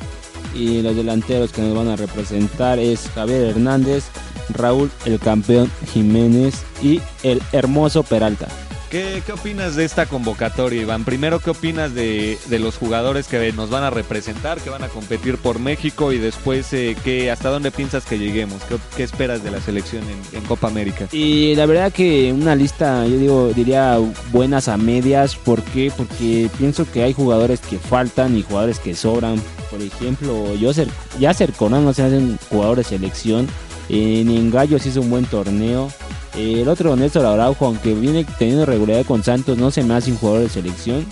Y 0.55 0.81
los 0.83 0.97
delanteros 0.97 1.53
que 1.53 1.63
nos 1.63 1.77
van 1.77 1.89
a 1.89 1.97
representar 1.97 2.79
es 2.79 3.11
Javier 3.15 3.49
Hernández, 3.49 4.05
Raúl 4.55 4.91
el 5.05 5.19
campeón 5.19 5.71
Jiménez 5.93 6.63
y 6.83 7.01
el 7.23 7.43
hermoso 7.53 8.03
Peralta. 8.03 8.49
¿Qué, 8.91 9.23
qué 9.25 9.33
opinas 9.33 9.75
de 9.75 9.87
esta 9.87 10.05
convocatoria, 10.05 10.83
Iván? 10.83 11.05
Primero, 11.07 11.41
¿qué 11.41 11.49
opinas 11.49 11.95
de, 11.95 12.39
de 12.51 12.59
los 12.59 12.77
jugadores 12.77 13.27
que 13.27 13.51
nos 13.55 13.71
van 13.71 13.85
a 13.85 13.89
representar, 13.89 14.61
que 14.61 14.69
van 14.69 14.85
a 14.85 14.89
competir 14.89 15.39
por 15.39 15.59
México? 15.59 16.13
Y 16.13 16.19
después, 16.19 16.71
eh, 16.75 16.95
¿qué, 17.03 17.31
¿hasta 17.31 17.49
dónde 17.49 17.71
piensas 17.71 18.05
que 18.05 18.19
lleguemos? 18.19 18.63
¿Qué, 18.65 18.77
qué 18.95 19.03
esperas 19.03 19.43
de 19.43 19.51
la 19.51 19.63
selección 19.63 20.03
en, 20.03 20.39
en 20.39 20.45
Copa 20.45 20.67
América? 20.67 21.09
Y 21.11 21.55
la 21.55 21.65
verdad 21.65 21.91
que 21.91 22.35
una 22.35 22.55
lista, 22.55 23.07
yo 23.07 23.17
digo, 23.17 23.53
diría 23.55 23.99
buenas 24.31 24.69
a 24.69 24.77
medias. 24.77 25.37
¿Por 25.37 25.63
qué? 25.63 25.91
Porque 25.97 26.51
pienso 26.59 26.85
que 26.93 27.03
hay 27.03 27.15
jugadores 27.15 27.61
que 27.61 27.79
faltan 27.79 28.37
y 28.37 28.43
jugadores 28.43 28.79
que 28.79 28.95
sobran. 28.95 29.41
Por 29.71 29.81
ejemplo, 29.81 30.55
Yasser, 30.55 30.89
Yasser 31.19 31.55
Conan 31.55 31.83
no 31.87 31.95
se 31.95 32.03
hace 32.03 32.19
un 32.19 32.39
jugador 32.51 32.77
de 32.77 32.85
selección. 32.85 33.49
En 33.93 34.51
Gallos 34.51 34.87
hizo 34.87 35.03
un 35.03 35.11
buen 35.11 35.27
torneo. 35.27 35.91
El 36.37 36.67
otro 36.69 36.97
Néstor 36.97 37.27
Araujo, 37.27 37.67
aunque 37.67 37.93
viene 37.93 38.25
teniendo 38.39 38.65
regularidad 38.65 39.05
con 39.05 39.23
Santos, 39.23 39.59
no 39.59 39.71
se 39.71 39.85
me 39.85 39.95
hace 39.95 40.11
un 40.11 40.17
jugador 40.17 40.43
de 40.43 40.49
selección. 40.49 41.05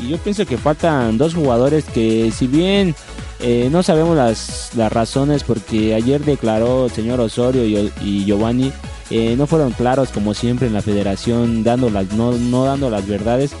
Y 0.00 0.08
yo 0.08 0.18
pienso 0.18 0.46
que 0.46 0.56
faltan 0.56 1.18
dos 1.18 1.34
jugadores 1.34 1.84
que 1.84 2.30
si 2.30 2.46
bien 2.46 2.94
eh, 3.40 3.68
no 3.72 3.82
sabemos 3.82 4.16
las, 4.16 4.70
las 4.76 4.92
razones 4.92 5.42
porque 5.42 5.94
ayer 5.94 6.24
declaró 6.24 6.86
el 6.86 6.90
señor 6.92 7.20
Osorio 7.20 7.64
y, 7.64 7.92
y 8.00 8.24
Giovanni 8.24 8.72
eh, 9.10 9.34
no 9.36 9.46
fueron 9.46 9.72
claros 9.72 10.10
como 10.10 10.34
siempre 10.34 10.68
en 10.68 10.72
la 10.72 10.82
federación 10.82 11.64
dando 11.64 11.90
no, 11.90 12.32
no 12.32 12.64
dando 12.64 12.90
las 12.90 13.06
verdades 13.08 13.52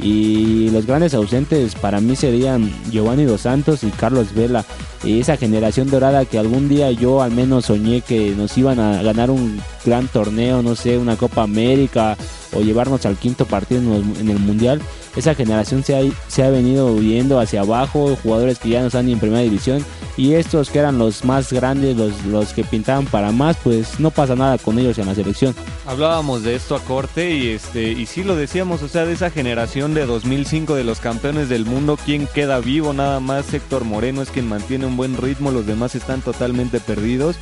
y 0.00 0.70
los 0.70 0.86
grandes 0.86 1.14
ausentes 1.14 1.74
para 1.74 2.00
mí 2.00 2.16
serían 2.16 2.70
Giovanni 2.90 3.24
Dos 3.24 3.42
Santos 3.42 3.82
y 3.84 3.90
Carlos 3.90 4.34
Vela. 4.34 4.64
Y 5.04 5.20
esa 5.20 5.36
generación 5.36 5.90
dorada 5.90 6.24
que 6.24 6.38
algún 6.38 6.68
día 6.68 6.90
yo 6.90 7.22
al 7.22 7.30
menos 7.30 7.66
soñé 7.66 8.00
que 8.00 8.30
nos 8.30 8.56
iban 8.58 8.80
a 8.80 9.02
ganar 9.02 9.30
un 9.30 9.60
gran 9.84 10.08
torneo 10.08 10.62
no 10.62 10.74
sé 10.74 10.98
una 10.98 11.16
Copa 11.16 11.42
América 11.42 12.16
o 12.52 12.60
llevarnos 12.60 13.06
al 13.06 13.16
quinto 13.16 13.44
partido 13.46 13.80
en, 13.80 14.28
el 14.28 14.38
mundial 14.38 14.80
esa 15.16 15.34
generación 15.34 15.82
se 15.82 16.42
ha, 16.42 16.50
venido 16.50 16.94
viendo 16.94 17.40
hacia 17.40 17.62
abajo, 17.62 18.16
jugadores 18.22 18.58
que 18.58 18.68
ya 18.68 18.80
no 18.80 18.88
están 18.88 19.06
ni 19.06 19.12
en 19.12 19.18
primera 19.18 19.40
división 19.40 19.84
y 20.18 20.34
estos 20.34 20.68
que 20.68 20.78
eran 20.78 20.98
los 20.98 21.24
más 21.24 21.52
grandes, 21.52 21.96
los, 22.26 22.52
que 22.52 22.64
pintaban 22.64 23.06
para 23.06 23.32
más, 23.32 23.56
pues 23.62 23.98
no 23.98 24.10
pasa 24.10 24.36
nada 24.36 24.58
con 24.58 24.78
ellos 24.78 24.98
en 24.98 25.06
la 25.06 25.14
selección. 25.14 25.54
Hablábamos 25.86 26.42
de 26.42 26.54
esto 26.54 26.76
a 26.76 26.80
corte 26.80 27.30
y 27.30 27.48
este 27.48 28.04
sí 28.04 28.24
lo 28.24 28.36
decíamos, 28.36 28.82
o 28.82 28.88
sea, 28.88 29.06
de 29.06 29.14
esa 29.14 29.30
generación 29.30 29.94
de 29.94 30.04
2005 30.04 30.74
de 30.74 30.84
los 30.84 31.00
campeones 31.00 31.48
del 31.48 31.64
mundo, 31.64 31.98
¿quién 32.02 32.26
queda 32.26 32.60
vivo? 32.60 32.92
Nada 32.92 33.18
más 33.18 33.52
Héctor 33.54 33.84
Moreno 33.84 34.20
es 34.20 34.30
quien 34.30 34.48
mantiene 34.48 34.84
un 34.84 34.98
buen 34.98 35.16
ritmo, 35.16 35.50
los 35.50 35.66
demás 35.66 35.94
están 35.94 36.20
totalmente 36.20 36.78
perdidos. 36.78 37.36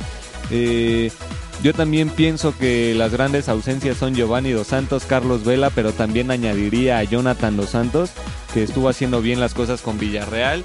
Eh, 0.49 1.11
Yo 1.63 1.73
también 1.73 2.09
pienso 2.09 2.55
que 2.57 2.93
las 2.93 3.11
grandes 3.11 3.49
ausencias 3.49 3.97
son 3.97 4.13
Giovanni 4.13 4.51
Dos 4.51 4.67
Santos, 4.67 5.05
Carlos 5.05 5.43
Vela, 5.43 5.69
pero 5.71 5.93
también 5.93 6.29
añadiría 6.29 6.99
a 6.99 7.03
Jonathan 7.03 7.57
Dos 7.57 7.69
Santos, 7.71 8.11
que 8.53 8.63
estuvo 8.63 8.87
haciendo 8.87 9.21
bien 9.21 9.39
las 9.39 9.53
cosas 9.53 9.81
con 9.81 9.97
Villarreal. 9.97 10.63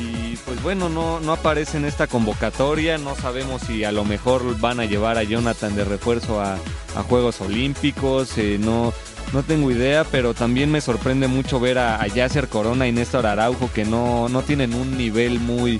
Y 0.00 0.36
pues 0.46 0.62
bueno, 0.62 0.88
no, 0.88 1.20
no 1.20 1.32
aparece 1.32 1.76
en 1.76 1.84
esta 1.84 2.06
convocatoria, 2.06 2.96
no 2.96 3.14
sabemos 3.14 3.62
si 3.62 3.84
a 3.84 3.92
lo 3.92 4.04
mejor 4.04 4.58
van 4.58 4.80
a 4.80 4.86
llevar 4.86 5.18
a 5.18 5.22
Jonathan 5.22 5.76
de 5.76 5.84
refuerzo 5.84 6.40
a, 6.40 6.54
a 6.54 7.02
Juegos 7.02 7.40
Olímpicos, 7.42 8.38
eh, 8.38 8.56
no, 8.58 8.94
no 9.32 9.42
tengo 9.42 9.70
idea, 9.70 10.04
pero 10.04 10.32
también 10.32 10.70
me 10.70 10.80
sorprende 10.80 11.28
mucho 11.28 11.60
ver 11.60 11.78
a, 11.78 12.00
a 12.00 12.06
Yasser 12.06 12.48
Corona 12.48 12.88
y 12.88 12.92
Néstor 12.92 13.26
Araujo 13.26 13.70
que 13.74 13.84
no, 13.84 14.28
no 14.30 14.42
tienen 14.42 14.72
un 14.74 14.96
nivel 14.96 15.38
muy, 15.40 15.78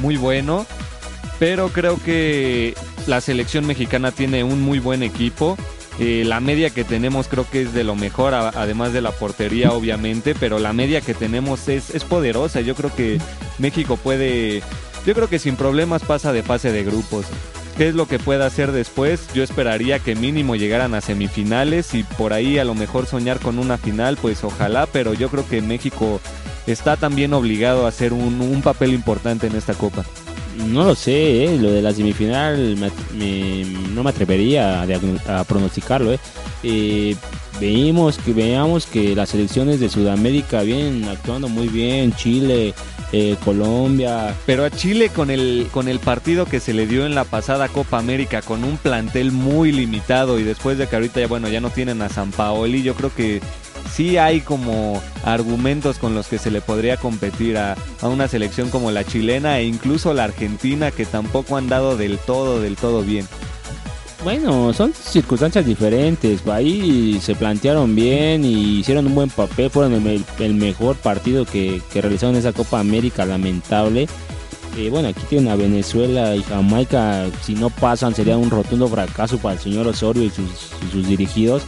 muy 0.00 0.16
bueno. 0.16 0.66
Pero 1.38 1.68
creo 1.68 2.02
que 2.02 2.74
la 3.06 3.20
selección 3.20 3.66
mexicana 3.66 4.10
tiene 4.10 4.44
un 4.44 4.60
muy 4.60 4.80
buen 4.80 5.02
equipo. 5.02 5.56
Eh, 6.00 6.22
la 6.24 6.40
media 6.40 6.70
que 6.70 6.84
tenemos 6.84 7.26
creo 7.26 7.48
que 7.50 7.62
es 7.62 7.72
de 7.72 7.82
lo 7.82 7.96
mejor, 7.96 8.34
además 8.34 8.92
de 8.92 9.00
la 9.00 9.10
portería 9.10 9.72
obviamente, 9.72 10.36
pero 10.38 10.58
la 10.58 10.72
media 10.72 11.00
que 11.00 11.14
tenemos 11.14 11.68
es, 11.68 11.90
poderosa. 12.04 12.60
Yo 12.60 12.74
creo 12.74 12.94
que 12.94 13.18
México 13.58 13.96
puede, 13.96 14.62
yo 15.06 15.14
creo 15.14 15.28
que 15.28 15.38
sin 15.38 15.56
problemas 15.56 16.02
pasa 16.02 16.32
de 16.32 16.42
fase 16.42 16.72
de 16.72 16.84
grupos. 16.84 17.26
¿Qué 17.76 17.88
es 17.88 17.94
lo 17.94 18.06
que 18.06 18.18
pueda 18.18 18.46
hacer 18.46 18.72
después? 18.72 19.28
Yo 19.34 19.44
esperaría 19.44 20.00
que 20.00 20.16
mínimo 20.16 20.56
llegaran 20.56 20.94
a 20.94 21.00
semifinales 21.00 21.94
y 21.94 22.02
por 22.02 22.32
ahí 22.32 22.58
a 22.58 22.64
lo 22.64 22.74
mejor 22.74 23.06
soñar 23.06 23.38
con 23.38 23.60
una 23.60 23.78
final, 23.78 24.16
pues 24.20 24.42
ojalá, 24.42 24.86
pero 24.86 25.14
yo 25.14 25.28
creo 25.28 25.48
que 25.48 25.62
México 25.62 26.20
está 26.66 26.96
también 26.96 27.32
obligado 27.32 27.86
a 27.86 27.90
hacer 27.90 28.12
un 28.12 28.62
papel 28.62 28.92
importante 28.94 29.46
en 29.46 29.54
esta 29.54 29.74
copa. 29.74 30.04
No 30.66 30.84
lo 30.84 30.94
sé, 30.94 31.44
¿eh? 31.44 31.58
lo 31.58 31.70
de 31.70 31.82
la 31.82 31.92
semifinal 31.92 32.76
me- 32.76 33.64
no 33.94 34.02
me 34.02 34.10
atrevería 34.10 34.82
a, 34.82 35.40
a 35.40 35.44
pronosticarlo. 35.44 36.12
¿eh? 36.12 36.18
Eh, 36.62 37.16
que 37.60 38.32
veamos 38.32 38.86
que 38.86 39.14
las 39.16 39.30
selecciones 39.30 39.80
de 39.80 39.88
Sudamérica 39.88 40.62
vienen 40.62 41.04
actuando 41.08 41.48
muy 41.48 41.66
bien, 41.68 42.12
Chile, 42.14 42.72
eh, 43.12 43.36
Colombia. 43.44 44.34
Pero 44.46 44.64
a 44.64 44.70
Chile 44.70 45.08
con 45.08 45.30
el, 45.30 45.66
con 45.72 45.88
el 45.88 45.98
partido 45.98 46.46
que 46.46 46.60
se 46.60 46.72
le 46.72 46.86
dio 46.86 47.04
en 47.06 47.14
la 47.16 47.24
pasada 47.24 47.68
Copa 47.68 47.98
América, 47.98 48.42
con 48.42 48.62
un 48.64 48.76
plantel 48.76 49.32
muy 49.32 49.72
limitado 49.72 50.38
y 50.38 50.44
después 50.44 50.78
de 50.78 50.86
que 50.86 50.94
ahorita 50.96 51.20
ya, 51.20 51.26
bueno, 51.26 51.48
ya 51.48 51.60
no 51.60 51.70
tienen 51.70 52.00
a 52.02 52.08
San 52.08 52.30
Paoli, 52.30 52.82
yo 52.82 52.94
creo 52.94 53.12
que 53.14 53.40
sí 53.94 54.16
hay 54.16 54.40
como 54.40 55.00
argumentos 55.24 55.98
con 55.98 56.14
los 56.14 56.26
que 56.28 56.38
se 56.38 56.50
le 56.50 56.60
podría 56.60 56.96
competir 56.96 57.56
a, 57.58 57.76
a 58.00 58.08
una 58.08 58.28
selección 58.28 58.70
como 58.70 58.90
la 58.90 59.04
chilena 59.04 59.58
e 59.58 59.64
incluso 59.64 60.14
la 60.14 60.24
argentina 60.24 60.90
que 60.90 61.04
tampoco 61.06 61.56
han 61.56 61.68
dado 61.68 61.96
del 61.96 62.18
todo, 62.18 62.60
del 62.60 62.76
todo 62.76 63.02
bien. 63.02 63.26
Bueno, 64.24 64.72
son 64.72 64.92
circunstancias 64.92 65.64
diferentes. 65.64 66.44
Ahí 66.48 67.20
se 67.22 67.36
plantearon 67.36 67.94
bien 67.94 68.44
y 68.44 68.80
hicieron 68.80 69.06
un 69.06 69.14
buen 69.14 69.30
papel. 69.30 69.70
Fueron 69.70 69.92
el, 69.94 70.00
me- 70.00 70.44
el 70.44 70.54
mejor 70.54 70.96
partido 70.96 71.44
que, 71.44 71.80
que 71.92 72.00
realizaron 72.00 72.34
esa 72.34 72.52
Copa 72.52 72.80
América, 72.80 73.24
lamentable. 73.24 74.08
Eh, 74.76 74.90
bueno, 74.90 75.08
aquí 75.08 75.20
tienen 75.28 75.50
a 75.52 75.56
Venezuela 75.56 76.34
y 76.34 76.42
Jamaica. 76.42 77.26
Si 77.42 77.54
no 77.54 77.70
pasan, 77.70 78.12
sería 78.14 78.36
un 78.36 78.50
rotundo 78.50 78.88
fracaso 78.88 79.38
para 79.38 79.54
el 79.54 79.60
señor 79.60 79.86
Osorio 79.86 80.24
y 80.24 80.30
sus, 80.30 80.46
y 80.88 80.92
sus 80.92 81.06
dirigidos. 81.06 81.62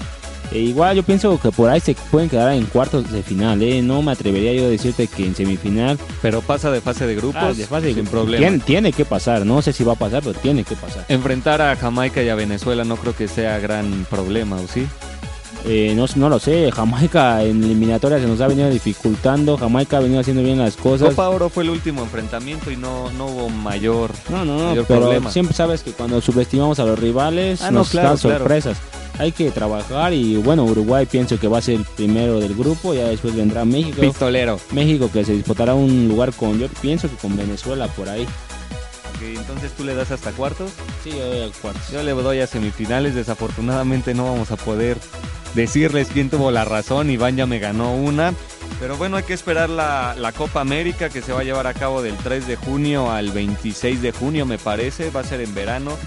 Eh, 0.52 0.58
igual 0.58 0.96
yo 0.96 1.02
pienso 1.04 1.38
que 1.40 1.50
por 1.52 1.70
ahí 1.70 1.80
se 1.80 1.94
pueden 2.10 2.28
quedar 2.28 2.52
en 2.54 2.64
cuartos 2.66 3.10
de 3.12 3.22
final. 3.22 3.62
¿eh? 3.62 3.82
No 3.82 4.02
me 4.02 4.12
atrevería 4.12 4.52
yo 4.52 4.64
a 4.66 4.68
decirte 4.68 5.06
que 5.06 5.24
en 5.24 5.34
semifinal. 5.36 5.98
Pero 6.22 6.40
pasa 6.42 6.70
de 6.70 6.80
fase 6.80 7.06
de 7.06 7.14
grupos 7.14 7.40
Ah, 7.42 7.52
de 7.52 7.66
fase 7.66 7.94
sin 7.94 8.06
problema. 8.06 8.38
Tiene, 8.40 8.58
tiene 8.58 8.92
que 8.92 9.04
pasar. 9.04 9.46
No 9.46 9.62
sé 9.62 9.72
si 9.72 9.84
va 9.84 9.92
a 9.92 9.96
pasar, 9.96 10.22
pero 10.24 10.38
tiene 10.38 10.64
que 10.64 10.74
pasar. 10.76 11.04
Enfrentar 11.08 11.62
a 11.62 11.76
Jamaica 11.76 12.22
y 12.22 12.28
a 12.28 12.34
Venezuela 12.34 12.84
no 12.84 12.96
creo 12.96 13.14
que 13.14 13.28
sea 13.28 13.58
gran 13.60 14.06
problema, 14.10 14.56
¿o 14.56 14.66
sí? 14.66 14.86
Eh, 15.66 15.92
no, 15.94 16.06
no 16.16 16.30
lo 16.30 16.38
sé, 16.38 16.72
Jamaica 16.72 17.42
en 17.44 17.62
eliminatoria 17.62 18.18
se 18.18 18.26
nos 18.26 18.40
ha 18.40 18.46
venido 18.48 18.70
dificultando, 18.70 19.58
Jamaica 19.58 19.98
ha 19.98 20.00
venido 20.00 20.18
haciendo 20.20 20.42
bien 20.42 20.58
las 20.58 20.74
cosas. 20.74 21.10
Copa 21.10 21.28
Oro 21.28 21.50
fue 21.50 21.64
el 21.64 21.68
último 21.70 22.00
enfrentamiento 22.02 22.70
y 22.70 22.78
no, 22.78 23.10
no 23.12 23.26
hubo 23.26 23.50
mayor, 23.50 24.10
No, 24.30 24.42
no, 24.46 24.56
no, 24.56 24.68
mayor 24.70 24.86
pero 24.88 25.00
problema. 25.02 25.30
siempre 25.30 25.54
sabes 25.54 25.82
que 25.82 25.92
cuando 25.92 26.22
subestimamos 26.22 26.78
a 26.80 26.84
los 26.86 26.98
rivales 26.98 27.60
Ah, 27.60 27.70
no, 27.70 27.80
nos 27.80 27.90
claro, 27.90 28.08
dan 28.08 28.16
claro. 28.18 28.44
Hay 29.20 29.32
que 29.32 29.50
trabajar 29.50 30.14
y 30.14 30.38
bueno, 30.38 30.64
Uruguay 30.64 31.04
pienso 31.04 31.38
que 31.38 31.46
va 31.46 31.58
a 31.58 31.60
ser 31.60 31.74
el 31.74 31.84
primero 31.84 32.40
del 32.40 32.54
grupo, 32.54 32.94
ya 32.94 33.06
después 33.06 33.36
vendrá 33.36 33.66
México. 33.66 34.00
Pistolero. 34.00 34.58
México 34.70 35.10
que 35.12 35.26
se 35.26 35.34
disputará 35.34 35.74
un 35.74 36.08
lugar 36.08 36.32
con, 36.32 36.58
yo 36.58 36.68
pienso 36.80 37.06
que 37.10 37.16
con 37.16 37.36
Venezuela 37.36 37.86
por 37.88 38.08
ahí. 38.08 38.22
Ok, 38.22 39.22
entonces 39.36 39.72
tú 39.72 39.84
le 39.84 39.94
das 39.94 40.10
hasta 40.10 40.32
cuartos. 40.32 40.70
Sí, 41.04 41.10
yo 41.10 41.26
doy 41.26 41.50
a 41.50 41.52
cuartos. 41.52 41.90
Yo 41.92 42.02
le 42.02 42.12
doy 42.12 42.40
a 42.40 42.46
semifinales. 42.46 43.14
Desafortunadamente 43.14 44.14
no 44.14 44.24
vamos 44.24 44.52
a 44.52 44.56
poder 44.56 44.96
decirles 45.54 46.08
quién 46.10 46.30
tuvo 46.30 46.50
la 46.50 46.64
razón. 46.64 47.10
Iván 47.10 47.36
ya 47.36 47.44
me 47.44 47.58
ganó 47.58 47.94
una. 47.94 48.32
Pero 48.80 48.96
bueno, 48.96 49.18
hay 49.18 49.24
que 49.24 49.34
esperar 49.34 49.68
la, 49.68 50.14
la 50.16 50.32
Copa 50.32 50.62
América 50.62 51.10
que 51.10 51.20
se 51.20 51.34
va 51.34 51.40
a 51.40 51.44
llevar 51.44 51.66
a 51.66 51.74
cabo 51.74 52.00
del 52.00 52.16
3 52.16 52.46
de 52.46 52.56
junio 52.56 53.10
al 53.12 53.32
26 53.32 54.00
de 54.00 54.12
junio, 54.12 54.46
me 54.46 54.56
parece. 54.56 55.10
Va 55.10 55.20
a 55.20 55.24
ser 55.24 55.42
en 55.42 55.54
verano, 55.54 55.98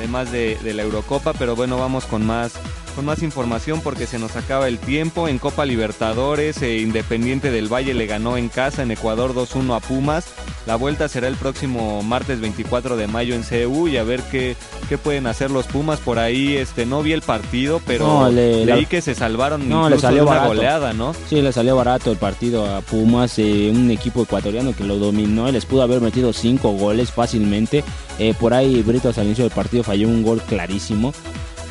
además 0.00 0.32
de, 0.32 0.56
de 0.62 0.74
la 0.74 0.82
Eurocopa. 0.82 1.34
Pero 1.34 1.54
bueno, 1.54 1.78
vamos 1.78 2.06
con 2.06 2.26
más, 2.26 2.54
con 2.90 3.04
más 3.04 3.22
información 3.22 3.80
porque 3.80 4.06
se 4.06 4.18
nos 4.18 4.36
acaba 4.36 4.68
el 4.68 4.78
tiempo. 4.78 5.28
En 5.28 5.38
Copa 5.38 5.64
Libertadores, 5.66 6.60
eh, 6.62 6.78
Independiente 6.78 7.50
del 7.50 7.72
Valle 7.72 7.94
le 7.94 8.06
ganó 8.06 8.36
en 8.36 8.48
casa 8.48 8.82
en 8.82 8.90
Ecuador 8.90 9.34
2-1 9.34 9.74
a 9.76 9.80
Pumas. 9.80 10.26
La 10.66 10.76
vuelta 10.76 11.08
será 11.08 11.26
el 11.28 11.36
próximo 11.36 12.02
martes 12.02 12.40
24 12.40 12.96
de 12.96 13.06
mayo 13.06 13.34
en 13.34 13.42
CU 13.42 13.88
y 13.88 13.96
a 13.96 14.04
ver 14.04 14.22
qué, 14.30 14.56
qué 14.88 14.98
pueden 14.98 15.26
hacer 15.26 15.50
los 15.50 15.66
Pumas 15.66 15.98
por 16.00 16.18
ahí. 16.18 16.56
Este 16.56 16.86
no 16.86 17.02
vi 17.02 17.12
el 17.12 17.22
partido, 17.22 17.80
pero 17.86 18.06
No, 18.06 18.30
le- 18.30 18.66
leí 18.66 18.82
la- 18.82 18.88
que 18.88 19.00
se 19.00 19.14
salvaron 19.14 19.68
No, 19.68 19.88
le 19.88 19.98
salió 19.98 20.18
de 20.18 20.22
una 20.26 20.30
barato. 20.36 20.48
goleada, 20.54 20.92
¿no? 20.92 21.14
Sí, 21.28 21.40
le 21.40 21.52
salió 21.52 21.76
barato 21.76 22.10
el 22.12 22.18
partido 22.18 22.66
a 22.66 22.80
Pumas, 22.82 23.38
eh, 23.38 23.70
un 23.74 23.90
equipo 23.90 24.22
ecuatoriano 24.22 24.74
que 24.74 24.84
lo 24.84 24.96
dominó 24.98 25.48
y 25.48 25.52
les 25.52 25.64
pudo 25.64 25.82
haber 25.82 26.00
metido 26.00 26.32
cinco 26.32 26.70
goles 26.72 27.10
fácilmente. 27.10 27.82
Eh, 28.18 28.34
por 28.38 28.52
ahí 28.52 28.82
Britos 28.82 29.16
al 29.18 29.26
inicio 29.26 29.44
del 29.44 29.52
partido 29.54 29.82
falló 29.82 30.06
un 30.08 30.22
gol 30.22 30.42
clarísimo, 30.42 31.14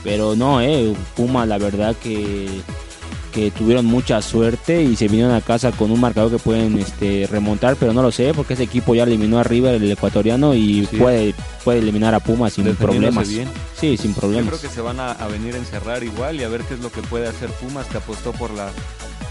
pero 0.04 0.36
no, 0.36 0.62
eh, 0.62 0.96
Pumas 1.16 1.48
la 1.48 1.58
verdad 1.58 1.96
que, 1.96 2.62
que 3.30 3.52
tuvieron 3.52 3.86
mucha 3.86 4.22
suerte 4.22 4.82
y 4.84 4.96
se 4.96 5.08
vinieron 5.08 5.34
a 5.34 5.42
casa 5.42 5.72
con 5.72 5.92
un 5.92 6.00
marcador 6.00 6.32
que 6.32 6.38
pueden 6.40 6.78
este, 6.80 7.28
remontar, 7.32 7.76
pero 7.76 7.94
no 7.94 8.02
lo 8.02 8.12
sé 8.12 8.34
porque 8.34 8.54
ese 8.56 8.64
equipo 8.64 8.96
ya 8.96 9.04
eliminó 9.04 9.40
a 9.40 9.44
River, 9.44 9.76
el 9.76 9.92
ecuatoriano, 9.92 10.54
y 10.56 10.86
Sí. 10.90 10.98
puede, 10.98 11.36
puede 11.64 11.80
eliminar 11.80 12.14
a 12.16 12.20
Pumas 12.20 12.54
sin 12.54 12.74
problemas. 12.76 13.28
bien. 13.30 13.48
Sí, 13.80 13.98
sin 13.98 14.14
Yo 14.14 14.20
problemas. 14.20 14.48
creo 14.50 14.62
que 14.62 14.76
se 14.76 14.82
van 14.82 15.00
a, 15.00 15.12
a 15.12 15.28
venir 15.28 15.56
a 15.56 15.58
encerrar 15.58 16.04
igual 16.04 16.40
y 16.40 16.44
a 16.44 16.50
ver 16.50 16.62
qué 16.62 16.74
es 16.74 16.80
lo 16.80 16.92
que 16.92 17.02
puede 17.02 17.28
hacer 17.28 17.50
Pumas 17.52 17.86
que 17.88 17.98
apostó 17.98 18.32
por 18.34 18.52
la 18.52 18.70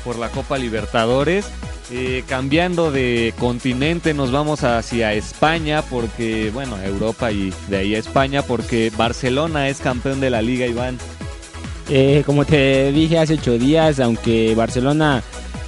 por 0.04 0.16
la 0.16 0.28
Copa 0.30 0.56
Libertadores. 0.58 1.46
Eh, 1.90 2.22
cambiando 2.28 2.90
de 2.92 3.32
continente 3.38 4.12
nos 4.14 4.30
vamos 4.30 4.62
hacia 4.62 5.14
España 5.14 5.82
porque, 5.82 6.50
bueno, 6.52 6.76
Europa 6.82 7.32
y 7.32 7.52
de 7.68 7.78
ahí 7.78 7.94
a 7.94 7.98
España 7.98 8.42
porque 8.42 8.92
Barcelona 8.96 9.68
es 9.68 9.78
campeón 9.78 10.20
de 10.20 10.30
la 10.30 10.40
liga, 10.42 10.66
Iván. 10.66 10.98
Eh, 11.88 12.22
como 12.26 12.44
te 12.44 12.92
dije 12.92 13.18
hace 13.18 13.34
ocho 13.34 13.58
días, 13.58 13.98
aunque 14.00 14.54
Barcelona 14.54 15.22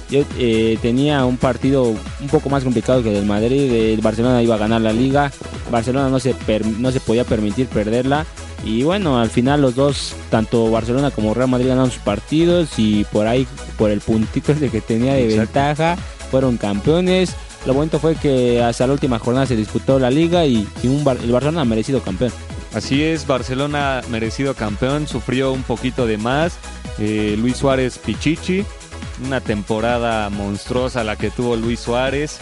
yo, 0.09 0.23
eh, 0.37 0.77
tenía 0.81 1.25
un 1.25 1.37
partido 1.37 1.83
un 1.85 2.27
poco 2.29 2.49
más 2.49 2.63
complicado 2.63 3.01
que 3.01 3.09
el 3.09 3.15
del 3.15 3.25
Madrid, 3.25 3.71
el 3.71 4.01
Barcelona 4.01 4.43
iba 4.43 4.55
a 4.55 4.59
ganar 4.59 4.81
la 4.81 4.93
liga, 4.93 5.31
Barcelona 5.71 6.09
no 6.09 6.19
se, 6.19 6.33
per- 6.33 6.65
no 6.65 6.91
se 6.91 6.99
podía 6.99 7.23
permitir 7.23 7.67
perderla 7.67 8.25
y 8.63 8.83
bueno, 8.83 9.19
al 9.19 9.29
final 9.29 9.61
los 9.61 9.73
dos, 9.75 10.13
tanto 10.29 10.69
Barcelona 10.69 11.09
como 11.11 11.33
Real 11.33 11.49
Madrid 11.49 11.69
ganaron 11.69 11.89
sus 11.89 12.01
partidos 12.03 12.69
y 12.77 13.03
por 13.05 13.25
ahí, 13.25 13.47
por 13.77 13.89
el 13.89 14.01
puntito 14.01 14.51
ese 14.53 14.69
que 14.69 14.81
tenía 14.81 15.13
de 15.13 15.23
Exacto. 15.23 15.41
ventaja, 15.59 15.97
fueron 16.29 16.57
campeones. 16.57 17.33
Lo 17.65 17.73
bonito 17.75 17.99
fue 17.99 18.15
que 18.15 18.61
hasta 18.61 18.87
la 18.87 18.93
última 18.93 19.17
jornada 19.19 19.45
se 19.45 19.55
disputó 19.55 19.97
la 19.99 20.09
liga 20.09 20.45
y, 20.45 20.67
y 20.83 20.87
un 20.87 21.03
Bar- 21.03 21.17
el 21.23 21.31
Barcelona 21.31 21.61
ha 21.61 21.65
merecido 21.65 22.01
campeón. 22.01 22.31
Así 22.73 23.03
es, 23.03 23.27
Barcelona 23.27 24.01
merecido 24.09 24.53
campeón, 24.53 25.07
sufrió 25.07 25.51
un 25.51 25.63
poquito 25.63 26.07
de 26.07 26.17
más. 26.17 26.57
Eh, 26.99 27.35
Luis 27.37 27.57
Suárez 27.57 27.97
Pichichi, 27.97 28.63
una 29.25 29.41
temporada 29.41 30.29
monstruosa 30.29 31.03
la 31.03 31.17
que 31.17 31.31
tuvo 31.31 31.55
Luis 31.55 31.81
Suárez. 31.81 32.39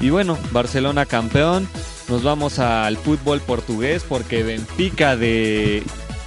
Y 0.00 0.10
bueno, 0.10 0.38
Barcelona 0.50 1.06
campeón. 1.06 1.68
Nos 2.08 2.22
vamos 2.22 2.58
al 2.58 2.96
fútbol 2.96 3.40
portugués 3.40 4.02
porque 4.08 4.42
Benfica 4.42 5.14
de 5.14 5.82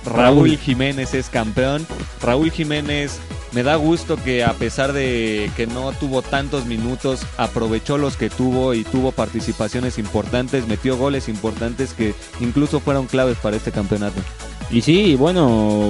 Raúl. 0.05 0.57
Jiménez 0.57 1.13
es 1.13 1.29
campeón. 1.29 1.85
Raúl 2.21 2.51
Jiménez 2.51 3.19
me 3.51 3.63
da 3.63 3.75
gusto 3.75 4.15
que 4.15 4.43
a 4.43 4.53
pesar 4.53 4.93
de 4.93 5.51
que 5.55 5.67
no 5.67 5.91
tuvo 5.91 6.21
tantos 6.21 6.65
minutos, 6.65 7.21
aprovechó 7.37 7.97
los 7.97 8.15
que 8.15 8.29
tuvo 8.29 8.73
y 8.73 8.83
tuvo 8.83 9.11
participaciones 9.11 9.97
importantes, 9.97 10.67
metió 10.67 10.97
goles 10.97 11.27
importantes 11.27 11.93
que 11.93 12.13
incluso 12.39 12.79
fueron 12.79 13.07
claves 13.07 13.37
para 13.37 13.57
este 13.57 13.71
campeonato. 13.71 14.21
Y 14.69 14.81
sí, 14.81 15.15
bueno, 15.15 15.89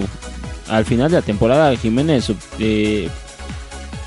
al 0.69 0.85
final 0.85 1.11
de 1.11 1.17
la 1.17 1.21
temporada 1.21 1.75
Jiménez 1.75 2.31
eh, 2.59 3.09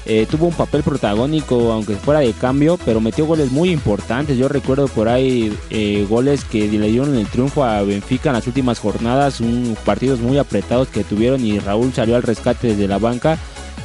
eh, 0.07 0.26
tuvo 0.30 0.46
un 0.46 0.55
papel 0.55 0.82
protagónico, 0.82 1.72
aunque 1.72 1.96
fuera 1.96 2.20
de 2.20 2.32
cambio, 2.32 2.78
pero 2.84 3.00
metió 3.00 3.24
goles 3.24 3.50
muy 3.50 3.70
importantes. 3.70 4.36
Yo 4.36 4.48
recuerdo 4.48 4.86
por 4.88 5.09
ahí 5.09 5.57
eh, 5.70 6.07
goles 6.09 6.44
que 6.44 6.68
le 6.68 6.88
dieron 6.88 7.16
el 7.16 7.26
triunfo 7.26 7.64
a 7.64 7.82
Benfica 7.82 8.28
en 8.28 8.34
las 8.34 8.46
últimas 8.46 8.78
jornadas, 8.78 9.40
un, 9.40 9.76
partidos 9.84 10.20
muy 10.20 10.36
apretados 10.38 10.88
que 10.88 11.05
tuvieron 11.05 11.44
y 11.44 11.59
Raúl 11.59 11.92
salió 11.94 12.16
al 12.16 12.22
rescate 12.22 12.68
desde 12.68 12.86
la 12.86 12.98
banca 12.98 13.38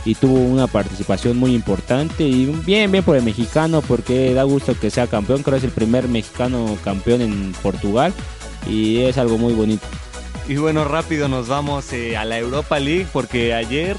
y 0.05 0.15
tuvo 0.15 0.39
una 0.39 0.67
participación 0.67 1.37
muy 1.37 1.53
importante 1.53 2.23
y 2.23 2.45
bien, 2.65 2.91
bien 2.91 3.03
por 3.03 3.15
el 3.15 3.23
mexicano 3.23 3.81
porque 3.81 4.33
da 4.33 4.43
gusto 4.43 4.77
que 4.79 4.89
sea 4.89 5.07
campeón, 5.07 5.43
creo 5.43 5.53
que 5.53 5.59
es 5.59 5.63
el 5.63 5.71
primer 5.71 6.07
mexicano 6.07 6.77
campeón 6.83 7.21
en 7.21 7.53
Portugal 7.61 8.13
y 8.67 8.99
es 8.99 9.17
algo 9.17 9.37
muy 9.37 9.53
bonito. 9.53 9.85
Y 10.47 10.57
bueno, 10.57 10.83
rápido 10.83 11.27
nos 11.27 11.47
vamos 11.47 11.93
eh, 11.93 12.17
a 12.17 12.25
la 12.25 12.39
Europa 12.39 12.79
League 12.79 13.05
porque 13.13 13.53
ayer 13.53 13.95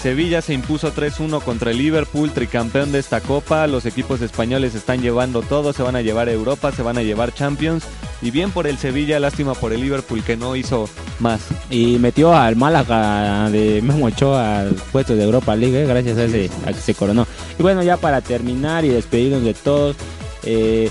Sevilla 0.00 0.42
se 0.42 0.54
impuso 0.54 0.92
3-1 0.92 1.42
contra 1.42 1.72
el 1.72 1.78
Liverpool, 1.78 2.30
tricampeón 2.30 2.92
de 2.92 3.00
esta 3.00 3.20
copa. 3.20 3.66
Los 3.66 3.84
equipos 3.84 4.20
españoles 4.20 4.76
están 4.76 5.02
llevando 5.02 5.42
todo, 5.42 5.72
se 5.72 5.82
van 5.82 5.96
a 5.96 6.02
llevar 6.02 6.28
Europa, 6.28 6.70
se 6.70 6.82
van 6.82 6.98
a 6.98 7.02
llevar 7.02 7.34
Champions. 7.34 7.84
Y 8.22 8.30
bien 8.30 8.52
por 8.52 8.68
el 8.68 8.78
Sevilla, 8.78 9.18
lástima 9.18 9.54
por 9.54 9.72
el 9.72 9.80
Liverpool 9.80 10.22
que 10.22 10.36
no 10.36 10.54
hizo 10.54 10.88
más. 11.18 11.40
Y 11.68 11.98
metió 11.98 12.34
al 12.34 12.54
Málaga 12.54 13.50
de 13.50 13.82
Memo 13.82 14.06
Ochoa 14.06 14.60
al 14.60 14.74
puesto 14.92 15.16
de 15.16 15.24
Europa 15.24 15.56
League, 15.56 15.82
eh, 15.82 15.86
gracias 15.86 16.16
a 16.18 16.24
ese 16.24 16.50
a 16.64 16.72
que 16.72 16.80
se 16.80 16.94
coronó. 16.94 17.26
Y 17.58 17.62
bueno, 17.62 17.82
ya 17.82 17.96
para 17.96 18.20
terminar 18.20 18.84
y 18.84 18.88
despedirnos 18.88 19.42
de 19.42 19.54
todos, 19.54 19.96
eh, 20.44 20.90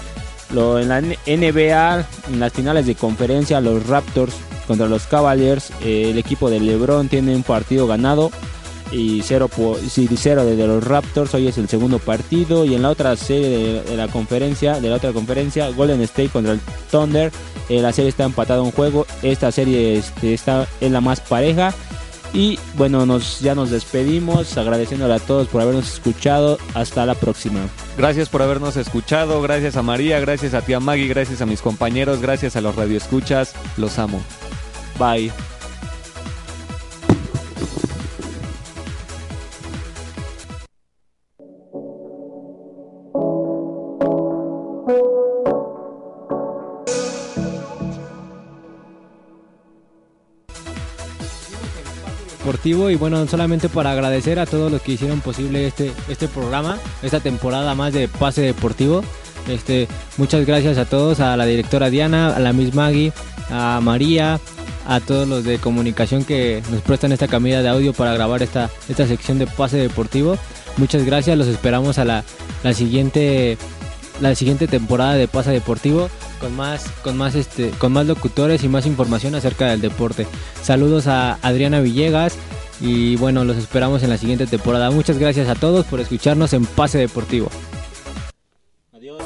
lo, 0.54 0.80
en 0.80 0.90
la 0.90 1.00
NBA, 1.02 2.06
en 2.30 2.40
las 2.40 2.52
finales 2.52 2.86
de 2.86 2.96
conferencia, 2.96 3.62
los 3.62 3.88
Raptors 3.88 4.36
contra 4.68 4.88
los 4.88 5.08
Cavaliers, 5.08 5.72
eh, 5.82 6.10
el 6.12 6.18
equipo 6.18 6.50
de 6.50 6.60
LeBron 6.60 7.08
tiene 7.08 7.36
un 7.36 7.44
partido 7.44 7.88
ganado 7.88 8.32
y 8.92 9.22
0 9.22 9.50
cero 10.18 10.46
de 10.46 10.68
los 10.68 10.84
Raptors. 10.84 11.34
Hoy 11.34 11.48
es 11.48 11.58
el 11.58 11.68
segundo 11.68 12.00
partido 12.00 12.66
y 12.66 12.76
en 12.76 12.82
la 12.82 12.90
otra 12.90 13.16
serie 13.16 13.84
de, 13.84 13.98
la 13.98 14.08
conferencia 14.08 14.80
de 14.80 14.90
la 14.90 14.96
otra 14.96 15.14
conferencia 15.14 15.70
Golden 15.70 16.02
State 16.02 16.30
contra 16.30 16.54
el 16.54 16.60
Thunder. 16.92 17.32
Eh, 17.70 17.82
la 17.82 17.92
serie 17.92 18.10
está 18.10 18.24
empatada 18.24 18.62
un 18.62 18.72
juego. 18.72 19.06
Esta 19.22 19.52
serie 19.52 19.98
este, 19.98 20.34
está 20.34 20.68
en 20.82 20.94
la 20.94 21.02
más 21.02 21.20
pareja. 21.20 21.74
Y 22.34 22.60
bueno 22.76 23.06
nos 23.06 23.40
ya 23.40 23.56
nos 23.56 23.72
despedimos 23.72 24.58
agradeciéndole 24.58 25.14
a 25.14 25.20
todos 25.20 25.48
por 25.48 25.62
habernos 25.62 25.92
escuchado. 25.92 26.58
Hasta 26.74 27.06
la 27.06 27.16
próxima. 27.16 27.62
Gracias 27.98 28.30
por 28.30 28.42
habernos 28.42 28.76
escuchado. 28.76 29.42
Gracias 29.42 29.78
a 29.78 29.82
María 29.82 30.20
gracias 30.20 30.54
a 30.54 30.62
tía 30.62 30.80
Maggie 30.80 31.08
gracias 31.08 31.42
a 31.42 31.46
mis 31.46 31.62
compañeros 31.62 32.22
gracias 32.22 32.56
a 32.56 32.62
los 32.62 32.76
radioescuchas. 32.76 33.54
Los 33.78 33.98
amo. 33.98 34.22
Bye 35.00 35.32
y 52.68 52.96
bueno, 52.96 53.26
solamente 53.28 53.70
para 53.70 53.92
agradecer 53.92 54.40
a 54.40 54.46
todos 54.46 54.70
los 54.70 54.82
que 54.82 54.94
hicieron 54.94 55.22
posible 55.22 55.66
este, 55.68 55.94
este 56.10 56.28
programa, 56.28 56.78
esta 57.02 57.22
temporada 57.22 57.74
más 57.76 57.94
de 57.94 58.10
Pase 58.10 58.42
Deportivo. 58.42 59.04
Este, 59.48 59.88
muchas 60.18 60.46
gracias 60.46 60.78
a 60.78 60.84
todos, 60.84 61.22
a 61.22 61.38
la 61.38 61.46
directora 61.46 61.90
Diana, 61.90 62.36
a 62.36 62.40
la 62.40 62.52
Miss 62.52 62.76
Maggie, 62.76 63.14
a 63.50 63.80
María, 63.82 64.42
a 64.86 65.00
todos 65.00 65.28
los 65.30 65.46
de 65.46 65.60
comunicación 65.60 66.26
que 66.26 66.62
nos 66.70 66.82
prestan 66.82 67.14
esta 67.14 67.30
camilla 67.30 67.62
de 67.62 67.70
audio 67.70 67.94
para 67.94 68.14
grabar 68.14 68.44
esta, 68.44 68.70
esta 68.90 69.08
sección 69.08 69.40
de 69.40 69.48
Pase 69.48 69.78
Deportivo. 69.78 70.38
Muchas 70.76 71.06
gracias, 71.06 71.38
los 71.38 71.48
esperamos 71.48 71.98
a 72.00 72.06
la, 72.06 72.26
la 72.64 72.74
siguiente 72.74 73.58
la 74.20 74.34
siguiente 74.34 74.68
temporada 74.68 75.14
de 75.14 75.28
Pase 75.28 75.52
Deportivo 75.52 76.10
con 76.40 76.56
más 76.56 76.86
con 77.04 77.18
más 77.18 77.36
este 77.36 77.70
con 77.72 77.94
más 77.94 78.06
locutores 78.06 78.64
y 78.64 78.68
más 78.68 78.86
información 78.86 79.36
acerca 79.36 79.68
del 79.68 79.82
deporte. 79.82 80.28
Saludos 80.64 81.08
a 81.08 81.38
Adriana 81.42 81.80
Villegas, 81.80 82.36
y 82.80 83.16
bueno, 83.16 83.44
los 83.44 83.58
esperamos 83.58 84.04
en 84.04 84.10
la 84.10 84.18
siguiente 84.18 84.48
temporada. 84.48 84.92
Muchas 84.92 85.18
gracias 85.18 85.50
a 85.50 85.56
todos 85.56 85.86
por 85.86 86.00
escucharnos 86.00 86.54
en 86.54 86.66
Pase 86.66 86.98
Deportivo. 86.98 87.50
Adiós. 88.94 89.22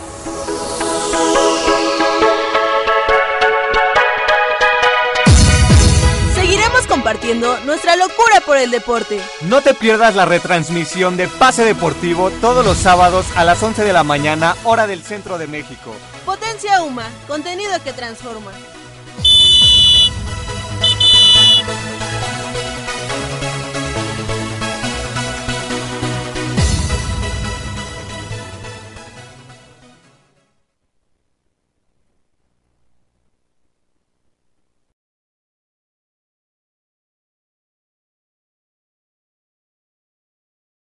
Seguiremos 6.36 6.88
compartiendo 6.88 7.60
nuestra 7.66 7.96
locura 7.96 8.42
por 8.46 8.58
el 8.58 8.72
deporte. 8.72 9.20
No 9.42 9.62
te 9.62 9.74
pierdas 9.74 10.16
la 10.16 10.26
retransmisión 10.26 11.18
de 11.18 11.28
Pase 11.28 11.66
Deportivo 11.66 12.32
todos 12.42 12.66
los 12.66 12.78
sábados 12.78 13.26
a 13.36 13.44
las 13.44 13.62
11 13.62 13.84
de 13.84 13.94
la 13.94 14.04
mañana, 14.04 14.56
hora 14.64 14.88
del 14.88 15.02
centro 15.02 15.38
de 15.38 15.48
México. 15.48 15.94
Potencia 16.26 16.82
Uma, 16.84 17.10
contenido 17.28 17.72
que 17.84 17.94
transforma. 17.94 18.52